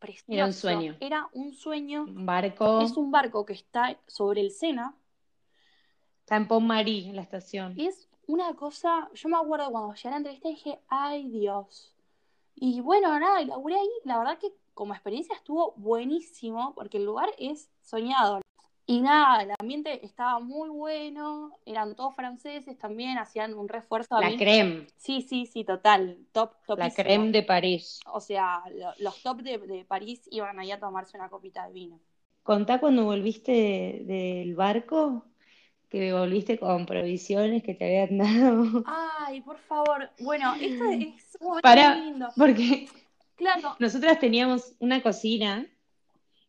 precioso. 0.04 0.34
Era 0.34 0.46
un 0.46 0.54
sueño. 0.54 0.98
Era 1.00 1.30
un 1.32 1.54
sueño. 1.54 2.04
Un 2.04 2.26
barco. 2.26 2.82
Es 2.82 2.98
un 2.98 3.10
barco 3.10 3.46
que 3.46 3.54
está 3.54 3.98
sobre 4.08 4.42
el 4.42 4.52
Sena 4.52 4.94
Está 6.24 6.38
en 6.38 6.48
Pont-Marie, 6.48 7.10
en 7.10 7.16
la 7.18 7.22
estación. 7.22 7.74
y 7.78 7.88
es 7.88 8.08
una 8.28 8.54
cosa, 8.54 9.10
yo 9.14 9.28
me 9.28 9.36
acuerdo 9.36 9.70
cuando 9.72 9.94
llegué 9.94 10.08
a 10.08 10.12
la 10.12 10.18
entrevista 10.18 10.48
dije, 10.48 10.80
ay 10.88 11.28
Dios. 11.30 11.94
Y 12.56 12.80
bueno, 12.80 13.20
nada, 13.20 13.42
y 13.42 13.46
laburé 13.46 13.76
ahí, 13.76 13.90
la 14.06 14.20
verdad 14.20 14.38
que 14.38 14.54
como 14.74 14.94
experiencia 14.94 15.36
estuvo 15.36 15.74
buenísimo 15.76 16.74
porque 16.76 16.98
el 16.98 17.06
lugar 17.06 17.30
es 17.38 17.70
soñado. 17.82 18.43
Y 18.86 19.02
nada, 19.02 19.44
el 19.44 19.52
ambiente 19.60 20.06
estaba 20.06 20.40
muy 20.40 20.70
bueno, 20.70 21.58
eran 21.66 21.96
todos 21.96 22.16
franceses 22.16 22.78
también, 22.78 23.18
hacían 23.18 23.54
un 23.54 23.70
refuerzo 23.70 24.16
a 24.16 24.22
La 24.22 24.28
mí. 24.28 24.38
creme, 24.38 24.88
Sí, 24.98 25.22
sí, 25.22 25.46
sí, 25.46 25.64
total, 25.64 26.18
top, 26.34 26.54
la 26.68 26.68
topísimo. 26.68 27.00
creme 27.04 27.32
de 27.32 27.44
París. 27.44 28.00
O 28.08 28.20
sea, 28.20 28.62
lo- 28.74 28.94
los 29.00 29.22
top 29.24 29.42
de, 29.42 29.58
de 29.60 29.86
París 29.86 30.28
iban 30.32 30.60
ahí 30.60 30.72
a 30.72 30.80
tomarse 30.80 31.18
una 31.18 31.30
copita 31.30 31.66
de 31.68 31.74
vino. 31.74 32.00
Contá 32.44 32.80
cuando 32.80 33.06
volviste 33.06 33.52
de- 33.52 34.04
del 34.06 34.56
barco, 34.56 35.26
que 35.90 36.14
volviste 36.14 36.60
con 36.60 36.86
provisiones 36.86 37.64
que 37.64 37.76
te 37.76 37.86
habían 37.86 38.18
dado. 38.20 38.86
Ay, 38.86 39.42
por 39.42 39.60
favor. 39.60 40.10
Bueno, 40.20 40.56
esto 40.62 40.84
es 41.00 41.38
muy 41.42 41.62
lindo. 41.64 42.30
Porque 42.38 42.88
Claro, 43.36 43.76
nosotras 43.80 44.20
teníamos 44.20 44.76
una 44.80 45.02
cocina, 45.02 45.68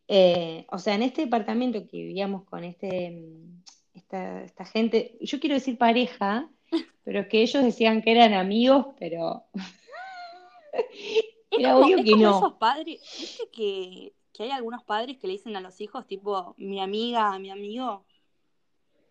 eh, 0.09 0.67
o 0.71 0.79
sea, 0.79 0.95
en 0.95 1.03
este 1.03 1.23
departamento 1.23 1.87
que 1.87 1.97
vivíamos 1.99 2.45
con 2.45 2.65
este, 2.65 3.11
mm, 3.13 3.63
esta, 3.95 4.43
esta 4.45 4.65
gente, 4.65 5.17
yo 5.21 5.41
quiero 5.41 5.55
decir 5.55 5.79
pareja, 5.79 6.51
pero 7.05 7.21
es 7.21 7.29
que 7.29 7.43
ellos 7.43 7.63
decían 7.65 8.03
que 8.03 8.13
eran 8.13 8.35
amigos, 8.35 8.89
pero 8.99 9.45
es 11.51 11.59
Era 11.59 11.73
como, 11.73 11.87
obvio 11.87 11.99
es 11.99 12.05
que 12.05 12.11
como 12.11 12.23
no. 12.23 12.39
esos 12.39 12.55
padres, 12.55 13.01
viste 13.19 13.49
que, 13.53 14.15
que 14.33 14.43
hay 14.45 14.51
algunos 14.51 14.83
padres 14.85 15.19
que 15.19 15.27
le 15.27 15.35
dicen 15.35 15.57
a 15.57 15.61
los 15.61 15.81
hijos, 15.81 16.07
tipo, 16.07 16.55
mi 16.59 16.81
amiga, 16.81 17.39
mi 17.39 17.51
amigo, 17.51 18.05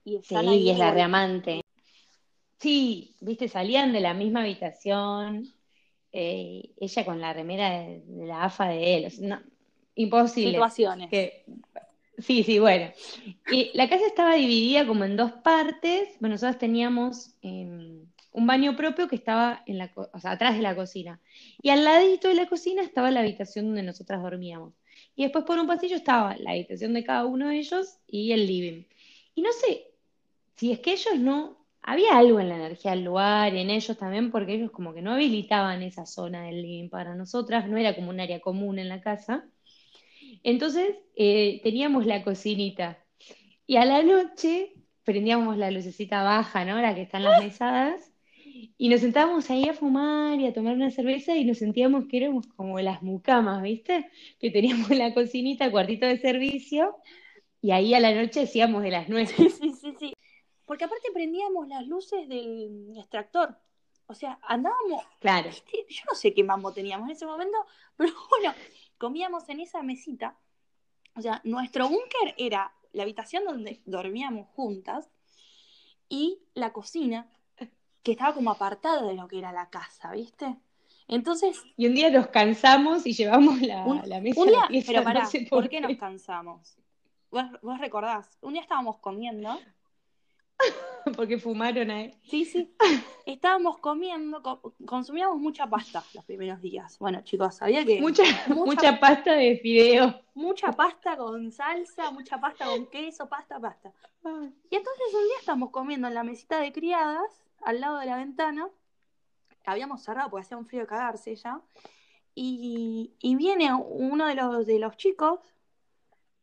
y 0.06 0.20
sí, 0.22 0.36
y 0.36 0.70
es 0.70 0.78
la 0.78 0.91
reamante. 0.91 1.62
Sí, 2.60 3.16
viste, 3.20 3.48
salían 3.48 3.91
de 3.94 4.00
la 4.02 4.14
misma 4.14 4.41
habitación, 4.41 5.54
eh, 6.12 6.74
ella 6.78 7.06
con 7.06 7.20
la 7.20 7.34
remera 7.34 7.70
de, 7.82 8.02
de 8.06 8.26
la 8.26 8.44
AFA 8.44 8.68
de 8.70 8.96
él, 8.98 9.06
o 9.06 9.10
sea, 9.10 9.28
no, 9.28 9.41
imposible. 9.96 10.52
situaciones. 10.52 11.10
Que- 11.10 11.46
sí, 12.18 12.44
sí, 12.44 12.60
bueno. 12.60 12.91
Y 13.52 13.72
la 13.74 13.89
casa 13.89 14.06
estaba 14.06 14.36
dividida 14.36 14.86
como 14.88 15.04
en 15.04 15.18
dos 15.18 15.32
partes. 15.32 16.10
Bueno, 16.20 16.36
nosotros 16.36 16.58
teníamos 16.58 17.36
eh, 17.41 18.02
un 18.32 18.48
baño 18.48 18.76
propio 18.76 19.08
que 19.08 19.16
estaba 19.16 19.64
en 19.66 19.78
la, 19.78 19.91
co- 19.94 20.10
o 20.14 20.20
sea, 20.20 20.32
atrás 20.32 20.56
de 20.56 20.62
la 20.62 20.76
cocina. 20.76 21.20
Y 21.62 21.70
al 21.70 21.84
ladito 21.84 22.28
de 22.28 22.36
la 22.36 22.48
cocina 22.48 22.82
estaba 22.82 23.12
la 23.12 23.20
habitación 23.22 23.68
donde 23.68 23.84
nosotras 23.84 24.22
dormíamos. 24.22 24.74
Y 25.16 25.24
después 25.24 25.46
por 25.46 25.60
un 25.60 25.68
pasillo 25.68 25.96
estaba 25.96 26.36
la 26.38 26.52
habitación 26.52 26.94
de 26.94 27.04
cada 27.04 27.26
uno 27.26 27.50
de 27.50 27.58
ellos 27.58 27.98
y 28.08 28.32
el 28.32 28.48
living. 28.48 28.84
Y 29.36 29.41
no 29.41 29.52
sé 29.52 29.88
si 30.56 30.72
es 30.72 30.80
que 30.80 30.94
ellos 30.94 31.18
no, 31.20 31.58
había 31.82 32.18
algo 32.18 32.39
en 32.39 32.50
la 32.50 32.56
energía 32.56 32.91
del 32.91 33.04
lugar 33.04 33.54
y 33.54 33.60
en 33.60 33.70
ellos 33.70 33.98
también, 33.98 34.32
porque 34.32 34.54
ellos 34.54 34.72
como 34.72 34.94
que 34.94 35.02
no 35.02 35.12
habilitaban 35.14 35.82
esa 35.84 36.06
zona 36.06 36.44
del 36.44 36.62
living 36.62 36.89
para 36.89 37.16
nosotras, 37.16 37.68
no 37.68 37.78
era 37.78 37.96
como 37.96 38.10
un 38.10 38.20
área 38.20 38.39
común 38.39 38.80
en 38.80 38.89
la 38.89 39.02
casa. 39.02 39.46
Entonces 40.43 40.95
eh, 41.15 41.59
teníamos 41.63 42.05
la 42.05 42.23
cocinita 42.23 42.97
y 43.67 43.77
a 43.77 43.86
la 43.86 44.03
noche 44.03 44.73
prendíamos 45.03 45.57
la 45.57 45.69
lucecita 45.71 46.23
baja, 46.23 46.65
¿no? 46.65 46.81
La 46.81 46.95
que 46.95 47.01
está 47.01 47.17
en 47.17 47.23
las 47.25 47.43
mesadas 47.43 48.11
y 48.77 48.89
nos 48.89 49.01
sentábamos 49.01 49.49
ahí 49.49 49.67
a 49.67 49.73
fumar 49.73 50.39
y 50.39 50.47
a 50.47 50.53
tomar 50.53 50.75
una 50.75 50.91
cerveza 50.91 51.36
y 51.36 51.45
nos 51.45 51.57
sentíamos 51.57 52.05
que 52.05 52.17
éramos 52.17 52.47
como 52.55 52.79
las 52.79 53.01
mucamas, 53.03 53.61
¿viste? 53.61 54.09
Que 54.39 54.49
teníamos 54.51 54.89
la 54.89 55.13
cocinita, 55.13 55.69
cuartito 55.71 56.05
de 56.05 56.17
servicio 56.17 56.95
y 57.61 57.71
ahí 57.71 57.93
a 57.93 57.99
la 57.99 58.13
noche 58.13 58.41
hacíamos 58.43 58.84
de 58.84 58.91
las 58.91 59.09
nuestras. 59.09 59.53
Sí, 59.53 59.71
sí, 59.71 59.73
sí, 59.79 59.93
sí. 59.99 60.13
Porque 60.65 60.86
aparte 60.86 61.09
prendíamos 61.13 61.67
las 61.67 61.86
luces 61.88 62.27
del 62.29 62.93
extractor. 62.97 63.57
O 64.07 64.13
sea, 64.13 64.38
andábamos, 64.43 65.03
Claro. 65.19 65.49
¿viste? 65.49 65.86
yo 65.89 66.01
no 66.09 66.15
sé 66.15 66.34
qué 66.34 66.43
mambo 66.43 66.73
teníamos 66.73 67.07
en 67.09 67.15
ese 67.15 67.25
momento, 67.25 67.57
pero 67.97 68.11
bueno, 68.29 68.53
comíamos 69.04 69.49
en 69.49 69.60
esa 69.60 69.84
mesita. 69.84 70.38
O 71.18 71.22
sea, 71.22 71.41
nuestro 71.43 71.89
búnker 71.89 72.36
era 72.38 72.72
la 72.93 73.04
habitación 73.04 73.43
donde 73.43 73.82
dormíamos 73.86 74.47
juntas 74.56 75.12
y 76.08 76.39
la 76.54 76.72
cocina, 76.72 77.28
que 78.01 78.14
estaba 78.14 78.34
como 78.34 78.49
apartada 78.49 79.06
de 79.06 79.14
lo 79.14 79.28
que 79.28 79.39
era 79.39 79.51
la 79.51 79.70
casa, 79.70 80.14
¿viste? 80.14 80.56
Entonces, 81.10 81.62
Y 81.76 81.88
un 81.88 81.95
día 81.95 82.10
nos 82.12 82.28
cansamos 82.28 83.06
y 83.06 83.12
llevamos 83.12 83.62
la, 83.62 83.84
un, 83.84 84.08
la 84.08 84.22
mesa 84.22 84.39
un 84.39 84.54
la 84.54 84.68
día, 84.70 85.14
no 85.14 85.26
sé 85.26 85.47
¿por 85.49 85.68
qué 85.68 85.82
nos 85.82 85.97
cansamos? 85.97 86.78
¿Vos, 87.30 87.43
vos 87.62 87.80
recordás? 87.80 88.38
Un 88.39 88.54
día 88.54 88.62
estábamos 88.62 88.99
comiendo 88.99 89.60
porque 91.16 91.38
fumaron 91.38 91.91
ahí. 91.91 92.14
Sí, 92.24 92.45
sí. 92.45 92.74
Estábamos 93.26 93.78
comiendo, 93.80 94.41
co- 94.41 94.74
consumíamos 94.86 95.38
mucha 95.39 95.68
pasta 95.68 96.04
los 96.14 96.26
primeros 96.26 96.62
días. 96.62 96.97
Bueno, 96.99 97.22
chicos, 97.24 97.56
sabía 97.56 97.86
que 97.86 98.01
Mucha, 98.01 98.24
Mucha- 98.47 98.56
mucha 98.66 98.99
pasta 98.99 99.34
de 99.34 99.58
fideo. 99.58 100.22
mucha 100.34 100.72
pasta 100.72 101.16
con 101.18 101.51
salsa, 101.51 102.12
mucha 102.12 102.39
pasta 102.39 102.66
con 102.66 102.88
queso, 102.88 103.28
pasta, 103.28 103.60
pasta. 103.60 103.91
Y 104.70 104.76
entonces 104.76 105.14
un 105.14 105.24
día 105.28 105.38
estamos 105.39 105.70
comiendo 105.72 106.08
en 106.08 106.14
la 106.14 106.24
mesita 106.24 106.60
de 106.60 106.72
criadas, 106.72 107.43
al 107.62 107.80
lado 107.82 107.97
de 107.99 108.06
la 108.06 108.18
ventana. 108.18 108.70
Habíamos 109.66 110.04
cerrado 110.04 110.30
porque 110.30 110.43
hacía 110.43 110.58
un 110.58 110.66
frío 110.66 110.82
de 110.82 110.88
cagarse 110.88 111.36
ya. 111.36 111.62
Y, 112.36 113.14
y 113.20 113.36
viene 113.36 113.74
uno 113.74 114.26
de 114.28 114.36
los, 114.36 114.66
de 114.66 114.80
los 114.80 114.97
chicos, 114.97 115.39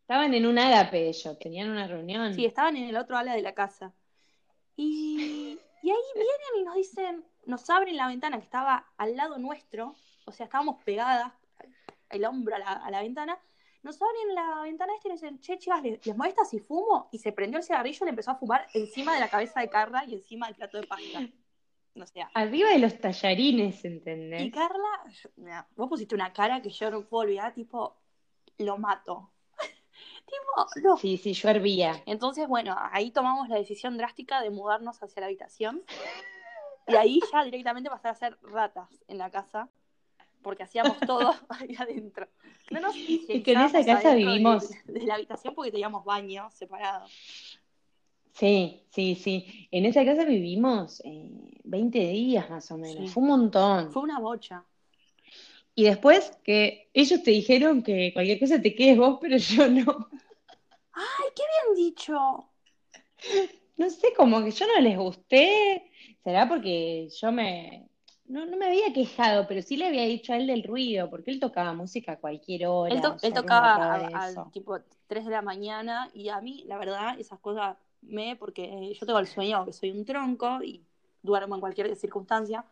Estaban 0.02 0.34
en 0.34 0.44
un 0.44 0.58
ágape 0.58 1.08
ellos, 1.08 1.38
tenían 1.38 1.70
una 1.70 1.86
reunión. 1.86 2.34
sí, 2.34 2.44
estaban 2.44 2.76
en 2.76 2.88
el 2.88 2.96
otro 2.96 3.16
ala 3.16 3.32
de 3.34 3.42
la 3.42 3.54
casa. 3.54 3.92
Y, 4.80 5.58
y 5.82 5.90
ahí 5.90 5.96
vienen 6.14 6.60
y 6.60 6.62
nos 6.64 6.74
dicen, 6.74 7.24
nos 7.46 7.68
abren 7.68 7.96
la 7.96 8.06
ventana 8.08 8.38
que 8.38 8.44
estaba 8.44 8.86
al 8.96 9.16
lado 9.16 9.38
nuestro, 9.38 9.94
o 10.26 10.32
sea, 10.32 10.44
estábamos 10.46 10.82
pegadas, 10.84 11.32
el 12.08 12.24
hombro 12.24 12.56
a 12.56 12.58
la, 12.58 12.72
a 12.72 12.90
la 12.90 13.02
ventana, 13.02 13.38
nos 13.82 14.00
abren 14.00 14.34
la 14.34 14.62
ventana 14.62 14.94
esta 14.94 15.08
y 15.08 15.12
nos 15.12 15.20
dicen, 15.20 15.38
che, 15.40 15.58
chicas, 15.58 15.82
¿les, 15.82 16.04
les 16.06 16.16
molesta 16.16 16.44
si 16.44 16.60
fumo? 16.60 17.08
Y 17.12 17.18
se 17.18 17.32
prendió 17.32 17.58
el 17.58 17.64
cigarrillo 17.64 17.98
y 18.02 18.04
le 18.04 18.10
empezó 18.10 18.30
a 18.30 18.36
fumar 18.36 18.66
encima 18.74 19.14
de 19.14 19.20
la 19.20 19.28
cabeza 19.28 19.60
de 19.60 19.68
Carla 19.68 20.04
y 20.06 20.14
encima 20.14 20.46
del 20.46 20.56
plato 20.56 20.78
de 20.80 20.86
pasta. 20.86 21.20
No 21.94 22.06
sé. 22.06 22.24
Arriba 22.34 22.70
de 22.70 22.78
los 22.78 22.98
tallarines, 23.00 23.84
¿entendés? 23.84 24.42
Y 24.42 24.50
Carla, 24.50 25.04
yo- 25.10 25.30
mira, 25.36 25.66
vos 25.76 25.88
pusiste 25.88 26.14
una 26.14 26.32
cara 26.32 26.62
que 26.62 26.70
yo 26.70 26.90
no 26.90 27.04
puedo 27.06 27.22
olvidar, 27.24 27.52
tipo, 27.52 27.96
lo 28.58 28.78
mato. 28.78 29.32
Tipo, 30.30 30.88
no. 30.88 30.96
Sí, 30.96 31.16
sí, 31.16 31.32
yo 31.34 31.48
hervía. 31.48 32.02
Entonces, 32.06 32.46
bueno, 32.48 32.76
ahí 32.92 33.10
tomamos 33.10 33.48
la 33.48 33.56
decisión 33.56 33.96
drástica 33.98 34.40
de 34.40 34.50
mudarnos 34.50 35.02
hacia 35.02 35.20
la 35.20 35.26
habitación. 35.26 35.82
Y 36.88 36.94
ahí 36.96 37.20
ya 37.32 37.44
directamente 37.44 37.90
pasar 37.90 38.12
a 38.12 38.14
ser 38.14 38.38
ratas 38.42 38.88
en 39.08 39.18
la 39.18 39.30
casa, 39.30 39.68
porque 40.42 40.62
hacíamos 40.62 40.98
todo 41.00 41.34
ahí 41.48 41.74
adentro. 41.78 42.28
No 42.70 42.80
nos 42.80 42.96
Es 42.96 43.42
que 43.42 43.52
en 43.52 43.60
esa 43.60 43.84
casa 43.84 44.14
vivimos- 44.14 44.68
De, 44.86 45.00
de 45.00 45.06
la 45.06 45.14
habitación 45.14 45.54
porque 45.54 45.70
teníamos 45.70 46.04
baño 46.04 46.50
separado. 46.50 47.06
Sí, 48.32 48.84
sí, 48.90 49.14
sí. 49.16 49.68
En 49.70 49.84
esa 49.84 50.04
casa 50.04 50.24
vivimos 50.24 51.00
eh, 51.04 51.30
20 51.64 51.98
días 51.98 52.48
más 52.48 52.70
o 52.70 52.78
menos. 52.78 53.06
Sí. 53.06 53.08
Fue 53.08 53.22
un 53.22 53.28
montón. 53.28 53.92
Fue 53.92 54.02
una 54.02 54.18
bocha. 54.18 54.64
Y 55.74 55.84
después 55.84 56.32
que 56.44 56.90
ellos 56.94 57.22
te 57.22 57.30
dijeron 57.32 57.82
que 57.82 58.12
cualquier 58.12 58.38
cosa 58.40 58.60
te 58.62 58.74
quedes 58.74 58.98
vos, 58.98 59.18
pero 59.20 59.36
yo 59.38 59.68
no. 59.68 60.08
¡Ay, 60.92 61.28
qué 61.34 61.42
bien 61.64 61.74
dicho! 61.76 62.48
No 63.76 63.88
sé, 63.90 64.12
como 64.16 64.42
que 64.44 64.50
yo 64.50 64.66
no 64.66 64.80
les 64.80 64.96
gusté. 64.98 65.90
¿Será 66.24 66.48
porque 66.48 67.08
yo 67.20 67.32
me... 67.32 67.88
No, 68.26 68.46
no 68.46 68.56
me 68.56 68.66
había 68.66 68.92
quejado, 68.92 69.46
pero 69.48 69.60
sí 69.62 69.76
le 69.76 69.86
había 69.86 70.04
dicho 70.04 70.32
a 70.32 70.36
él 70.36 70.46
del 70.46 70.62
ruido, 70.62 71.10
porque 71.10 71.30
él 71.32 71.40
tocaba 71.40 71.72
música 71.72 72.12
a 72.12 72.20
cualquier 72.20 72.66
hora. 72.66 72.94
Él, 72.94 73.00
to- 73.00 73.14
o 73.14 73.18
sea, 73.18 73.38
él 73.38 73.44
que 73.44 73.50
me 73.50 73.60
tocaba 73.60 74.06
al 74.06 74.42
tipo 74.50 74.78
3 75.06 75.24
de 75.24 75.30
la 75.30 75.42
mañana 75.42 76.10
y 76.14 76.28
a 76.28 76.40
mí, 76.40 76.64
la 76.66 76.78
verdad, 76.78 77.18
esas 77.20 77.38
cosas 77.40 77.76
me, 78.02 78.36
porque 78.36 78.92
yo 78.94 79.06
tengo 79.06 79.18
el 79.18 79.26
sueño 79.26 79.64
que 79.64 79.72
soy 79.72 79.90
un 79.90 80.04
tronco 80.04 80.62
y 80.62 80.84
duermo 81.22 81.54
en 81.54 81.60
cualquier 81.60 81.94
circunstancia, 81.96 82.64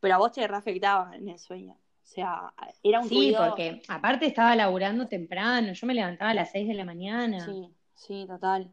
pero 0.00 0.14
a 0.14 0.18
vos 0.18 0.32
te 0.32 0.46
reafectaba 0.46 1.16
en 1.16 1.28
el 1.28 1.38
sueño. 1.38 1.76
O 2.06 2.08
sea, 2.08 2.54
era 2.84 3.00
un 3.00 3.08
Sí, 3.08 3.34
porque 3.36 3.82
aparte 3.88 4.26
estaba 4.26 4.54
laburando 4.54 5.08
temprano, 5.08 5.72
yo 5.72 5.86
me 5.88 5.92
levantaba 5.92 6.30
a 6.30 6.34
las 6.34 6.52
6 6.52 6.68
de 6.68 6.74
la 6.74 6.84
mañana. 6.84 7.44
Sí, 7.44 7.68
sí, 7.94 8.24
total. 8.28 8.70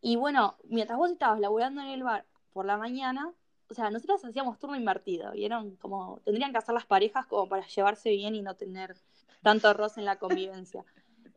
Y 0.00 0.16
bueno, 0.16 0.56
mientras 0.64 0.98
vos 0.98 1.10
estabas 1.10 1.40
laburando 1.40 1.82
en 1.82 1.88
el 1.88 2.02
bar 2.02 2.24
por 2.54 2.64
la 2.64 2.78
mañana, 2.78 3.30
o 3.68 3.74
sea, 3.74 3.90
nosotros 3.90 4.24
hacíamos 4.24 4.58
turno 4.58 4.76
invertido, 4.76 5.30
¿vieron? 5.32 5.76
Como 5.76 6.20
tendrían 6.24 6.52
que 6.52 6.58
hacer 6.58 6.74
las 6.74 6.86
parejas 6.86 7.26
como 7.26 7.50
para 7.50 7.66
llevarse 7.66 8.10
bien 8.10 8.34
y 8.34 8.40
no 8.40 8.56
tener 8.56 8.96
tanto 9.42 9.74
roce 9.74 10.00
en 10.00 10.06
la 10.06 10.16
convivencia. 10.16 10.82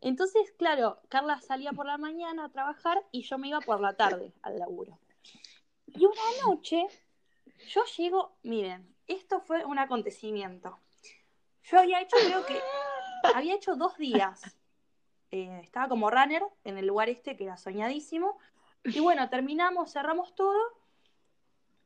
Entonces, 0.00 0.50
claro, 0.56 0.98
Carla 1.10 1.42
salía 1.42 1.72
por 1.72 1.84
la 1.84 1.98
mañana 1.98 2.46
a 2.46 2.48
trabajar 2.48 3.02
y 3.12 3.22
yo 3.22 3.36
me 3.36 3.48
iba 3.48 3.60
por 3.60 3.82
la 3.82 3.92
tarde 3.92 4.32
al 4.40 4.58
laburo. 4.58 4.98
Y 5.86 6.06
una 6.06 6.46
noche, 6.46 6.86
yo 7.68 7.82
llego, 7.98 8.32
miren, 8.42 8.94
esto 9.06 9.40
fue 9.40 9.64
un 9.66 9.78
acontecimiento. 9.78 10.78
Yo 11.64 11.78
había 11.78 12.00
hecho, 12.00 12.16
creo 12.16 12.44
que, 12.46 12.60
había 13.34 13.54
hecho 13.54 13.74
dos 13.74 13.96
días 13.96 14.56
eh, 15.30 15.60
estaba 15.62 15.88
como 15.88 16.10
runner 16.10 16.44
en 16.62 16.78
el 16.78 16.86
lugar 16.86 17.08
este 17.08 17.36
que 17.36 17.44
era 17.44 17.56
soñadísimo. 17.56 18.38
Y 18.84 19.00
bueno, 19.00 19.28
terminamos, 19.28 19.92
cerramos 19.92 20.34
todo. 20.34 20.60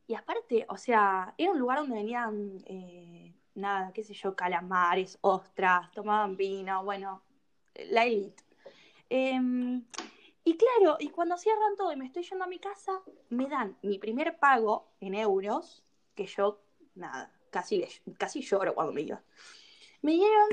Y 0.06 0.14
aparte, 0.14 0.66
o 0.68 0.76
sea, 0.76 1.34
era 1.38 1.52
un 1.52 1.58
lugar 1.58 1.78
donde 1.78 1.96
venían, 1.96 2.62
eh, 2.66 3.32
nada, 3.54 3.92
qué 3.92 4.04
sé 4.04 4.14
yo, 4.14 4.34
calamares, 4.34 5.18
ostras, 5.20 5.90
tomaban 5.92 6.36
vino, 6.36 6.84
bueno, 6.84 7.22
la 7.90 8.04
elite. 8.04 8.42
Em, 9.08 9.82
y 10.44 10.56
claro, 10.56 10.96
y 10.98 11.08
cuando 11.08 11.36
cierran 11.38 11.76
todo 11.76 11.92
y 11.92 11.96
me 11.96 12.06
estoy 12.06 12.22
yendo 12.24 12.44
a 12.44 12.48
mi 12.48 12.58
casa, 12.58 13.00
me 13.30 13.46
dan 13.46 13.76
mi 13.82 13.98
primer 13.98 14.38
pago 14.38 14.88
en 15.00 15.14
euros, 15.14 15.84
que 16.14 16.26
yo, 16.26 16.60
nada, 16.94 17.32
casi, 17.50 17.86
casi 18.18 18.42
lloro 18.42 18.74
cuando 18.74 18.92
me 18.92 19.02
iba. 19.02 19.22
Me 20.02 20.12
dieron, 20.12 20.48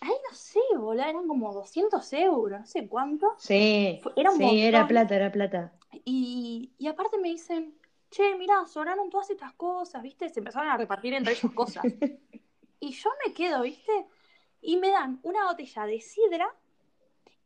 ay, 0.00 0.12
no 0.30 0.36
sé, 0.36 0.60
boludo, 0.76 1.02
eran 1.02 1.26
como 1.26 1.52
200 1.52 2.12
euros, 2.12 2.60
no 2.60 2.66
sé 2.66 2.88
cuánto. 2.88 3.34
Sí, 3.38 4.00
era 4.16 4.30
un 4.30 4.38
sí, 4.38 4.60
era 4.62 4.86
plata, 4.86 5.16
era 5.16 5.32
plata. 5.32 5.72
Y, 6.04 6.72
y 6.78 6.86
aparte 6.86 7.18
me 7.18 7.28
dicen, 7.28 7.76
che, 8.10 8.34
mirá, 8.36 8.64
sobraron 8.66 9.10
todas 9.10 9.30
estas 9.30 9.52
cosas, 9.54 10.02
¿viste? 10.02 10.28
Se 10.28 10.40
empezaron 10.40 10.68
a 10.68 10.76
repartir 10.76 11.14
entre 11.14 11.32
ellos 11.32 11.52
cosas. 11.52 11.84
Y 12.80 12.92
yo 12.92 13.10
me 13.24 13.32
quedo, 13.32 13.62
¿viste? 13.62 14.06
Y 14.60 14.76
me 14.76 14.90
dan 14.90 15.18
una 15.22 15.46
botella 15.46 15.86
de 15.86 16.00
sidra 16.00 16.46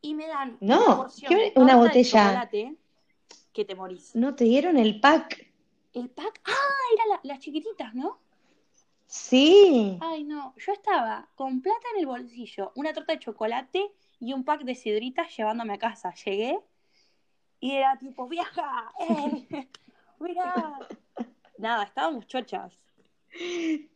y 0.01 0.15
me 0.15 0.27
dan 0.27 0.59
No, 0.61 0.79
una 0.85 0.97
porción 0.97 1.33
¿qué- 1.37 1.53
de 1.55 1.61
una 1.61 1.75
de 1.75 1.79
botella? 1.87 2.23
chocolate 2.23 2.77
que 3.53 3.65
te 3.65 3.75
morís. 3.77 4.17
No 4.17 4.35
te 4.35 4.45
dieron 4.45 4.77
el 4.79 5.01
pack. 5.01 5.47
El 5.93 6.11
pack, 6.11 6.41
ah, 6.45 6.81
era 6.95 7.07
la- 7.07 7.21
las 7.23 7.39
chiquititas, 7.39 7.95
¿no? 7.95 8.19
Sí. 9.09 9.99
Ay, 10.03 10.23
no, 10.23 10.55
yo 10.59 10.73
estaba 10.73 11.31
con 11.35 11.63
plata 11.63 11.81
en 11.95 12.01
el 12.01 12.07
bolsillo, 12.07 12.73
una 12.75 12.93
torta 12.93 13.15
de 13.15 13.19
chocolate 13.19 13.91
y 14.21 14.35
un 14.35 14.45
pack 14.45 14.65
de 14.65 14.75
sidritas 14.75 15.35
llevándome 15.35 15.73
a 15.73 15.79
casa. 15.79 16.15
Llegué 16.15 16.59
y 17.59 17.73
era 17.73 17.97
tipo, 17.99 18.29
vieja, 18.29 18.93
eh, 19.01 19.49
mirá. 20.21 20.79
Nada, 21.57 21.85
estábamos 21.85 22.27
chochas. 22.27 22.73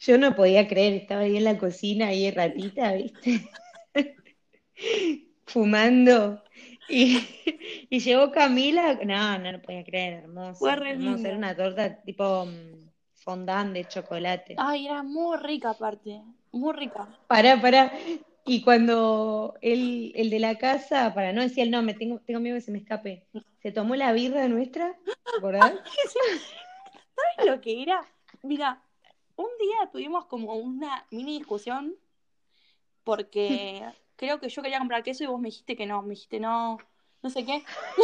Yo 0.00 0.16
no 0.16 0.34
podía 0.34 0.66
creer, 0.66 0.94
estaba 0.94 1.22
ahí 1.22 1.36
en 1.36 1.44
la 1.44 1.58
cocina, 1.58 2.08
ahí 2.08 2.30
ratita, 2.30 2.94
¿viste? 2.94 3.50
Fumando. 5.46 6.42
Y, 6.88 7.18
y 7.90 8.00
llegó 8.00 8.32
Camila. 8.32 8.98
No, 9.04 9.38
no 9.38 9.52
lo 9.52 9.60
podía 9.60 9.84
creer, 9.84 10.24
hermoso. 10.24 10.58
Fue 10.58 10.72
hermoso. 10.72 11.26
Era 11.26 11.36
una 11.36 11.54
torta 11.54 12.02
tipo 12.02 12.46
mm, 12.46 12.81
fondant 13.22 13.72
de 13.72 13.86
chocolate. 13.86 14.54
Ay, 14.58 14.86
era 14.86 15.02
muy 15.02 15.36
rica 15.38 15.70
aparte, 15.70 16.22
muy 16.50 16.72
rica. 16.72 17.08
Pará, 17.26 17.60
pará. 17.60 17.92
Y 18.44 18.62
cuando 18.62 19.54
el, 19.62 20.12
el 20.16 20.30
de 20.30 20.40
la 20.40 20.58
casa, 20.58 21.14
para 21.14 21.32
no 21.32 21.42
decir 21.42 21.62
el 21.62 21.70
nombre, 21.70 21.94
tengo, 21.94 22.18
tengo 22.20 22.40
miedo 22.40 22.56
que 22.56 22.60
se 22.60 22.72
me 22.72 22.78
escape, 22.78 23.26
se 23.62 23.72
tomó 23.72 23.94
la 23.94 24.12
birra 24.12 24.48
nuestra, 24.48 24.96
¿te 25.04 25.38
acordás? 25.38 25.72
¿Sabes 27.36 27.50
lo 27.50 27.60
que 27.60 27.82
era? 27.82 28.04
Mira, 28.42 28.82
un 29.36 29.48
día 29.60 29.90
tuvimos 29.92 30.26
como 30.26 30.54
una 30.54 31.06
mini 31.10 31.38
discusión 31.38 31.94
porque 33.04 33.84
creo 34.16 34.40
que 34.40 34.48
yo 34.48 34.62
quería 34.62 34.78
comprar 34.78 35.04
queso 35.04 35.22
y 35.22 35.28
vos 35.28 35.40
me 35.40 35.48
dijiste 35.48 35.76
que 35.76 35.86
no, 35.86 36.02
me 36.02 36.10
dijiste 36.10 36.40
no, 36.40 36.78
no 37.22 37.30
sé 37.30 37.44
qué. 37.44 37.64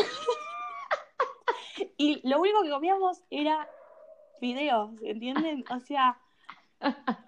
Y 1.97 2.27
lo 2.29 2.41
único 2.41 2.63
que 2.63 2.71
comíamos 2.71 3.23
era 3.31 3.69
videos, 4.41 4.91
¿entienden? 5.03 5.65
O 5.71 5.81
sea, 5.81 6.19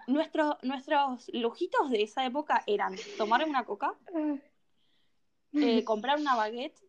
nuestros 0.07 0.55
nuestros 0.63 1.29
lujitos 1.33 1.89
de 1.89 2.03
esa 2.03 2.25
época 2.25 2.63
eran 2.67 2.95
tomar 3.17 3.47
una 3.47 3.65
coca, 3.65 3.93
eh, 5.53 5.83
comprar 5.83 6.19
una 6.19 6.35
baguette 6.35 6.79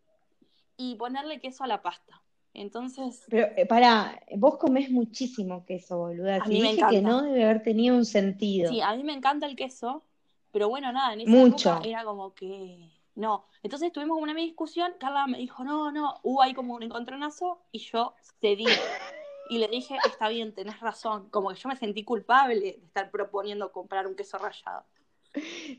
y 0.76 0.94
ponerle 0.96 1.40
queso 1.40 1.64
a 1.64 1.66
la 1.66 1.82
pasta. 1.82 2.22
Entonces, 2.54 3.24
Pero 3.30 3.48
eh, 3.56 3.64
pará, 3.66 4.20
vos 4.36 4.58
comés 4.58 4.90
muchísimo 4.90 5.64
queso, 5.64 5.98
boluda. 5.98 6.36
A 6.36 6.46
mí 6.46 6.60
me 6.60 6.72
dije 6.72 6.84
que 6.88 6.98
encanta. 6.98 7.00
no, 7.00 7.22
debe 7.22 7.44
haber 7.44 7.62
tenido 7.62 7.96
un 7.96 8.04
sentido. 8.04 8.70
Sí, 8.70 8.80
a 8.82 8.94
mí 8.94 9.02
me 9.02 9.14
encanta 9.14 9.46
el 9.46 9.56
queso, 9.56 10.04
pero 10.50 10.68
bueno, 10.68 10.92
nada, 10.92 11.14
en 11.14 11.22
esa 11.22 11.30
Mucho. 11.30 11.70
época 11.72 11.88
era 11.88 12.04
como 12.04 12.34
que 12.34 12.90
no. 13.14 13.46
Entonces 13.62 13.90
tuvimos 13.92 14.18
una 14.20 14.34
discusión, 14.34 14.92
Carla 15.00 15.26
me 15.26 15.38
dijo, 15.38 15.64
no, 15.64 15.90
no, 15.92 16.20
hubo 16.22 16.42
ahí 16.42 16.52
como 16.52 16.74
un 16.74 16.82
encontronazo 16.82 17.62
y 17.72 17.78
yo 17.78 18.14
cedí. 18.40 18.66
Y 19.52 19.58
le 19.58 19.68
dije, 19.68 19.96
está 20.06 20.28
bien, 20.30 20.54
tenés 20.54 20.80
razón. 20.80 21.28
Como 21.30 21.50
que 21.50 21.56
yo 21.56 21.68
me 21.68 21.76
sentí 21.76 22.04
culpable 22.04 22.58
de 22.58 22.68
estar 22.86 23.10
proponiendo 23.10 23.70
comprar 23.70 24.06
un 24.06 24.14
queso 24.14 24.38
rallado. 24.38 24.84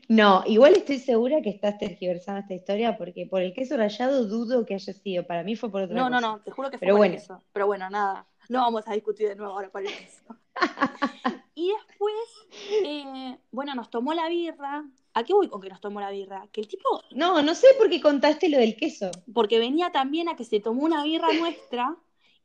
No, 0.08 0.42
igual 0.46 0.74
estoy 0.74 0.98
segura 0.98 1.40
que 1.42 1.50
estás 1.50 1.78
tergiversando 1.78 2.40
esta 2.40 2.54
historia 2.54 2.96
porque 2.96 3.26
por 3.26 3.40
el 3.40 3.52
queso 3.52 3.76
rallado 3.76 4.26
dudo 4.26 4.64
que 4.64 4.74
haya 4.74 4.92
sido. 4.92 5.26
Para 5.26 5.42
mí 5.42 5.56
fue 5.56 5.70
por 5.72 5.82
otra 5.82 5.96
No, 5.96 6.08
no, 6.08 6.16
cosa. 6.18 6.26
no, 6.28 6.40
te 6.40 6.50
juro 6.52 6.70
que 6.70 6.78
fue 6.78 6.86
Pero 6.86 6.96
por 6.96 7.04
el 7.06 7.10
bueno. 7.12 7.20
queso. 7.20 7.42
Pero 7.52 7.66
bueno, 7.66 7.90
nada, 7.90 8.26
no 8.48 8.60
vamos 8.60 8.84
a 8.86 8.92
discutir 8.94 9.28
de 9.28 9.34
nuevo 9.36 9.52
ahora 9.54 9.70
por 9.70 9.82
el 9.82 9.88
queso. 9.88 10.22
Y 11.56 11.68
después, 11.72 12.82
eh, 12.84 13.38
bueno, 13.52 13.74
nos 13.76 13.88
tomó 13.88 14.12
la 14.12 14.28
birra. 14.28 14.84
¿A 15.14 15.22
qué 15.22 15.32
voy 15.32 15.48
con 15.48 15.60
que 15.60 15.68
nos 15.68 15.80
tomó 15.80 16.00
la 16.00 16.10
birra? 16.10 16.48
Que 16.50 16.60
el 16.62 16.66
tipo 16.68 17.00
No, 17.12 17.40
no 17.42 17.54
sé 17.54 17.68
por 17.78 17.88
qué 17.88 18.00
contaste 18.00 18.48
lo 18.48 18.58
del 18.58 18.74
queso. 18.76 19.10
porque 19.32 19.60
venía 19.60 19.90
también 19.92 20.28
a 20.28 20.34
que 20.36 20.44
se 20.44 20.58
tomó 20.58 20.82
una 20.84 21.04
birra 21.04 21.28
nuestra 21.32 21.96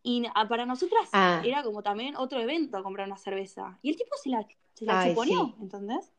y 0.04 0.24
a- 0.34 0.47
para 0.47 0.66
nosotras 0.66 1.10
Ah. 1.14 1.41
era 1.45 1.64
como 1.64 1.84
también 1.84 2.16
otro 2.16 2.39
evento 2.39 2.82
comprar 2.84 3.08
una 3.08 3.18
cerveza. 3.18 3.78
Y 3.82 3.89
el 3.91 3.95
tipo 3.97 4.16
se 4.22 4.30
la, 4.30 4.47
se 4.74 4.86
la 4.86 5.02
Ay, 5.02 5.10
chuponeó, 5.12 5.47
sí. 5.47 5.54
¿entendés? 5.62 6.12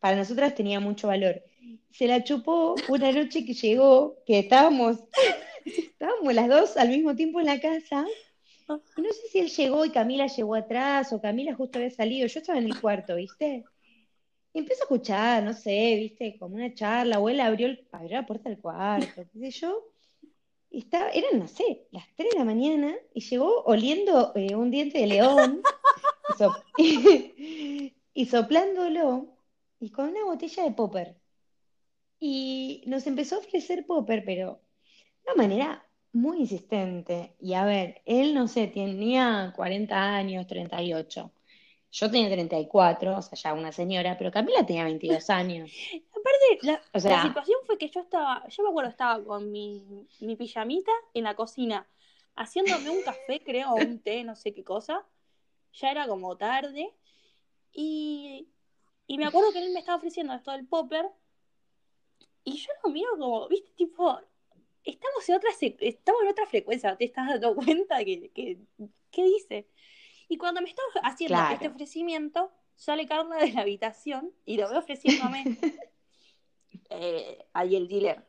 Para 0.00 0.16
nosotras 0.16 0.54
tenía 0.54 0.78
mucho 0.80 1.08
valor. 1.08 1.42
Se 1.90 2.06
la 2.06 2.22
chupó 2.22 2.76
una 2.88 3.10
noche 3.12 3.44
que 3.44 3.54
llegó, 3.54 4.16
que 4.26 4.38
estábamos, 4.40 4.98
estábamos 5.64 6.34
las 6.34 6.48
dos 6.48 6.76
al 6.76 6.88
mismo 6.90 7.16
tiempo 7.16 7.40
en 7.40 7.46
la 7.46 7.60
casa 7.60 8.06
Y 8.96 9.00
no 9.00 9.08
sé 9.12 9.28
si 9.30 9.38
él 9.40 9.48
llegó 9.48 9.84
y 9.84 9.90
Camila 9.90 10.26
llegó 10.26 10.54
atrás 10.56 11.12
o 11.12 11.20
Camila 11.20 11.54
justo 11.54 11.78
había 11.78 11.90
salido. 11.90 12.26
Yo 12.26 12.40
estaba 12.40 12.58
en 12.58 12.66
el 12.66 12.80
cuarto, 12.80 13.14
¿viste? 13.16 13.64
Y 14.52 14.58
empiezo 14.60 14.82
a 14.82 14.86
escuchar, 14.86 15.42
no 15.42 15.52
sé, 15.52 15.96
¿viste? 15.96 16.36
Como 16.38 16.56
una 16.56 16.72
charla, 16.74 17.18
o 17.20 17.28
él 17.28 17.40
abrió, 17.40 17.66
el, 17.68 17.86
abrió 17.92 18.12
la 18.20 18.26
puerta 18.26 18.48
del 18.48 18.58
cuarto, 18.58 19.22
qué 19.32 19.38
sé 19.38 19.50
yo. 19.50 19.84
Estaba, 20.78 21.08
eran, 21.10 21.38
no 21.38 21.48
sé, 21.48 21.86
las 21.90 22.04
3 22.16 22.32
de 22.32 22.38
la 22.38 22.44
mañana 22.44 22.94
y 23.14 23.20
llegó 23.20 23.62
oliendo 23.64 24.32
eh, 24.34 24.54
un 24.54 24.70
diente 24.70 24.98
de 24.98 25.06
león 25.06 25.62
y, 26.76 27.94
y 28.14 28.26
soplándolo 28.26 29.36
y 29.80 29.90
con 29.90 30.10
una 30.10 30.24
botella 30.24 30.64
de 30.64 30.72
popper. 30.72 31.16
Y 32.18 32.82
nos 32.86 33.06
empezó 33.06 33.36
a 33.36 33.38
ofrecer 33.38 33.86
popper, 33.86 34.24
pero 34.24 34.60
de 35.24 35.32
una 35.32 35.42
manera 35.42 35.86
muy 36.12 36.40
insistente. 36.40 37.34
Y 37.40 37.54
a 37.54 37.64
ver, 37.64 38.02
él, 38.06 38.34
no 38.34 38.48
sé, 38.48 38.66
tenía 38.68 39.52
40 39.54 40.16
años, 40.16 40.46
38. 40.46 41.32
Yo 41.92 42.10
tenía 42.10 42.28
34, 42.30 43.16
o 43.16 43.22
sea, 43.22 43.38
ya 43.38 43.54
una 43.54 43.72
señora, 43.72 44.16
pero 44.18 44.30
Camila 44.30 44.66
tenía 44.66 44.84
22 44.84 45.30
años. 45.30 45.70
Aparte, 46.36 46.66
la, 46.66 46.82
O 46.92 47.00
sea- 47.00 47.16
la 47.16 47.22
situación 47.22 47.58
fue 47.66 47.78
que 47.78 47.88
yo 47.88 48.00
estaba, 48.00 48.46
yo 48.48 48.62
me 48.62 48.68
acuerdo, 48.70 48.90
estaba 48.90 49.22
con 49.24 49.50
mi, 49.50 50.06
mi 50.20 50.36
pijamita 50.36 50.92
en 51.14 51.24
la 51.24 51.34
cocina, 51.34 51.86
haciéndome 52.34 52.90
un 52.90 53.02
café, 53.02 53.42
creo, 53.44 53.70
o 53.70 53.76
un 53.76 54.00
té, 54.00 54.24
no 54.24 54.36
sé 54.36 54.52
qué 54.52 54.64
cosa. 54.64 55.04
Ya 55.74 55.90
era 55.90 56.06
como 56.06 56.36
tarde. 56.36 56.94
Y, 57.72 58.48
y 59.06 59.18
me 59.18 59.26
acuerdo 59.26 59.52
que 59.52 59.58
él 59.58 59.72
me 59.72 59.80
estaba 59.80 59.96
ofreciendo 59.98 60.34
esto 60.34 60.50
del 60.52 60.66
popper. 60.66 61.06
Y 62.44 62.56
yo 62.58 62.70
lo 62.84 62.90
miro 62.90 63.10
como, 63.18 63.48
viste, 63.48 63.72
tipo, 63.76 64.18
estamos 64.84 65.28
en 65.28 65.34
otra, 65.36 65.50
estamos 65.60 66.22
en 66.22 66.28
otra 66.28 66.46
frecuencia, 66.46 66.96
¿te 66.96 67.04
estás 67.06 67.28
dando 67.28 67.54
cuenta 67.56 68.04
que, 68.04 68.30
que, 68.30 68.58
qué 69.10 69.24
dice? 69.24 69.68
Y 70.28 70.38
cuando 70.38 70.60
me 70.60 70.68
estaba 70.68 70.88
haciendo 71.02 71.34
Claro. 71.36 71.54
este 71.54 71.68
ofrecimiento, 71.68 72.50
sale 72.76 73.06
Carla 73.06 73.36
de 73.36 73.52
la 73.52 73.62
habitación 73.62 74.32
y 74.44 74.56
lo 74.58 74.68
veo 74.68 74.78
ofreciéndome 74.78 75.44
eh, 76.90 77.46
ahí 77.52 77.76
el 77.76 77.88
dealer. 77.88 78.24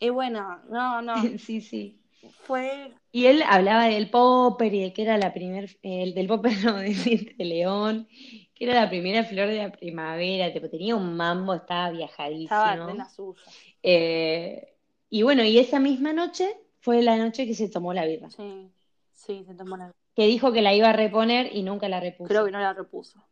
Y 0.00 0.10
bueno, 0.10 0.60
no, 0.68 1.02
no, 1.02 1.14
Sí, 1.38 1.60
sí. 1.60 2.00
fue 2.44 2.92
Y 3.12 3.26
él 3.26 3.42
hablaba 3.46 3.86
del 3.86 4.10
popper 4.10 4.72
y 4.72 4.82
de 4.82 4.92
que 4.92 5.02
era 5.02 5.18
la 5.18 5.32
primer, 5.32 5.68
el 5.82 6.14
del 6.14 6.26
popper, 6.28 6.52
no, 6.64 6.76
de 6.76 7.34
león, 7.38 8.08
que 8.54 8.64
era 8.64 8.74
la 8.74 8.88
primera 8.88 9.24
flor 9.24 9.48
de 9.48 9.58
la 9.58 9.72
primavera, 9.72 10.52
tipo, 10.52 10.68
tenía 10.68 10.96
un 10.96 11.16
mambo, 11.16 11.54
estaba 11.54 11.86
estaba 11.88 11.96
viajadísimo. 11.96 12.88
en 12.90 12.98
la 12.98 13.08
suya. 13.08 13.42
Eh, 13.82 14.74
y 15.10 15.22
bueno, 15.22 15.42
y 15.44 15.58
esa 15.58 15.80
misma 15.80 16.12
noche 16.12 16.48
fue 16.80 17.02
la 17.02 17.16
noche 17.16 17.46
que 17.46 17.54
se 17.54 17.68
tomó 17.68 17.92
la 17.94 18.04
birra, 18.04 18.30
Sí, 18.30 18.70
sí, 19.14 19.44
se 19.46 19.54
tomó 19.54 19.76
la... 19.76 19.92
que 20.14 20.26
dijo 20.26 20.52
que 20.52 20.62
la 20.62 20.74
iba 20.74 20.90
a 20.90 20.92
reponer 20.92 21.54
y 21.54 21.62
nunca 21.62 21.88
la 21.88 22.00
repuso. 22.00 22.28
Creo 22.28 22.44
que 22.44 22.50
no 22.50 22.60
la 22.60 22.72
repuso. 22.74 23.22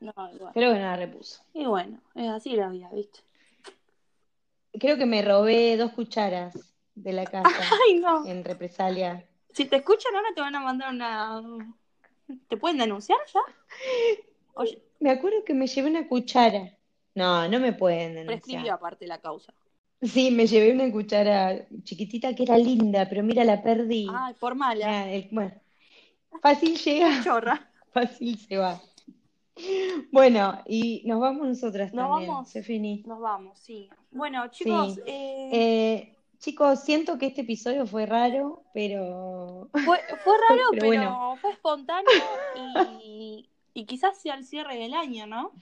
No, 0.00 0.12
igual. 0.34 0.52
Creo 0.52 0.72
que 0.72 0.78
no 0.78 0.84
la 0.84 0.96
repuso. 0.96 1.42
Y 1.54 1.64
bueno, 1.66 2.00
es 2.14 2.28
así 2.28 2.56
la 2.56 2.68
vida, 2.68 2.90
¿viste? 2.92 3.20
Creo 4.78 4.96
que 4.96 5.06
me 5.06 5.22
robé 5.22 5.76
dos 5.76 5.92
cucharas 5.92 6.54
de 6.94 7.12
la 7.12 7.24
casa 7.30 7.48
Ay, 7.86 8.00
no. 8.00 8.26
en 8.26 8.44
represalia. 8.44 9.26
Si 9.52 9.66
te 9.66 9.76
escuchan 9.76 10.14
ahora 10.14 10.28
te 10.34 10.40
van 10.40 10.54
a 10.56 10.60
mandar 10.60 10.92
una... 10.92 11.42
¿Te 12.48 12.56
pueden 12.56 12.78
denunciar 12.78 13.18
ya? 13.32 13.40
Oye, 14.54 14.82
Me 15.00 15.10
acuerdo 15.10 15.44
que 15.44 15.54
me 15.54 15.66
llevé 15.66 15.90
una 15.90 16.08
cuchara. 16.08 16.76
No, 17.14 17.46
no 17.48 17.60
me 17.60 17.72
pueden 17.72 18.14
denunciar. 18.14 18.40
prescribió 18.40 18.74
aparte 18.74 19.06
la 19.06 19.18
causa. 19.20 19.52
Sí, 20.02 20.30
me 20.30 20.46
llevé 20.46 20.72
una 20.72 20.90
cuchara 20.90 21.66
chiquitita 21.84 22.34
que 22.34 22.42
era 22.42 22.58
linda, 22.58 23.08
pero 23.08 23.22
mira, 23.22 23.44
la 23.44 23.62
perdí. 23.62 24.06
Ay, 24.12 24.34
por 24.34 24.54
mala. 24.54 25.10
El- 25.10 25.28
bueno, 25.30 25.52
fácil 26.42 26.76
llega, 26.76 27.08
Chorra. 27.24 27.70
fácil 27.92 28.36
se 28.38 28.56
va. 28.56 28.80
Bueno, 30.10 30.60
y 30.66 31.02
nos 31.06 31.20
vamos 31.20 31.46
nosotras 31.46 31.92
Nos 31.94 32.08
también, 32.10 32.30
vamos. 32.30 32.48
se 32.50 32.62
finí. 32.62 33.02
Nos 33.06 33.20
vamos, 33.20 33.58
sí. 33.60 33.88
Bueno, 34.14 34.48
chicos, 34.48 34.94
Sí. 34.94 35.02
eh, 35.06 35.50
Eh, 35.50 36.18
chicos, 36.38 36.80
siento 36.84 37.18
que 37.18 37.26
este 37.26 37.42
episodio 37.42 37.86
fue 37.86 38.06
raro, 38.06 38.64
pero 38.72 39.70
fue, 39.74 39.98
fue 40.22 40.34
raro, 40.48 40.62
pero 40.70 40.86
pero, 40.86 40.86
bueno. 40.86 41.38
fue 41.40 41.52
espontáneo 41.52 42.42
y, 42.54 43.50
y 43.74 43.86
quizás 43.86 44.20
sea 44.20 44.34
el 44.34 44.44
cierre 44.44 44.76
del 44.76 44.94
año, 44.94 45.26
¿no? 45.26 45.52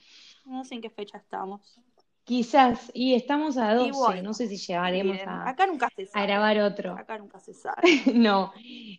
No 0.45 0.63
sé 0.65 0.75
en 0.75 0.81
qué 0.81 0.89
fecha 0.89 1.17
estamos. 1.17 1.81
quizás, 2.25 2.91
y 2.93 3.13
estamos 3.15 3.57
a 3.57 3.73
12, 3.73 3.91
bueno, 3.91 4.21
no 4.21 4.33
sé 4.33 4.47
si 4.47 4.57
llegaremos 4.57 5.25
a, 5.25 5.49
acá 5.49 5.67
nunca 5.67 5.89
se 5.95 6.05
a 6.13 6.21
sabe. 6.21 6.27
grabar 6.27 6.59
otro. 6.59 6.93
Acá 6.95 7.17
nunca 7.17 7.39
se 7.39 7.53
sabe. 7.53 7.81
No, 8.13 8.53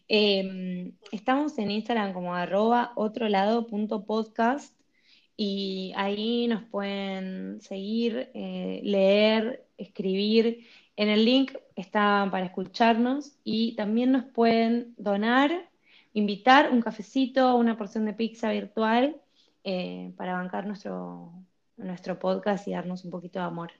Eh, 0.09 0.92
estamos 1.12 1.59
en 1.59 1.70
Instagram 1.70 2.12
como 2.12 2.34
arroba 2.34 2.92
otro 2.96 3.28
lado 3.28 3.66
punto 3.66 4.05
podcast 4.07 4.78
y 5.37 5.93
ahí 5.97 6.47
nos 6.47 6.62
pueden 6.64 7.61
seguir, 7.61 8.30
eh, 8.35 8.80
leer, 8.85 9.66
escribir. 9.78 10.66
En 10.97 11.09
el 11.09 11.24
link 11.24 11.53
está 11.74 12.28
para 12.30 12.47
escucharnos 12.47 13.37
y 13.43 13.74
también 13.74 14.12
nos 14.12 14.24
pueden 14.24 14.95
donar, 14.97 15.68
invitar 16.12 16.70
un 16.70 16.80
cafecito, 16.80 17.57
una 17.57 17.76
porción 17.76 18.05
de 18.05 18.12
pizza 18.12 18.53
virtual 18.53 19.20
eh, 19.64 20.12
para 20.16 20.35
bancar 20.35 20.66
nuestro, 20.66 21.32
nuestro 21.76 22.18
podcast 22.18 22.68
y 22.68 22.72
darnos 22.72 23.05
un 23.05 23.11
poquito 23.11 23.41
de 23.41 23.47
amor. 23.47 23.72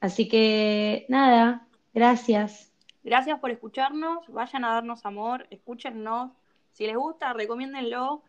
Así 0.00 0.28
que 0.28 1.04
nada, 1.10 1.66
gracias. 1.92 2.72
Gracias 3.04 3.38
por 3.38 3.50
escucharnos. 3.50 4.26
Vayan 4.28 4.64
a 4.64 4.74
darnos 4.74 5.04
amor, 5.04 5.46
escúchennos. 5.50 6.32
Si 6.72 6.86
les 6.86 6.96
gusta, 6.96 7.34
recomiéndenlo. 7.34 8.22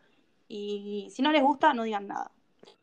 Y 0.48 1.08
si 1.10 1.22
no 1.22 1.32
les 1.32 1.42
gusta, 1.42 1.72
no 1.72 1.82
digan 1.82 2.06
nada. 2.06 2.30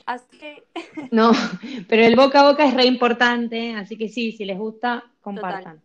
Así 0.06 0.38
que, 0.38 0.64
No, 1.12 1.32
pero 1.90 2.04
el 2.04 2.16
boca 2.16 2.42
a 2.42 2.52
boca 2.52 2.66
es 2.66 2.74
re 2.74 2.86
importante, 2.86 3.74
así 3.76 3.98
que 3.98 4.10
sí, 4.10 4.32
si 4.32 4.46
les 4.46 4.58
gusta, 4.58 5.04
compartan. 5.22 5.82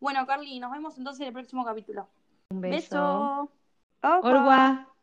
bueno, 0.00 0.26
Carly, 0.26 0.60
nos 0.60 0.70
vemos 0.70 0.96
entonces 0.98 1.22
en 1.22 1.26
el 1.28 1.32
próximo 1.32 1.64
capítulo. 1.64 2.08
Un 2.50 2.60
beso. 2.60 3.50
Beso. 4.12 4.93